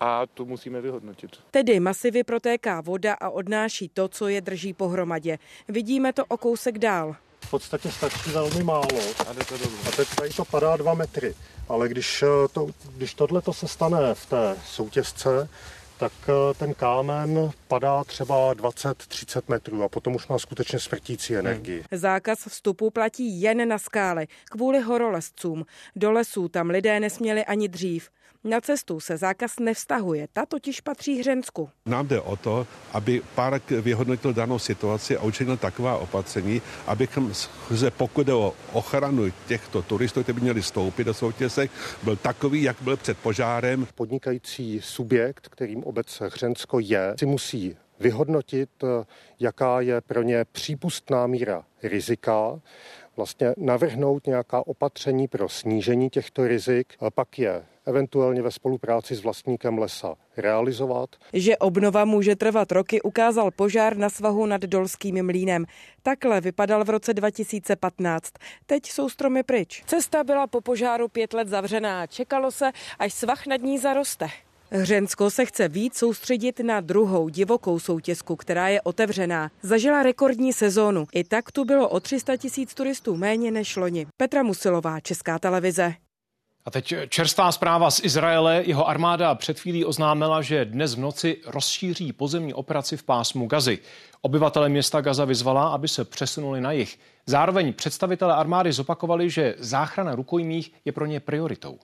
a 0.00 0.26
tu 0.26 0.46
musíme 0.46 0.80
vyhodnotit. 0.80 1.30
Tedy 1.50 1.80
masivy 1.80 2.24
protéká 2.24 2.80
voda 2.80 3.14
a 3.14 3.30
odnáší 3.30 3.88
to, 3.88 4.08
co 4.08 4.28
je 4.28 4.40
drží 4.40 4.72
pohromadě. 4.72 5.38
Vidíme 5.68 6.12
to 6.12 6.24
o 6.24 6.36
kousek 6.36 6.78
dál. 6.78 7.16
V 7.44 7.50
podstatě 7.50 7.90
stačí 7.90 8.30
velmi 8.30 8.64
málo. 8.64 8.88
A, 9.18 9.24
to 9.24 9.54
a 9.88 9.90
teď 9.96 10.08
tady 10.16 10.30
to 10.30 10.44
padá 10.44 10.76
dva 10.76 10.94
metry. 10.94 11.34
Ale 11.68 11.88
když, 11.88 12.22
eh, 12.22 12.48
to, 12.52 12.66
když 12.96 13.14
tohle 13.14 13.42
se 13.50 13.68
stane 13.68 14.14
v 14.14 14.26
té 14.26 14.56
soutězce, 14.66 15.48
tak 16.02 16.12
eh, 16.28 16.54
ten 16.54 16.74
kámen 16.74 17.50
padá 17.68 18.04
třeba 18.04 18.54
20-30 18.54 19.42
metrů 19.48 19.82
a 19.82 19.88
potom 19.88 20.14
už 20.14 20.26
má 20.26 20.38
skutečně 20.38 20.78
smrtící 20.78 21.36
energii. 21.36 21.84
Zákaz 21.92 22.46
vstupu 22.48 22.90
platí 22.90 23.42
jen 23.42 23.68
na 23.68 23.78
skály 23.78 24.26
kvůli 24.50 24.80
horolezcům. 24.80 25.66
Do 25.96 26.12
lesů 26.12 26.48
tam 26.48 26.70
lidé 26.70 27.00
nesměli 27.00 27.44
ani 27.44 27.68
dřív. 27.68 28.10
Na 28.44 28.60
cestu 28.60 29.00
se 29.00 29.16
zákaz 29.16 29.58
nevztahuje, 29.60 30.28
ta 30.32 30.46
totiž 30.46 30.80
patří 30.80 31.20
Hřensku. 31.20 31.70
Nám 31.86 32.06
jde 32.06 32.20
o 32.20 32.36
to, 32.36 32.66
aby 32.92 33.22
park 33.34 33.70
vyhodnotil 33.70 34.32
danou 34.32 34.58
situaci 34.58 35.16
a 35.16 35.22
učinil 35.22 35.56
taková 35.56 35.96
opatření, 35.96 36.62
abychom 36.86 37.34
se 37.34 37.90
pokud 37.90 38.26
jde 38.26 38.32
o 38.32 38.54
ochranu 38.72 39.24
těchto 39.46 39.82
turistů, 39.82 40.22
kteří 40.22 40.34
by 40.34 40.40
měli 40.40 40.62
stoupit 40.62 41.04
do 41.04 41.14
soutězek, 41.14 41.70
byl 42.02 42.16
takový, 42.16 42.62
jak 42.62 42.76
byl 42.82 42.96
před 42.96 43.18
požárem. 43.18 43.86
Podnikající 43.94 44.80
subjekt, 44.80 45.48
kterým 45.48 45.84
obec 45.84 46.20
Hřensko 46.20 46.80
je, 46.80 47.14
si 47.18 47.26
musí 47.26 47.76
vyhodnotit, 48.00 48.70
jaká 49.40 49.80
je 49.80 50.00
pro 50.00 50.22
ně 50.22 50.44
přípustná 50.52 51.26
míra 51.26 51.64
rizika, 51.82 52.60
vlastně 53.16 53.54
navrhnout 53.56 54.26
nějaká 54.26 54.66
opatření 54.66 55.28
pro 55.28 55.48
snížení 55.48 56.10
těchto 56.10 56.46
rizik, 56.46 56.92
pak 57.14 57.38
je 57.38 57.62
eventuálně 57.86 58.42
ve 58.42 58.50
spolupráci 58.50 59.14
s 59.14 59.22
vlastníkem 59.22 59.78
lesa 59.78 60.14
realizovat. 60.36 61.10
Že 61.32 61.56
obnova 61.56 62.04
může 62.04 62.36
trvat 62.36 62.72
roky, 62.72 63.02
ukázal 63.02 63.50
požár 63.50 63.96
na 63.96 64.10
svahu 64.10 64.46
nad 64.46 64.60
Dolským 64.60 65.26
mlínem. 65.26 65.64
Takhle 66.02 66.40
vypadal 66.40 66.84
v 66.84 66.90
roce 66.90 67.14
2015. 67.14 68.32
Teď 68.66 68.86
jsou 68.86 69.08
stromy 69.08 69.42
pryč. 69.42 69.82
Cesta 69.86 70.24
byla 70.24 70.46
po 70.46 70.60
požáru 70.60 71.08
pět 71.08 71.32
let 71.32 71.48
zavřená. 71.48 72.06
Čekalo 72.06 72.50
se, 72.50 72.72
až 72.98 73.14
svah 73.14 73.46
nad 73.46 73.60
ní 73.60 73.78
zaroste. 73.78 74.28
Hřensko 74.74 75.30
se 75.30 75.44
chce 75.44 75.68
víc 75.68 75.96
soustředit 75.96 76.60
na 76.60 76.80
druhou 76.80 77.28
divokou 77.28 77.78
soutězku, 77.78 78.36
která 78.36 78.68
je 78.68 78.82
otevřená. 78.82 79.50
Zažila 79.62 80.02
rekordní 80.02 80.52
sezónu. 80.52 81.06
I 81.12 81.24
tak 81.24 81.52
tu 81.52 81.64
bylo 81.64 81.88
o 81.88 82.00
300 82.00 82.36
tisíc 82.36 82.74
turistů 82.74 83.16
méně 83.16 83.50
než 83.50 83.76
loni. 83.76 84.06
Petra 84.16 84.42
Musilová, 84.42 85.00
Česká 85.00 85.38
televize. 85.38 85.94
A 86.64 86.70
teď 86.70 86.94
čerstvá 87.08 87.52
zpráva 87.52 87.90
z 87.90 88.00
Izraele. 88.04 88.62
Jeho 88.66 88.88
armáda 88.88 89.34
před 89.34 89.60
chvílí 89.60 89.84
oznámila, 89.84 90.42
že 90.42 90.64
dnes 90.64 90.94
v 90.94 90.98
noci 90.98 91.40
rozšíří 91.46 92.12
pozemní 92.12 92.54
operaci 92.54 92.96
v 92.96 93.02
pásmu 93.02 93.46
Gazy. 93.46 93.78
Obyvatele 94.20 94.68
města 94.68 95.00
Gaza 95.00 95.24
vyzvala, 95.24 95.68
aby 95.68 95.88
se 95.88 96.04
přesunuli 96.04 96.60
na 96.60 96.72
jih. 96.72 96.98
Zároveň 97.26 97.72
představitelé 97.72 98.34
armády 98.34 98.72
zopakovali, 98.72 99.30
že 99.30 99.54
záchrana 99.58 100.14
rukojmích 100.14 100.72
je 100.84 100.92
pro 100.92 101.06
ně 101.06 101.20
prioritou. 101.20 101.78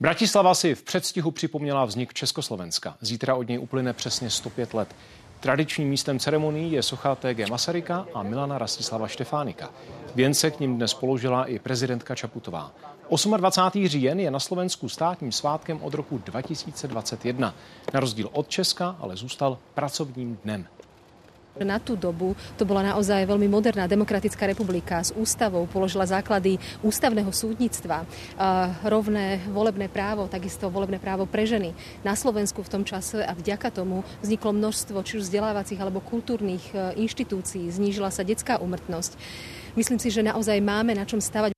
Bratislava 0.00 0.54
si 0.54 0.74
v 0.74 0.82
předstihu 0.82 1.30
připomněla 1.30 1.84
vznik 1.84 2.14
Československa. 2.14 2.96
Zítra 3.00 3.34
od 3.34 3.48
něj 3.48 3.58
uplyne 3.58 3.92
přesně 3.92 4.30
105 4.30 4.74
let. 4.74 4.94
Tradičním 5.40 5.88
místem 5.88 6.18
ceremonií 6.18 6.72
je 6.72 6.82
socha 6.82 7.14
TG 7.14 7.48
Masaryka 7.50 8.06
a 8.14 8.22
Milana 8.22 8.58
Rastislava 8.58 9.08
Štefánika. 9.08 9.70
Věnce 10.14 10.50
k 10.50 10.60
ním 10.60 10.76
dnes 10.76 10.94
položila 10.94 11.44
i 11.44 11.58
prezidentka 11.58 12.14
Čaputová. 12.14 12.72
28. 13.36 13.88
říjen 13.88 14.20
je 14.20 14.30
na 14.30 14.40
Slovensku 14.40 14.88
státním 14.88 15.32
svátkem 15.32 15.82
od 15.82 15.94
roku 15.94 16.18
2021. 16.18 17.54
Na 17.94 18.00
rozdíl 18.00 18.28
od 18.32 18.48
Česka 18.48 18.96
ale 19.00 19.16
zůstal 19.16 19.58
pracovním 19.74 20.38
dnem. 20.44 20.66
Na 21.58 21.82
tú 21.82 21.98
dobu 21.98 22.38
to 22.54 22.62
bola 22.62 22.94
naozaj 22.94 23.26
veľmi 23.26 23.50
moderná 23.50 23.90
demokratická 23.90 24.46
republika 24.46 25.02
s 25.02 25.10
ústavou, 25.10 25.66
položila 25.66 26.06
základy 26.06 26.62
ústavného 26.86 27.30
súdnictva, 27.34 28.06
rovné 28.86 29.42
volebné 29.50 29.90
právo, 29.90 30.30
takisto 30.30 30.70
volebné 30.70 31.02
právo 31.02 31.26
pre 31.26 31.42
ženy. 31.50 31.74
Na 32.06 32.14
Slovensku 32.14 32.62
v 32.62 32.70
tom 32.70 32.82
čase 32.86 33.26
a 33.26 33.34
vďaka 33.34 33.74
tomu 33.74 34.06
vzniklo 34.22 34.54
množstvo 34.54 35.02
či 35.02 35.18
už 35.18 35.26
vzdelávacích 35.26 35.80
alebo 35.82 35.98
kultúrnych 35.98 36.62
e, 36.70 37.02
inštitúcií, 37.02 37.66
znížila 37.68 38.14
sa 38.14 38.22
detská 38.22 38.62
umrtnosť. 38.62 39.18
Myslím 39.74 39.98
si, 39.98 40.14
že 40.14 40.22
naozaj 40.22 40.62
máme 40.62 40.94
na 40.94 41.02
čom 41.04 41.18
stavať. 41.18 41.57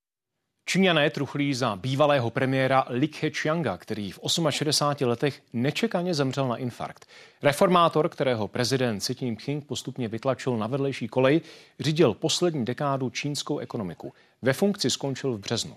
Číňané 0.71 1.11
truchlí 1.11 1.55
za 1.55 1.77
bývalého 1.77 2.31
premiéra 2.31 2.87
Li 2.89 3.09
Keqianga, 3.09 3.77
který 3.77 4.11
v 4.11 4.21
68 4.51 5.09
letech 5.09 5.43
nečekaně 5.53 6.14
zemřel 6.14 6.49
na 6.49 6.57
infarkt. 6.57 7.07
Reformátor, 7.43 8.09
kterého 8.09 8.49
prezident 8.49 8.99
Xi 8.99 9.16
Jinping 9.21 9.66
postupně 9.66 10.09
vytlačil 10.09 10.57
na 10.57 10.66
vedlejší 10.66 11.09
kolej, 11.09 11.41
řídil 11.81 12.14
poslední 12.14 12.64
dekádu 12.64 13.11
čínskou 13.11 13.59
ekonomiku. 13.59 14.12
Ve 14.43 14.53
funkci 14.53 14.91
skončil 14.91 15.33
v 15.33 15.41
březnu. 15.41 15.77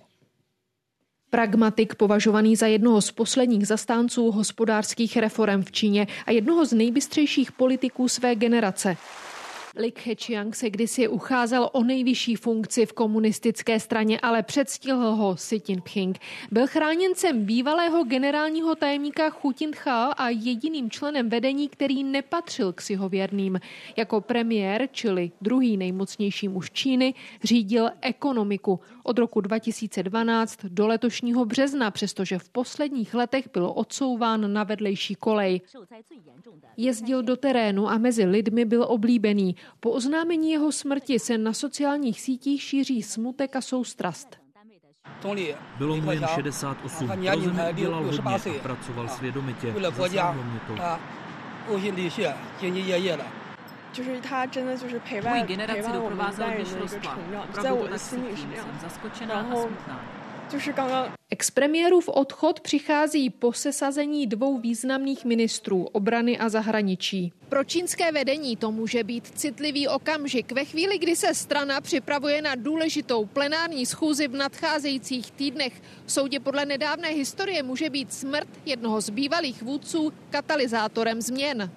Pragmatik 1.29 1.95
považovaný 1.95 2.55
za 2.55 2.67
jednoho 2.67 3.01
z 3.01 3.11
posledních 3.11 3.67
zastánců 3.67 4.31
hospodářských 4.31 5.17
reform 5.17 5.63
v 5.63 5.71
Číně 5.71 6.07
a 6.25 6.31
jednoho 6.31 6.65
z 6.65 6.73
nejbystřejších 6.73 7.51
politiků 7.51 8.07
své 8.07 8.35
generace. 8.35 8.97
Li 9.75 9.91
Keqiang 9.91 10.55
se 10.55 10.69
kdysi 10.69 11.07
ucházel 11.07 11.69
o 11.73 11.83
nejvyšší 11.83 12.35
funkci 12.35 12.85
v 12.85 12.93
komunistické 12.93 13.79
straně, 13.79 14.19
ale 14.19 14.43
předstihl 14.43 15.15
ho 15.15 15.35
Xi 15.35 15.61
Jinping. 15.67 16.19
Byl 16.51 16.67
chráněncem 16.67 17.45
bývalého 17.45 18.03
generálního 18.03 18.75
tajemníka 18.75 19.31
Hu 19.41 19.51
Jintao 19.59 20.11
a 20.17 20.29
jediným 20.29 20.89
členem 20.89 21.29
vedení, 21.29 21.69
který 21.69 22.03
nepatřil 22.03 22.73
k 22.73 22.75
Xiho 22.75 23.09
věrným. 23.09 23.59
Jako 23.97 24.21
premiér, 24.21 24.89
čili 24.91 25.31
druhý 25.41 25.77
nejmocnější 25.77 26.47
muž 26.47 26.71
Číny, 26.71 27.13
řídil 27.43 27.89
ekonomiku 28.01 28.79
od 29.03 29.19
roku 29.19 29.41
2012 29.41 30.65
do 30.65 30.87
letošního 30.87 31.45
března, 31.45 31.91
přestože 31.91 32.39
v 32.39 32.49
posledních 32.49 33.13
letech 33.13 33.49
byl 33.53 33.71
odsouván 33.75 34.53
na 34.53 34.63
vedlejší 34.63 35.15
kolej. 35.15 35.61
Jezdil 36.77 37.23
do 37.23 37.37
terénu 37.37 37.89
a 37.89 37.97
mezi 37.97 38.25
lidmi 38.25 38.65
byl 38.65 38.85
oblíbený. 38.87 39.55
Po 39.79 39.91
oznámení 39.91 40.51
jeho 40.51 40.71
smrti 40.71 41.19
se 41.19 41.37
na 41.37 41.53
sociálních 41.53 42.21
sítích 42.21 42.61
šíří 42.61 43.03
smutek 43.03 43.55
a 43.55 43.61
soustrast. 43.61 44.43
Bylo 45.77 45.97
mu 45.97 46.11
jen 46.11 46.27
68. 46.35 47.07
Pro 47.07 47.17
zemi 47.41 47.73
dělal 47.73 48.03
hodně 48.03 48.19
a 48.19 48.61
pracoval 48.61 49.07
svědomitě. 49.07 49.73
Zasáhlo 49.97 50.43
mě 50.43 50.59
to. 50.67 50.73
Můj 53.99 55.43
generaci 55.47 55.91
doprovázel, 55.93 56.47
když 56.55 56.73
rostla. 56.73 57.19
Opravdu 57.49 57.87
to 57.87 57.99
jsem 57.99 58.25
zaskočená 58.81 59.33
a 59.33 59.55
smutná. 59.55 60.23
Expremiérův 61.29 62.09
odchod 62.09 62.59
přichází 62.59 63.29
po 63.29 63.53
sesazení 63.53 64.27
dvou 64.27 64.57
významných 64.57 65.25
ministrů 65.25 65.83
obrany 65.83 66.37
a 66.37 66.49
zahraničí. 66.49 67.33
Pro 67.49 67.63
čínské 67.63 68.11
vedení 68.11 68.57
to 68.57 68.71
může 68.71 69.03
být 69.03 69.27
citlivý 69.27 69.87
okamžik 69.87 70.51
ve 70.51 70.65
chvíli, 70.65 70.97
kdy 70.97 71.15
se 71.15 71.33
strana 71.33 71.81
připravuje 71.81 72.41
na 72.41 72.55
důležitou 72.55 73.25
plenární 73.25 73.85
schůzi 73.85 74.27
v 74.27 74.35
nadcházejících 74.35 75.31
týdnech. 75.31 75.81
V 76.05 76.11
soudě 76.11 76.39
podle 76.39 76.65
nedávné 76.65 77.09
historie 77.09 77.63
může 77.63 77.89
být 77.89 78.13
smrt 78.13 78.49
jednoho 78.65 79.01
z 79.01 79.09
bývalých 79.09 79.63
vůdců 79.63 80.13
katalyzátorem 80.29 81.21
změn. 81.21 81.71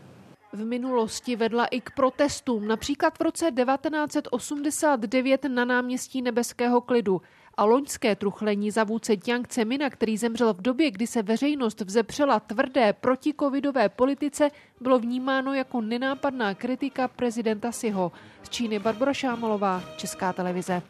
V 0.56 0.64
minulosti 0.64 1.36
vedla 1.36 1.66
i 1.66 1.80
k 1.80 1.90
protestům, 1.90 2.68
například 2.68 3.18
v 3.18 3.20
roce 3.20 3.44
1989 3.44 5.44
na 5.44 5.64
náměstí 5.64 6.22
Nebeského 6.22 6.80
klidu 6.80 7.22
a 7.54 7.64
loňské 7.64 8.16
truchlení 8.16 8.70
za 8.70 8.84
vůdce 8.84 9.12
Jiang 9.26 9.48
Cemina, 9.48 9.90
který 9.90 10.16
zemřel 10.16 10.54
v 10.54 10.62
době, 10.62 10.90
kdy 10.90 11.06
se 11.06 11.22
veřejnost 11.22 11.80
vzepřela 11.80 12.40
tvrdé 12.40 12.92
protikovidové 12.92 13.88
politice, 13.88 14.50
bylo 14.80 14.98
vnímáno 14.98 15.54
jako 15.54 15.80
nenápadná 15.80 16.54
kritika 16.54 17.08
prezidenta 17.08 17.72
Siho. 17.72 18.12
Z 18.42 18.48
Číny 18.48 18.78
Barbara 18.78 19.14
Šámalová, 19.14 19.82
Česká 19.96 20.32
televize. 20.32 20.82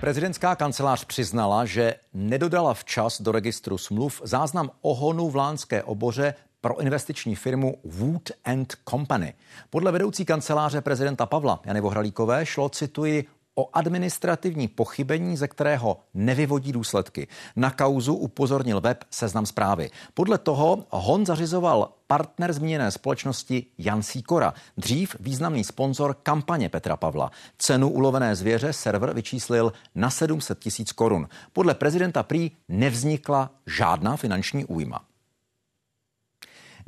Prezidentská 0.00 0.56
kancelář 0.56 1.04
přiznala, 1.04 1.64
že 1.64 1.94
nedodala 2.14 2.74
včas 2.74 3.20
do 3.20 3.32
registru 3.32 3.78
smluv 3.78 4.20
záznam 4.24 4.70
ohonu 4.82 5.30
v 5.30 5.36
Lánské 5.36 5.82
oboře 5.82 6.34
pro 6.60 6.80
investiční 6.80 7.34
firmu 7.34 7.76
Wood 7.84 8.30
and 8.44 8.74
Company. 8.90 9.34
Podle 9.70 9.92
vedoucí 9.92 10.24
kanceláře 10.24 10.80
prezidenta 10.80 11.26
Pavla 11.26 11.60
Jany 11.64 11.80
Vohralíkové 11.80 12.46
šlo, 12.46 12.68
cituji, 12.68 13.26
o 13.54 13.68
administrativní 13.72 14.68
pochybení, 14.68 15.36
ze 15.36 15.48
kterého 15.48 16.00
nevyvodí 16.14 16.72
důsledky. 16.72 17.28
Na 17.56 17.70
kauzu 17.70 18.14
upozornil 18.14 18.80
web 18.80 19.04
Seznam 19.10 19.46
zprávy. 19.46 19.90
Podle 20.14 20.38
toho 20.38 20.86
Hon 20.90 21.26
zařizoval 21.26 21.92
partner 22.06 22.52
zmíněné 22.52 22.90
společnosti 22.90 23.66
Jan 23.78 24.02
Sikora, 24.02 24.54
dřív 24.76 25.16
významný 25.20 25.64
sponzor 25.64 26.16
kampaně 26.22 26.68
Petra 26.68 26.96
Pavla. 26.96 27.30
Cenu 27.58 27.88
ulovené 27.90 28.36
zvěře 28.36 28.72
server 28.72 29.12
vyčíslil 29.14 29.72
na 29.94 30.10
700 30.10 30.58
tisíc 30.58 30.92
korun. 30.92 31.28
Podle 31.52 31.74
prezidenta 31.74 32.22
Prý 32.22 32.50
nevznikla 32.68 33.50
žádná 33.66 34.16
finanční 34.16 34.64
újma. 34.64 35.09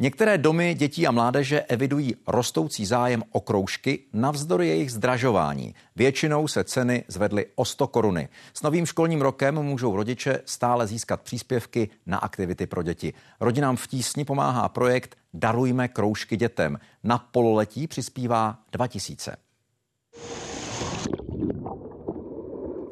Některé 0.02 0.38
domy 0.38 0.74
dětí 0.74 1.06
a 1.06 1.10
mládeže 1.10 1.60
evidují 1.60 2.14
rostoucí 2.26 2.86
zájem 2.86 3.22
o 3.32 3.40
kroužky 3.40 3.98
navzdory 4.12 4.68
jejich 4.68 4.92
zdražování. 4.92 5.74
Většinou 5.96 6.48
se 6.48 6.64
ceny 6.64 7.04
zvedly 7.08 7.46
o 7.54 7.64
100 7.64 7.86
koruny. 7.86 8.28
S 8.54 8.62
novým 8.62 8.86
školním 8.86 9.20
rokem 9.20 9.54
můžou 9.54 9.96
rodiče 9.96 10.40
stále 10.44 10.86
získat 10.86 11.20
příspěvky 11.20 11.88
na 12.06 12.18
aktivity 12.18 12.66
pro 12.66 12.82
děti. 12.82 13.12
Rodinám 13.40 13.76
v 13.76 13.86
tísni 13.86 14.24
pomáhá 14.24 14.68
projekt 14.68 15.16
Darujme 15.34 15.88
kroužky 15.88 16.36
dětem. 16.36 16.78
Na 17.04 17.18
pololetí 17.18 17.86
přispívá 17.86 18.58
2000. 18.72 19.36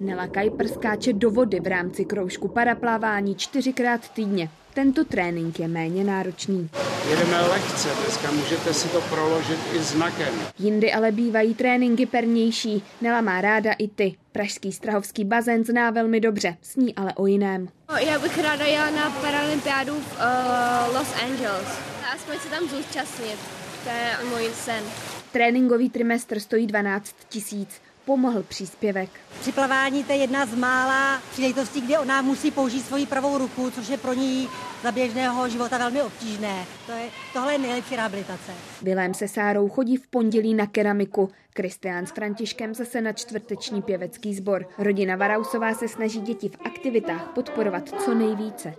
Nela 0.01 0.27
Kajper 0.27 0.69
skáče 0.69 1.13
do 1.13 1.31
vody 1.31 1.61
v 1.61 1.67
rámci 1.67 2.05
kroužku 2.05 2.49
paraplávání 2.49 3.35
čtyřikrát 3.35 4.09
týdně. 4.09 4.51
Tento 4.75 5.05
trénink 5.05 5.61
je 5.61 5.69
méně 5.69 6.05
náročný. 6.05 6.71
Jedeme 7.11 7.41
lehce, 7.41 7.89
dneska 8.03 8.31
můžete 8.31 8.75
si 8.75 8.89
to 8.89 9.01
proložit 9.01 9.59
i 9.75 9.79
znakem. 9.79 10.35
Jindy 10.59 10.93
ale 10.93 11.13
bývají 11.13 11.55
tréninky 11.55 12.07
pernější. 12.07 12.83
Nela 13.01 13.21
má 13.21 13.41
ráda 13.41 13.73
i 13.73 13.89
ty. 13.89 14.17
Pražský 14.33 14.73
strahovský 14.73 15.25
bazén 15.25 15.65
zná 15.65 15.91
velmi 15.91 16.21
dobře, 16.21 16.57
sní 16.63 16.95
ale 16.95 17.15
o 17.15 17.27
jiném. 17.27 17.69
Já 17.99 18.19
bych 18.19 18.39
ráda 18.39 18.67
jela 18.67 18.91
na 18.91 19.11
paralympiádu 19.11 19.95
v 19.95 20.13
uh, 20.13 20.97
Los 20.97 21.15
Angeles. 21.23 21.79
Aspoň 22.15 22.39
se 22.39 22.49
tam 22.49 22.69
zúčastnit. 22.69 23.39
To 23.85 23.91
je 23.91 24.31
můj 24.31 24.51
sen. 24.55 24.85
Tréninkový 25.33 25.91
trimestr 25.91 26.41
stojí 26.41 26.67
12 26.67 27.17
tisíc 27.29 27.69
pomohl 28.11 28.43
příspěvek. 28.43 29.11
Při 29.41 29.53
plavání 29.53 30.05
to 30.05 30.13
je 30.13 30.19
jedna 30.19 30.47
z 30.47 30.55
mála 30.55 31.23
příležitostí, 31.31 31.81
kdy 31.81 31.99
ona 31.99 32.23
musí 32.23 32.51
použít 32.51 32.83
svoji 32.83 33.07
pravou 33.07 33.39
ruku, 33.39 33.71
což 33.71 33.89
je 33.89 33.97
pro 33.97 34.13
ní 34.13 34.49
za 34.83 34.93
běžného 34.93 35.49
života 35.49 35.79
velmi 35.79 36.03
obtížné. 36.03 36.65
To 36.87 36.93
je, 36.93 37.05
tohle 37.33 37.53
je 37.53 37.59
nejlepší 37.59 37.97
rehabilitace. 37.97 38.53
Vilém 38.83 39.15
se 39.15 39.29
Sárou 39.29 39.69
chodí 39.69 39.97
v 39.97 40.07
pondělí 40.07 40.55
na 40.55 40.67
keramiku. 40.67 41.31
Kristián 41.53 42.07
s 42.07 42.11
Františkem 42.11 42.75
zase 42.75 43.01
na 43.01 43.13
čtvrteční 43.13 43.83
pěvecký 43.83 44.35
sbor. 44.35 44.67
Rodina 44.79 45.17
Varausová 45.17 45.75
se 45.75 45.89
snaží 45.89 46.21
děti 46.21 46.49
v 46.49 46.59
aktivitách 46.65 47.31
podporovat 47.35 47.89
co 48.05 48.15
nejvíce. 48.15 48.75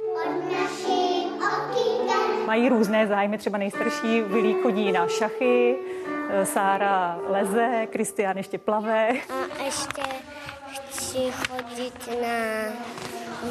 Mají 2.46 2.70
různé 2.70 3.08
zájmy, 3.08 3.38
třeba 3.38 3.58
nejstarší 3.58 4.22
Vilí 4.22 4.56
chodí 4.64 4.92
na 4.92 5.08
šachy, 5.08 5.76
Sára 6.44 7.20
leze, 7.28 7.88
Kristián 7.90 8.38
ještě 8.38 8.58
plave. 8.58 9.10
A 9.10 9.64
ještě 9.66 10.02
chci 10.68 11.32
chodit 11.32 12.10
na 12.22 12.74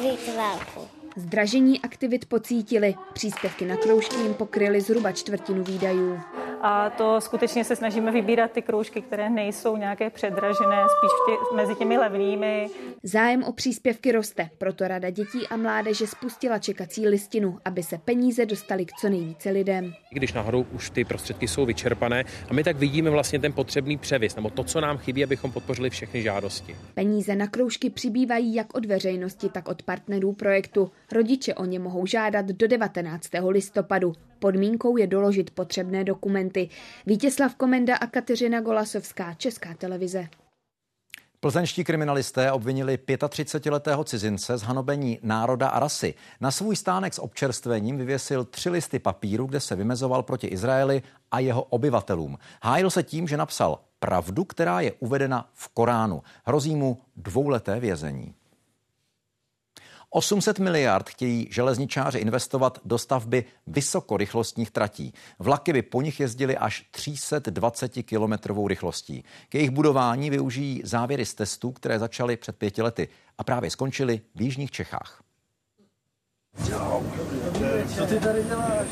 vytvářku. 0.01 0.87
Zdražení 1.15 1.81
aktivit 1.81 2.25
pocítili. 2.25 2.95
Příspěvky 3.13 3.65
na 3.65 3.75
kroužky 3.77 4.15
jim 4.15 4.33
pokryly 4.33 4.81
zhruba 4.81 5.11
čtvrtinu 5.11 5.63
výdajů 5.63 6.19
a 6.61 6.89
to 6.89 7.21
skutečně 7.21 7.63
se 7.63 7.75
snažíme 7.75 8.11
vybírat 8.11 8.51
ty 8.51 8.61
kroužky, 8.61 9.01
které 9.01 9.29
nejsou 9.29 9.77
nějaké 9.77 10.09
předražené, 10.09 10.83
spíš 10.97 11.11
tě, 11.25 11.55
mezi 11.55 11.75
těmi 11.75 11.97
levnými. 11.97 12.69
Zájem 13.03 13.43
o 13.43 13.53
příspěvky 13.53 14.11
roste, 14.11 14.49
proto 14.57 14.87
Rada 14.87 15.09
dětí 15.09 15.47
a 15.49 15.57
mládeže 15.57 16.07
spustila 16.07 16.59
čekací 16.59 17.07
listinu, 17.07 17.57
aby 17.65 17.83
se 17.83 17.97
peníze 17.97 18.45
dostaly 18.45 18.85
k 18.85 18.91
co 18.91 19.09
nejvíce 19.09 19.49
lidem. 19.49 19.93
Když 20.11 20.33
nahoru 20.33 20.67
už 20.71 20.89
ty 20.89 21.05
prostředky 21.05 21.47
jsou 21.47 21.65
vyčerpané 21.65 22.23
a 22.49 22.53
my 22.53 22.63
tak 22.63 22.77
vidíme 22.77 23.09
vlastně 23.09 23.39
ten 23.39 23.53
potřebný 23.53 23.97
převis, 23.97 24.35
nebo 24.35 24.49
to, 24.49 24.63
co 24.63 24.81
nám 24.81 24.97
chybí, 24.97 25.23
abychom 25.23 25.51
podpořili 25.51 25.89
všechny 25.89 26.21
žádosti. 26.21 26.75
Peníze 26.93 27.35
na 27.35 27.47
kroužky 27.47 27.89
přibývají 27.89 28.55
jak 28.55 28.75
od 28.75 28.85
veřejnosti, 28.85 29.49
tak 29.49 29.67
od 29.67 29.83
partnerů 29.83 30.33
projektu. 30.33 30.91
Rodiče 31.11 31.53
o 31.53 31.65
ně 31.65 31.79
mohou 31.79 32.05
žádat 32.05 32.45
do 32.45 32.67
19. 32.67 33.29
listopadu. 33.49 34.13
Podmínkou 34.41 34.97
je 34.97 35.07
doložit 35.07 35.51
potřebné 35.51 36.03
dokumenty. 36.03 36.69
Vítězslav 37.05 37.55
Komenda 37.55 37.95
a 37.95 38.07
Kateřina 38.07 38.61
Golasovská, 38.61 39.33
Česká 39.33 39.73
televize. 39.73 40.27
Plzeňští 41.39 41.83
kriminalisté 41.83 42.51
obvinili 42.51 42.97
35-letého 42.97 44.03
cizince 44.03 44.57
z 44.57 44.61
hanobení 44.61 45.19
národa 45.23 45.67
a 45.67 45.79
rasy. 45.79 46.13
Na 46.39 46.51
svůj 46.51 46.75
stánek 46.75 47.13
s 47.13 47.19
občerstvením 47.19 47.97
vyvěsil 47.97 48.45
tři 48.45 48.69
listy 48.69 48.99
papíru, 48.99 49.45
kde 49.45 49.59
se 49.59 49.75
vymezoval 49.75 50.23
proti 50.23 50.47
Izraeli 50.47 51.01
a 51.31 51.39
jeho 51.39 51.63
obyvatelům. 51.63 52.37
Hájil 52.63 52.89
se 52.89 53.03
tím, 53.03 53.27
že 53.27 53.37
napsal 53.37 53.79
pravdu, 53.99 54.43
která 54.43 54.81
je 54.81 54.91
uvedena 54.99 55.49
v 55.53 55.69
Koránu. 55.69 56.21
Hrozí 56.45 56.75
mu 56.75 57.01
dvouleté 57.15 57.79
vězení. 57.79 58.33
800 60.13 60.59
miliard 60.59 61.09
chtějí 61.09 61.47
železničáři 61.51 62.19
investovat 62.19 62.79
do 62.85 62.97
stavby 62.97 63.45
vysokorychlostních 63.67 64.71
tratí. 64.71 65.13
Vlaky 65.39 65.73
by 65.73 65.81
po 65.81 66.01
nich 66.01 66.19
jezdily 66.19 66.57
až 66.57 66.85
320 66.91 67.89
kilometrovou 67.89 68.67
rychlostí. 68.67 69.23
K 69.49 69.55
jejich 69.55 69.69
budování 69.69 70.29
využijí 70.29 70.81
závěry 70.83 71.25
z 71.25 71.33
testů, 71.33 71.71
které 71.71 71.99
začaly 71.99 72.37
před 72.37 72.55
pěti 72.55 72.81
lety 72.81 73.07
a 73.37 73.43
právě 73.43 73.69
skončily 73.69 74.21
v 74.35 74.41
jižních 74.41 74.71
Čechách. 74.71 75.23
Co 77.95 78.05
ty 78.05 78.19
tady 78.19 78.43
děláš? 78.43 78.87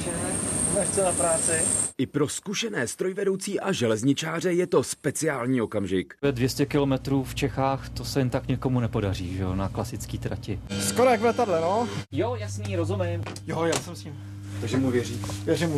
Nechce 0.75 1.03
na 1.03 1.11
práci? 1.11 1.51
I 1.97 2.05
pro 2.05 2.27
zkušené 2.27 2.87
strojvedoucí 2.87 3.59
a 3.59 3.71
železničáře 3.71 4.53
je 4.53 4.67
to 4.67 4.83
speciální 4.83 5.61
okamžik. 5.61 6.13
200 6.31 6.65
kilometrů 6.65 7.23
v 7.23 7.35
Čechách 7.35 7.89
to 7.89 8.05
se 8.05 8.19
jen 8.19 8.29
tak 8.29 8.47
někomu 8.47 8.79
nepodaří, 8.79 9.37
že 9.37 9.43
jo, 9.43 9.55
na 9.55 9.69
klasický 9.69 10.17
trati. 10.17 10.59
Skoro 10.87 11.09
jak 11.09 11.21
v 11.21 11.23
letadle, 11.23 11.61
no. 11.61 11.87
Jo, 12.11 12.35
jasný, 12.35 12.75
rozumím. 12.75 13.23
Jo, 13.47 13.63
já 13.63 13.73
jsem 13.73 13.95
s 13.95 14.03
ním. 14.03 14.15
Takže 14.61 14.77
mu 14.77 14.91
věří. 14.91 15.21
Věřím 15.45 15.69
mu. 15.69 15.77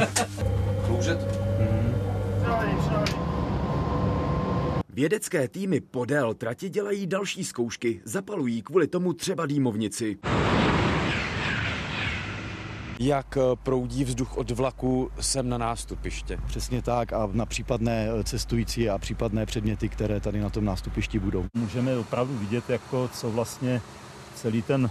Kloužet? 0.85 1.19
Hmm. 1.59 1.91
Vědecké 4.93 5.47
týmy 5.47 5.81
podél 5.81 6.33
trati 6.33 6.69
dělají 6.69 7.07
další 7.07 7.43
zkoušky, 7.43 8.01
zapalují 8.05 8.61
kvůli 8.61 8.87
tomu 8.87 9.13
třeba 9.13 9.45
dýmovnici 9.45 10.17
jak 13.05 13.37
eh, 13.37 13.41
proudí 13.63 14.03
vzduch 14.03 14.37
od 14.37 14.51
vlaku 14.51 15.11
sem 15.19 15.49
na 15.49 15.57
nástupiště. 15.57 16.37
Přesně 16.47 16.81
tak 16.81 17.13
a 17.13 17.29
na 17.31 17.45
případné 17.45 18.07
eh, 18.19 18.23
cestující 18.23 18.89
a 18.89 18.97
případné 18.97 19.45
předměty, 19.45 19.89
které 19.89 20.19
tady 20.19 20.39
na 20.39 20.49
tom 20.49 20.65
nástupišti 20.65 21.19
budou. 21.19 21.45
Můžeme 21.57 21.97
opravdu 21.97 22.37
vidět, 22.37 22.69
jako 22.69 23.09
co 23.13 23.31
vlastně 23.31 23.81
celý 24.35 24.61
ten 24.61 24.89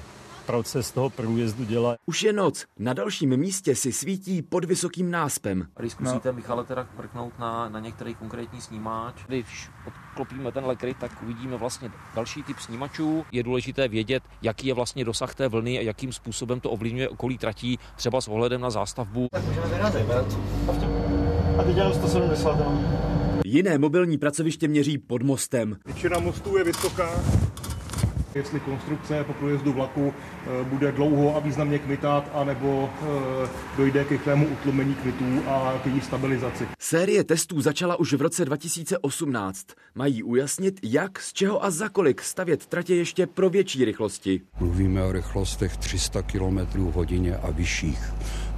proces 0.50 0.90
toho 0.90 1.10
průjezdu 1.10 1.64
dělá. 1.64 1.96
Už 2.06 2.22
je 2.22 2.32
noc. 2.32 2.66
Na 2.78 2.92
dalším 2.92 3.36
místě 3.36 3.76
si 3.76 3.92
svítí 3.92 4.42
pod 4.42 4.64
vysokým 4.64 5.10
náspem. 5.10 5.66
Když 5.78 5.92
zkusíte, 5.92 6.28
no. 6.28 6.32
Michale, 6.32 6.64
teda 6.64 6.86
prknout 6.96 7.38
na, 7.38 7.68
na 7.68 7.80
některý 7.80 8.14
konkrétní 8.14 8.60
snímač. 8.60 9.14
Když 9.26 9.70
odklopíme 9.86 10.52
ten 10.52 10.64
lekry, 10.64 10.94
tak 11.00 11.22
uvidíme 11.22 11.56
vlastně 11.56 11.90
další 12.14 12.42
typ 12.42 12.58
snímačů. 12.58 13.24
Je 13.32 13.42
důležité 13.42 13.88
vědět, 13.88 14.22
jaký 14.42 14.66
je 14.66 14.74
vlastně 14.74 15.04
dosah 15.04 15.34
té 15.34 15.48
vlny 15.48 15.78
a 15.78 15.82
jakým 15.82 16.12
způsobem 16.12 16.60
to 16.60 16.70
ovlivňuje 16.70 17.08
okolí 17.08 17.38
tratí, 17.38 17.78
třeba 17.96 18.20
s 18.20 18.28
ohledem 18.28 18.60
na 18.60 18.70
zástavbu. 18.70 19.28
Tak 19.32 19.44
můžeme 19.44 19.66
vyrazit, 19.66 20.06
A 21.58 21.62
teď 21.62 21.76
jenom 21.76 21.92
170. 21.92 22.58
Jiné 23.44 23.78
mobilní 23.78 24.18
pracoviště 24.18 24.68
měří 24.68 24.98
pod 24.98 25.22
mostem. 25.22 25.76
Většina 25.86 26.18
mostů 26.18 26.56
je 26.56 26.64
vysoká, 26.64 27.10
jestli 28.34 28.60
konstrukce 28.60 29.24
po 29.24 29.32
průjezdu 29.32 29.72
vlaku 29.72 30.14
eh, 30.14 30.64
bude 30.64 30.92
dlouho 30.92 31.36
a 31.36 31.40
významně 31.40 31.78
kmitat, 31.78 32.30
anebo 32.34 32.90
eh, 33.02 33.48
dojde 33.76 34.04
k 34.04 34.10
rychlému 34.10 34.46
utlumení 34.46 34.94
kmitů 34.94 35.48
a 35.48 35.80
k 35.82 35.86
její 35.86 36.00
stabilizaci. 36.00 36.66
Série 36.78 37.24
testů 37.24 37.60
začala 37.60 37.96
už 37.96 38.12
v 38.12 38.22
roce 38.22 38.44
2018. 38.44 39.66
Mají 39.94 40.22
ujasnit, 40.22 40.80
jak, 40.82 41.20
z 41.20 41.32
čeho 41.32 41.64
a 41.64 41.70
za 41.70 41.88
kolik 41.88 42.22
stavět 42.22 42.66
tratě 42.66 42.94
ještě 42.94 43.26
pro 43.26 43.50
větší 43.50 43.84
rychlosti. 43.84 44.40
Mluvíme 44.60 45.04
o 45.04 45.12
rychlostech 45.12 45.76
300 45.76 46.22
km 46.22 46.58
hodině 46.92 47.36
a 47.36 47.50
vyšších 47.50 48.00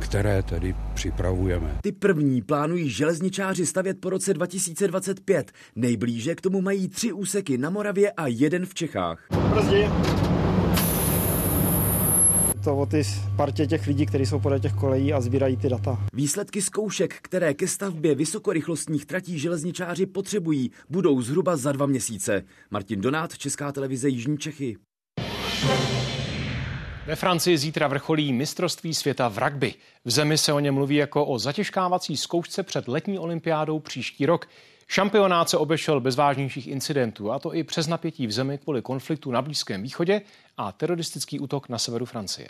které 0.03 0.43
tedy 0.43 0.75
připravujeme. 0.95 1.79
Ty 1.83 1.93
první 1.93 2.43
plánují 2.43 2.91
železničáři 2.91 3.67
stavět 3.67 4.01
po 4.01 4.11
roce 4.11 4.35
2025. 4.35 5.53
Nejblíže 5.77 6.35
k 6.35 6.41
tomu 6.41 6.61
mají 6.61 6.89
tři 6.89 7.13
úseky 7.13 7.59
na 7.59 7.71
Moravě 7.71 8.11
a 8.11 8.27
jeden 8.27 8.67
v 8.67 8.75
Čechách. 8.75 9.27
Brzdi. 9.55 9.89
To 12.65 12.77
o 12.77 12.87
ty 12.87 13.03
partě 13.37 13.67
těch 13.67 13.87
lidí, 13.87 14.07
kteří 14.07 14.27
jsou 14.27 14.41
podle 14.41 14.61
těch 14.61 14.73
kolejí 14.73 15.13
a 15.13 15.21
sbírají 15.21 15.57
ty 15.57 15.69
data. 15.69 16.07
Výsledky 16.13 16.63
zkoušek, 16.63 17.15
které 17.23 17.55
ke 17.55 17.69
stavbě 17.69 18.15
vysokorychlostních 18.15 19.07
tratí 19.07 19.39
železničáři 19.39 20.07
potřebují, 20.07 20.71
budou 20.91 21.23
zhruba 21.23 21.57
za 21.57 21.73
dva 21.73 21.87
měsíce. 21.87 22.43
Martin 22.71 23.01
Donát, 23.01 23.39
Česká 23.39 23.73
televize 23.73 24.09
Jižní 24.09 24.39
Čechy. 24.39 24.77
Ve 27.07 27.17
Francii 27.17 27.59
zítra 27.59 27.89
vrcholí 27.89 28.33
mistrovství 28.33 28.95
světa 28.95 29.29
v 29.29 29.39
rugby. 29.39 29.75
V 30.05 30.11
zemi 30.11 30.39
se 30.39 30.53
o 30.53 30.61
něm 30.61 30.75
mluví 30.75 30.97
jako 30.97 31.27
o 31.27 31.39
zatěžkávací 31.39 32.17
zkoušce 32.17 32.63
před 32.63 32.89
letní 32.89 33.19
olympiádou 33.19 33.79
příští 33.79 34.27
rok. 34.27 34.49
Šampionát 34.89 35.49
se 35.49 35.57
obešel 35.57 36.01
bez 36.01 36.17
vážnějších 36.17 36.67
incidentů, 36.67 37.33
a 37.33 37.39
to 37.39 37.55
i 37.55 37.65
přes 37.65 37.87
napětí 37.87 38.27
v 38.27 38.33
zemi 38.33 38.59
kvůli 38.59 38.83
konfliktu 38.83 39.31
na 39.31 39.43
Blízkém 39.43 39.83
východě 39.83 40.23
a 40.57 40.73
teroristický 40.73 41.41
útok 41.41 41.69
na 41.69 41.79
severu 41.79 42.07
Francie. 42.07 42.49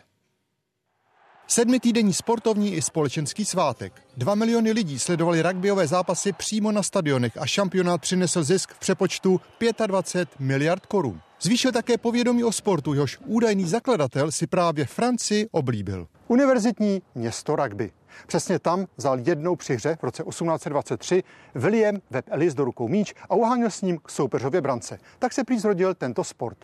Sedmitýdenní 1.46 2.12
sportovní 2.12 2.74
i 2.74 2.82
společenský 2.82 3.44
svátek. 3.44 4.02
Dva 4.16 4.34
miliony 4.34 4.72
lidí 4.72 4.98
sledovali 4.98 5.42
rugbyové 5.42 5.86
zápasy 5.86 6.32
přímo 6.32 6.72
na 6.72 6.82
stadionech 6.82 7.36
a 7.36 7.46
šampionát 7.46 8.00
přinesl 8.00 8.42
zisk 8.42 8.74
v 8.74 8.78
přepočtu 8.78 9.40
25 9.86 10.40
miliard 10.40 10.86
korun. 10.86 11.20
Zvýšil 11.42 11.72
také 11.72 11.98
povědomí 11.98 12.44
o 12.44 12.52
sportu, 12.52 12.94
jehož 12.94 13.18
údajný 13.26 13.64
zakladatel 13.64 14.32
si 14.32 14.46
právě 14.46 14.86
Francii 14.86 15.48
oblíbil. 15.50 16.06
Univerzitní 16.28 17.02
město 17.14 17.56
rugby. 17.56 17.90
Přesně 18.26 18.58
tam 18.58 18.86
vzal 18.96 19.18
jednou 19.18 19.56
při 19.56 19.74
hře 19.74 19.96
v 20.00 20.04
roce 20.04 20.22
1823 20.22 21.22
William 21.54 21.96
Webb 22.10 22.28
Ellis 22.30 22.54
do 22.54 22.64
rukou 22.64 22.88
míč 22.88 23.14
a 23.28 23.34
uháněl 23.34 23.70
s 23.70 23.82
ním 23.82 23.98
k 23.98 24.10
soupeřově 24.10 24.60
brance. 24.60 24.98
Tak 25.18 25.32
se 25.32 25.44
prý 25.44 25.58
zrodil 25.58 25.94
tento 25.94 26.24
sport. 26.24 26.58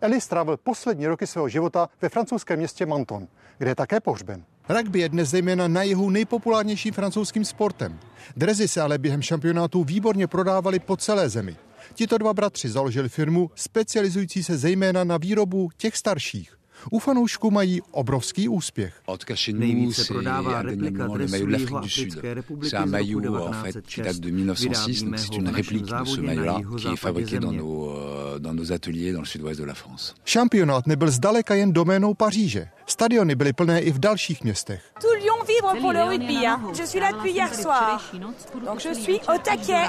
Ellis 0.00 0.24
strávil 0.24 0.56
poslední 0.56 1.06
roky 1.06 1.26
svého 1.26 1.48
života 1.48 1.88
ve 2.02 2.08
francouzském 2.08 2.58
městě 2.58 2.86
Menton, 2.86 3.28
kde 3.58 3.70
je 3.70 3.74
také 3.74 4.00
pohřben. 4.00 4.44
Rugby 4.68 5.00
je 5.00 5.08
dnes 5.08 5.28
zejména 5.28 5.68
na 5.68 5.82
jihu 5.82 6.10
nejpopulárnějším 6.10 6.94
francouzským 6.94 7.44
sportem. 7.44 7.98
Drezy 8.36 8.68
se 8.68 8.80
ale 8.80 8.98
během 8.98 9.22
šampionátu 9.22 9.84
výborně 9.84 10.26
prodávaly 10.26 10.78
po 10.78 10.96
celé 10.96 11.28
zemi. 11.28 11.56
Tito 11.98 12.18
dva 12.18 12.34
bratři 12.34 12.68
založili 12.68 13.08
firmu 13.08 13.50
specializující 13.54 14.42
se 14.42 14.58
zejména 14.58 15.04
na 15.04 15.16
výrobu 15.16 15.70
těch 15.76 15.96
starších. 15.96 16.58
U 16.90 16.98
fanoušků 16.98 17.50
mají 17.50 17.82
obrovský 17.90 18.48
úspěch. 18.48 18.94
Nejvíce 19.52 20.04
prodává 20.04 20.62
replika 20.62 21.06
dresu 21.06 21.48
Jihoafrické 21.48 22.34
republiky 22.34 22.70
z 22.70 22.72
roku 22.72 23.20
1906. 23.20 23.74
Vyrábíme 23.92 24.48
ho 24.48 24.54
v 24.54 25.50
našem 25.50 25.86
závodě 25.86 26.36
na 26.36 26.58
jihozápadě 26.58 27.26
země. 27.26 27.60
Euh, 28.38 30.04
Šampionát 30.24 30.86
nebyl 30.86 31.10
zdaleka 31.10 31.54
jen 31.54 31.72
doménou 31.72 32.14
Paříže. 32.14 32.68
Stadiony 32.86 33.34
byly 33.34 33.52
plné 33.52 33.80
i 33.80 33.92
v 33.92 33.98
dalších 33.98 34.44
městech. 34.44 34.82
Tout 35.00 35.22
Lyon 35.22 35.46
vibre 35.46 35.80
pour 35.80 35.92
le 35.92 36.04
rugby. 36.04 36.38
Je 36.78 36.86
suis 36.86 37.00
là 37.00 37.12
depuis 37.12 37.32
hier 37.32 37.54
soir. 37.54 38.14
Donc 38.66 38.80
je 38.80 38.94
suis 38.94 39.20
au 39.34 39.38
taquet 39.44 39.88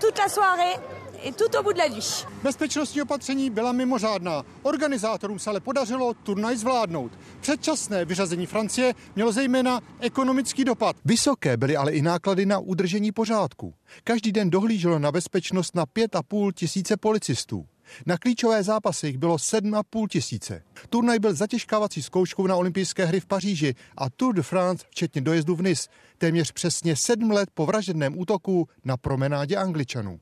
toute 0.00 0.18
la 0.18 0.28
soirée 0.28 0.76
i 1.22 1.32
tout 1.32 1.54
au 1.58 1.62
bout 1.62 1.72
de 1.72 1.78
la 1.78 1.88
nuit. 1.88 2.26
Bezpečnostní 2.42 3.02
opatření 3.02 3.50
byla 3.50 3.72
mimořádná. 3.72 4.42
Organizátorům 4.62 5.38
se 5.38 5.50
ale 5.50 5.60
podařilo 5.60 6.14
turnaj 6.14 6.56
zvládnout. 6.56 7.12
Předčasné 7.40 8.04
vyřazení 8.04 8.46
Francie 8.46 8.94
mělo 9.14 9.32
zejména 9.32 9.80
ekonomický 10.00 10.64
dopad. 10.64 10.96
Vysoké 11.04 11.56
byly 11.56 11.76
ale 11.76 11.92
i 11.92 12.02
náklady 12.02 12.46
na 12.46 12.58
udržení 12.58 13.12
pořádku. 13.12 13.74
Každý 14.04 14.32
den 14.32 14.50
dohlíželo 14.50 14.98
na 14.98 15.12
bezpečnost 15.12 15.74
na 15.74 15.86
pět 15.86 16.16
a 16.16 16.22
půl 16.22 16.52
tisíce 16.52 16.96
policistů. 16.96 17.66
Na 18.06 18.18
klíčové 18.18 18.62
zápasy 18.62 19.06
jich 19.06 19.18
bylo 19.18 19.36
7,5 19.36 20.08
tisíce. 20.08 20.62
Turnaj 20.90 21.18
byl 21.18 21.34
zatěžkávací 21.34 22.02
zkouškou 22.02 22.46
na 22.46 22.56
olympijské 22.56 23.04
hry 23.04 23.20
v 23.20 23.26
Paříži 23.26 23.74
a 23.96 24.10
Tour 24.10 24.34
de 24.34 24.42
France, 24.42 24.86
včetně 24.90 25.20
dojezdu 25.20 25.56
v 25.56 25.62
Nice, 25.62 25.88
téměř 26.18 26.52
přesně 26.52 26.96
sedm 26.96 27.30
let 27.30 27.48
po 27.54 27.66
vražedném 27.66 28.18
útoku 28.18 28.68
na 28.84 28.96
promenádě 28.96 29.56
Angličanů. 29.56 30.20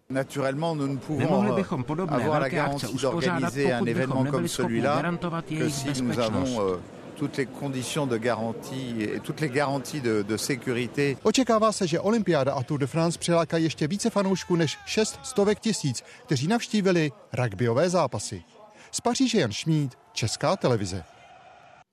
Nemohli 1.08 1.52
bychom 1.52 1.84
podobné 1.84 2.28
velké 2.28 2.60
akce 2.60 2.88
uspořádat, 2.88 3.54
pokud 3.78 3.88
bychom 3.88 4.24
nebyli 4.24 4.48
schopni 4.48 4.80
garantovat 4.80 5.52
jejich 5.52 5.84
bezpečnost 5.84 6.58
toutes 7.14 7.36
les 7.36 7.46
conditions 7.60 8.06
de 8.06 8.18
garantie 8.18 9.02
et 9.02 9.20
toutes 9.20 9.40
les 9.40 9.48
garanties 9.48 10.00
de, 10.00 10.22
de 10.22 10.36
sécurité. 10.36 11.16
Očekává 11.22 11.72
se, 11.72 11.86
že 11.86 12.00
olympiáda 12.00 12.52
a 12.52 12.62
Tour 12.62 12.78
de 12.78 12.86
France 12.86 13.18
přilákají 13.18 13.64
ještě 13.64 13.86
více 13.86 14.10
fanoušků 14.10 14.56
než 14.56 14.78
6 14.86 15.18
stovek 15.22 15.60
tisíc, 15.60 16.02
kteří 16.26 16.46
navštívili 16.46 17.12
rugbyové 17.32 17.90
zápasy. 17.90 18.42
Z 18.90 19.00
Paříže 19.00 19.40
Jan 19.40 19.52
Šmíd, 19.52 19.94
Česká 20.12 20.56
televize. 20.56 21.04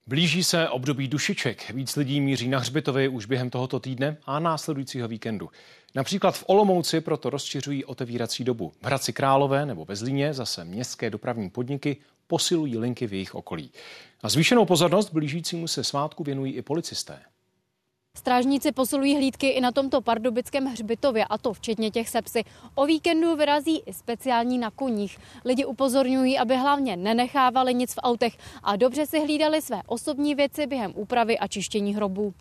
Blíží 0.06 0.44
se 0.44 0.68
období 0.68 1.08
dušiček. 1.08 1.70
Víc 1.70 1.96
lidí 1.96 2.20
míří 2.20 2.48
na 2.48 2.58
hřbitovy 2.58 3.08
už 3.08 3.26
během 3.26 3.50
tohoto 3.50 3.80
týdne 3.80 4.16
a 4.26 4.38
následujícího 4.38 5.08
víkendu. 5.08 5.50
Například 5.94 6.38
v 6.38 6.44
Olomouci 6.46 7.00
proto 7.00 7.30
rozšiřují 7.30 7.84
otevírací 7.84 8.44
dobu. 8.44 8.72
V 8.82 8.86
Hradci 8.86 9.12
Králové 9.12 9.66
nebo 9.66 9.84
ve 9.84 9.96
Zlíně 9.96 10.34
zase 10.34 10.64
městské 10.64 11.10
dopravní 11.10 11.50
podniky 11.50 11.96
posilují 12.26 12.78
linky 12.78 13.06
v 13.06 13.12
jejich 13.12 13.34
okolí. 13.34 13.72
A 14.22 14.28
zvýšenou 14.28 14.64
pozornost 14.64 15.12
blížícímu 15.12 15.68
se 15.68 15.84
svátku 15.84 16.24
věnují 16.24 16.52
i 16.52 16.62
policisté. 16.62 17.22
Strážníci 18.16 18.72
posilují 18.72 19.16
hlídky 19.16 19.48
i 19.48 19.60
na 19.60 19.72
tomto 19.72 20.00
pardubickém 20.00 20.64
hřbitově, 20.64 21.24
a 21.24 21.38
to 21.38 21.52
včetně 21.52 21.90
těch 21.90 22.08
sepsy. 22.08 22.44
O 22.74 22.86
víkendu 22.86 23.36
vyrazí 23.36 23.82
i 23.86 23.92
speciální 23.92 24.58
na 24.58 24.70
koních. 24.70 25.18
Lidi 25.44 25.64
upozorňují, 25.64 26.38
aby 26.38 26.56
hlavně 26.56 26.96
nenechávali 26.96 27.74
nic 27.74 27.94
v 27.94 27.98
autech 28.02 28.38
a 28.62 28.76
dobře 28.76 29.06
si 29.06 29.20
hlídali 29.20 29.62
své 29.62 29.82
osobní 29.86 30.34
věci 30.34 30.66
během 30.66 30.92
úpravy 30.94 31.38
a 31.38 31.48
čištění 31.48 31.94
hrobů. 31.94 32.34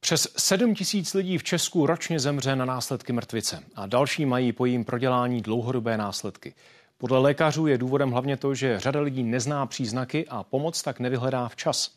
Přes 0.00 0.28
7 0.36 0.74
tisíc 0.74 1.14
lidí 1.14 1.38
v 1.38 1.44
Česku 1.44 1.86
ročně 1.86 2.20
zemře 2.20 2.56
na 2.56 2.64
následky 2.64 3.12
mrtvice 3.12 3.62
a 3.74 3.86
další 3.86 4.26
mají 4.26 4.52
po 4.52 4.66
jejím 4.66 4.84
prodělání 4.84 5.40
dlouhodobé 5.40 5.96
následky. 5.96 6.54
Podle 6.98 7.18
lékařů 7.18 7.66
je 7.66 7.78
důvodem 7.78 8.10
hlavně 8.10 8.36
to, 8.36 8.54
že 8.54 8.80
řada 8.80 9.00
lidí 9.00 9.22
nezná 9.22 9.66
příznaky 9.66 10.26
a 10.28 10.42
pomoc 10.42 10.82
tak 10.82 11.00
nevyhledá 11.00 11.48
včas. 11.48 11.90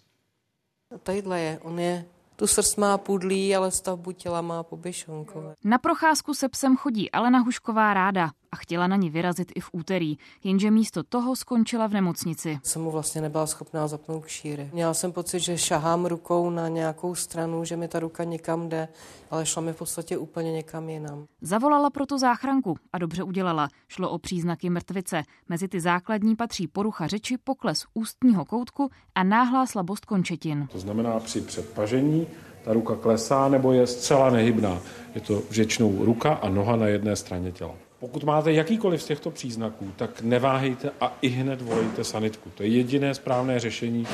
Tadyhle 1.03 1.39
je, 1.39 1.59
on 1.59 1.79
je 1.79 2.05
tu 2.41 2.47
srst 2.47 2.77
má 2.77 2.97
pudlí, 2.97 3.55
ale 3.55 3.71
stavbu 3.71 4.11
těla 4.11 4.41
má 4.41 4.63
poběšonkové. 4.63 5.55
Na 5.63 5.77
procházku 5.77 6.33
se 6.33 6.49
psem 6.49 6.77
chodí 6.77 7.11
Alena 7.11 7.39
Hušková 7.39 7.93
ráda 7.93 8.31
a 8.51 8.55
chtěla 8.55 8.87
na 8.87 8.95
ní 8.95 9.09
vyrazit 9.09 9.51
i 9.55 9.59
v 9.59 9.69
úterý, 9.71 10.17
jenže 10.43 10.71
místo 10.71 11.03
toho 11.03 11.35
skončila 11.35 11.87
v 11.87 11.93
nemocnici. 11.93 12.59
Jsem 12.63 12.81
mu 12.81 12.91
vlastně 12.91 13.21
nebyla 13.21 13.47
schopná 13.47 13.87
zapnout 13.87 14.25
kšíry. 14.25 14.69
Měla 14.73 14.93
jsem 14.93 15.11
pocit, 15.11 15.39
že 15.39 15.57
šahám 15.57 16.05
rukou 16.05 16.49
na 16.49 16.67
nějakou 16.67 17.15
stranu, 17.15 17.65
že 17.65 17.77
mi 17.77 17.87
ta 17.87 17.99
ruka 17.99 18.23
někam 18.23 18.69
jde, 18.69 18.87
ale 19.31 19.45
šla 19.45 19.61
mi 19.61 19.73
v 19.73 19.77
podstatě 19.77 20.17
úplně 20.17 20.51
někam 20.51 20.89
jinam. 20.89 21.25
Zavolala 21.41 21.89
proto 21.89 22.19
záchranku 22.19 22.75
a 22.93 22.97
dobře 22.97 23.23
udělala. 23.23 23.69
Šlo 23.87 24.09
o 24.09 24.19
příznaky 24.19 24.69
mrtvice. 24.69 25.23
Mezi 25.49 25.67
ty 25.67 25.81
základní 25.81 26.35
patří 26.35 26.67
porucha 26.67 27.07
řeči, 27.07 27.37
pokles 27.37 27.85
ústního 27.93 28.45
koutku 28.45 28.89
a 29.15 29.23
náhlá 29.23 29.65
slabost 29.65 30.05
končetin. 30.05 30.67
To 30.71 30.79
znamená 30.79 31.19
při 31.19 31.41
předpažení 31.41 32.27
ta 32.63 32.73
ruka 32.73 32.95
klesá 32.95 33.49
nebo 33.49 33.73
je 33.73 33.87
zcela 33.87 34.29
nehybná. 34.29 34.81
Je 35.15 35.21
to 35.21 35.41
řečnou 35.51 36.05
ruka 36.05 36.33
a 36.33 36.49
noha 36.49 36.75
na 36.75 36.87
jedné 36.87 37.15
straně 37.15 37.51
těla. 37.51 37.75
Pokud 37.99 38.23
máte 38.23 38.53
jakýkoliv 38.53 39.01
z 39.01 39.05
těchto 39.05 39.31
příznaků, 39.31 39.91
tak 39.95 40.21
neváhejte 40.21 40.91
a 41.01 41.17
i 41.21 41.27
hned 41.27 41.61
volejte 41.61 42.03
sanitku. 42.03 42.49
To 42.55 42.63
je 42.63 42.69
jediné 42.69 43.13
správné 43.13 43.59
řešení. 43.59 44.07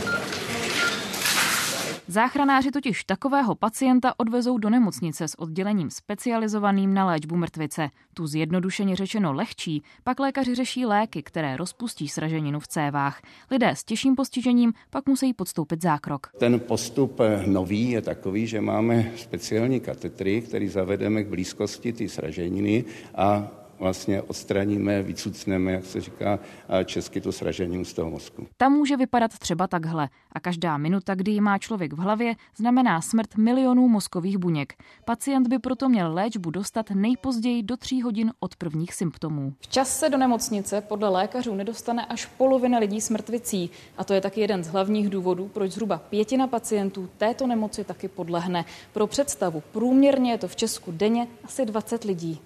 Záchranáři 2.10 2.72
totiž 2.72 3.04
takového 3.04 3.56
pacienta 3.56 4.14
odvezou 4.18 4.58
do 4.58 4.70
nemocnice 4.70 5.28
s 5.28 5.40
oddělením 5.40 5.90
specializovaným 5.90 6.94
na 6.94 7.06
léčbu 7.06 7.36
mrtvice. 7.36 7.90
Tu 8.14 8.28
zjednodušeně 8.28 8.96
řečeno 8.96 9.34
lehčí, 9.34 9.84
pak 10.04 10.20
lékaři 10.20 10.56
řeší 10.56 10.86
léky, 10.86 11.24
které 11.24 11.58
rozpustí 11.58 12.08
sraženinu 12.08 12.60
v 12.60 12.68
cévách. 12.68 13.22
Lidé 13.52 13.70
s 13.70 13.84
těžším 13.84 14.16
postižením 14.16 14.74
pak 14.90 15.08
musí 15.08 15.34
podstoupit 15.34 15.82
zákrok. 15.82 16.28
Ten 16.40 16.60
postup 16.60 17.20
nový 17.46 17.92
je 17.92 18.02
takový, 18.02 18.48
že 18.48 18.62
máme 18.62 19.12
speciální 19.16 19.80
katetry, 19.80 20.42
který 20.42 20.68
zavedeme 20.68 21.24
k 21.24 21.28
blízkosti 21.28 21.94
ty 21.94 22.10
sraženiny 22.10 22.86
a 23.16 23.48
vlastně 23.80 24.22
odstraníme, 24.22 25.04
vycucneme, 25.04 25.72
jak 25.72 25.86
se 25.86 26.02
říká 26.02 26.40
česky, 26.86 27.22
to 27.22 27.32
sražením 27.32 27.86
z 27.86 27.94
toho 27.94 28.10
mozku. 28.10 28.48
Ta 28.58 28.70
může 28.70 28.98
vypadat 28.98 29.40
třeba 29.40 29.68
takhle 29.68 30.10
a 30.32 30.40
každá 30.40 30.78
minuta, 30.78 31.16
kdy 31.16 31.32
ji 31.32 31.42
má 31.42 31.58
člověk 31.58 31.94
v 31.94 31.98
hlavě, 31.98 32.36
znamená 32.58 33.02
smrt 33.02 33.38
milionů 33.38 33.88
mozkových 33.88 34.38
buněk. 34.38 34.74
Pacient 35.06 35.48
by 35.48 35.60
proto 35.60 35.90
měl 35.90 36.14
léčbu 36.14 36.52
dostat 36.52 36.90
nejpozději 36.92 37.64
do 37.64 37.78
tří 37.78 38.02
hodin 38.02 38.32
od 38.40 38.56
prvních 38.56 38.94
symptomů. 38.94 39.54
Včas 39.60 40.00
se 40.00 40.10
do 40.10 40.18
nemocnice 40.18 40.82
podle 40.82 41.10
lékařů 41.10 41.56
nedostane 41.56 42.06
až 42.06 42.26
polovina 42.26 42.80
lidí 42.80 43.02
s 43.02 43.10
mrtvicí 43.10 43.70
a 43.98 44.04
to 44.04 44.14
je 44.14 44.22
taky 44.22 44.42
jeden 44.42 44.64
z 44.64 44.68
hlavních 44.68 45.10
důvodů, 45.10 45.50
proč 45.54 45.72
zhruba 45.72 45.98
pětina 45.98 46.48
pacientů 46.48 47.10
této 47.18 47.48
nemoci 47.48 47.84
taky 47.84 48.08
podlehne. 48.08 48.66
Pro 48.94 49.08
představu 49.08 49.64
průměrně 49.72 50.32
je 50.32 50.38
to 50.38 50.48
v 50.48 50.56
Česku 50.56 50.92
denně 50.92 51.28
asi 51.44 51.66
20 51.66 52.04
lidí 52.04 52.40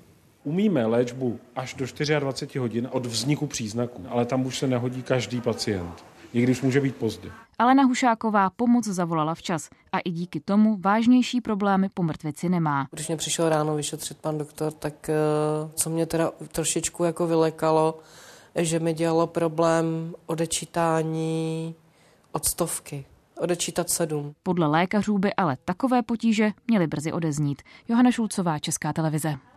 umíme 0.43 0.85
léčbu 0.85 1.39
až 1.55 1.73
do 1.73 1.85
24 2.19 2.59
hodin 2.59 2.87
od 2.91 3.05
vzniku 3.05 3.47
příznaků, 3.47 4.05
ale 4.09 4.25
tam 4.25 4.45
už 4.45 4.57
se 4.57 4.67
nehodí 4.67 5.03
každý 5.03 5.41
pacient. 5.41 6.03
I 6.33 6.41
když 6.41 6.61
může 6.61 6.81
být 6.81 6.95
pozdě. 6.95 7.31
Alena 7.59 7.83
Hušáková 7.83 8.49
pomoc 8.49 8.87
zavolala 8.87 9.35
včas 9.35 9.69
a 9.91 9.99
i 9.99 10.11
díky 10.11 10.39
tomu 10.39 10.77
vážnější 10.77 11.41
problémy 11.41 11.89
po 11.93 12.03
mrtvici 12.03 12.49
nemá. 12.49 12.87
Když 12.91 13.07
mě 13.07 13.17
přišel 13.17 13.49
ráno 13.49 13.75
vyšetřit 13.75 14.17
pan 14.17 14.37
doktor, 14.37 14.73
tak 14.73 15.09
eh, 15.09 15.15
co 15.75 15.89
mě 15.89 16.05
teda 16.05 16.31
trošičku 16.51 17.03
jako 17.03 17.27
vylekalo, 17.27 17.99
že 18.55 18.79
mi 18.79 18.93
dělalo 18.93 19.27
problém 19.27 20.15
odečítání 20.25 21.75
od 22.31 22.45
stovky 22.45 23.05
odečítat 23.41 23.89
sedm. 23.89 24.33
Podle 24.43 24.67
lékařů 24.67 25.17
by 25.17 25.33
ale 25.33 25.57
takové 25.65 26.01
potíže 26.01 26.51
měly 26.67 26.87
brzy 26.87 27.11
odeznít. 27.11 27.61
Johana 27.87 28.11
Šulcová, 28.11 28.59
Česká 28.59 28.93
televize. 28.93 29.50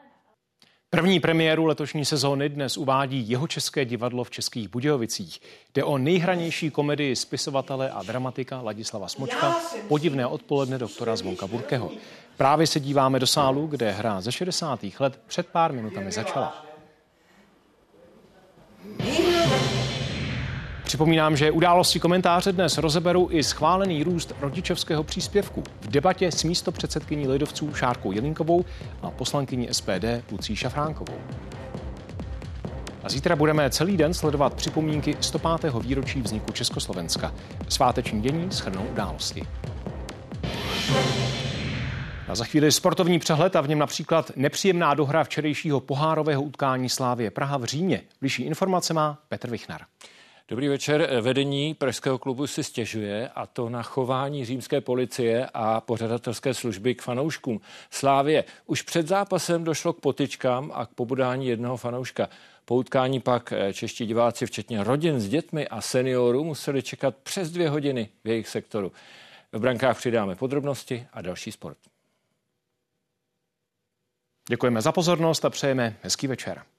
První 0.91 1.21
premiéru 1.21 1.65
letošní 1.65 2.05
sezóny 2.05 2.49
dnes 2.49 2.77
uvádí 2.77 3.31
jeho 3.31 3.47
české 3.47 3.85
divadlo 3.85 4.25
v 4.25 4.31
Českých 4.31 4.69
Budějovicích. 4.69 5.41
Jde 5.75 5.85
o 5.85 5.99
nejhranější 5.99 6.71
komedii 6.71 7.17
spisovatele 7.17 7.91
a 7.91 8.03
dramatika 8.03 8.61
Ladislava 8.61 9.09
Smočka 9.09 9.57
Podivné 9.89 10.27
odpoledne 10.27 10.79
doktora 10.79 11.17
Zvonka 11.17 11.47
Burkeho. 11.47 11.91
Právě 12.37 12.67
se 12.67 12.81
díváme 12.81 13.19
do 13.19 13.27
sálu, 13.27 13.67
kde 13.67 13.91
hra 13.91 14.21
ze 14.21 14.33
60. 14.33 14.81
let 15.01 15.21
před 15.27 15.47
pár 15.47 15.73
minutami 15.73 16.13
začala. 16.13 16.65
Připomínám, 20.85 21.37
že 21.37 21.51
události 21.51 22.01
komentáře 22.01 22.53
dnes 22.53 22.79
rozeberou 22.79 23.29
i 23.31 23.43
schválený 23.43 24.03
růst 24.03 24.35
rodičovského 24.41 25.05
příspěvku 25.05 25.63
v 25.81 25.89
debatě 25.89 26.33
s 26.33 26.45
místo 26.45 26.73
předsedkyní 26.73 27.29
lidovců 27.29 27.75
Šárkou 27.75 28.13
Jelinkovou 28.13 28.65
a 29.03 29.11
poslankyní 29.11 29.69
SPD 29.73 30.05
Lucí 30.33 30.57
Šafránkovou. 30.57 31.19
A 33.05 33.09
zítra 33.09 33.37
budeme 33.37 33.71
celý 33.71 33.97
den 33.97 34.15
sledovat 34.15 34.55
připomínky 34.55 35.17
105. 35.21 35.75
výročí 35.81 36.21
vzniku 36.23 36.53
Československa. 36.53 37.35
Sváteční 37.69 38.23
dění 38.23 38.49
shrnou 38.51 38.87
události. 38.93 39.43
A 42.29 42.35
za 42.35 42.45
chvíli 42.45 42.73
sportovní 42.73 43.19
přehled 43.19 43.57
a 43.57 43.61
v 43.61 43.69
něm 43.69 43.79
například 43.79 44.31
nepříjemná 44.37 44.95
dohra 44.95 45.25
včerejšího 45.25 45.81
pohárového 45.81 46.43
utkání 46.43 46.89
Slávie 46.89 47.31
Praha 47.31 47.57
v 47.57 47.65
Římě. 47.65 48.01
Bližší 48.21 48.43
informace 48.43 48.95
má 48.95 49.19
Petr 49.29 49.51
Vichnar. 49.51 49.81
Dobrý 50.49 50.69
večer. 50.69 51.21
Vedení 51.21 51.75
Pražského 51.75 52.19
klubu 52.19 52.47
si 52.47 52.65
stěžuje 52.65 53.29
a 53.29 53.47
to 53.47 53.69
na 53.69 53.83
chování 53.83 54.45
římské 54.45 54.81
policie 54.81 55.49
a 55.55 55.81
pořadatelské 55.81 56.55
služby 56.55 56.95
k 56.95 57.03
fanouškům. 57.03 57.61
Slávě 57.91 58.45
už 58.67 58.83
před 58.83 59.09
zápasem 59.09 59.65
došlo 59.65 59.93
k 59.93 60.01
potyčkám 60.01 60.71
a 60.75 60.87
k 60.87 60.95
pobudání 60.95 61.47
jednoho 61.47 61.77
fanouška. 61.77 62.29
Po 62.65 62.75
utkání 62.75 63.21
pak 63.21 63.53
eh, 63.53 63.73
čeští 63.73 64.07
diváci, 64.07 64.47
včetně 64.47 64.85
rodin 64.85 65.21
s 65.21 65.29
dětmi 65.29 65.69
a 65.69 65.81
seniorů, 65.81 66.45
museli 66.45 66.83
čekat 66.83 67.17
přes 67.17 67.51
dvě 67.51 67.69
hodiny 67.69 68.09
v 68.25 68.29
jejich 68.29 68.49
sektoru. 68.49 68.93
V 69.53 69.59
brankách 69.61 69.99
přidáme 69.99 70.35
podrobnosti 70.35 71.07
a 71.13 71.23
další 71.23 71.53
sport. 71.53 71.79
Děkujeme 74.49 74.83
za 74.83 74.93
pozornost 74.93 75.45
a 75.45 75.51
přejeme 75.51 75.97
hezký 76.03 76.27
večer. 76.27 76.74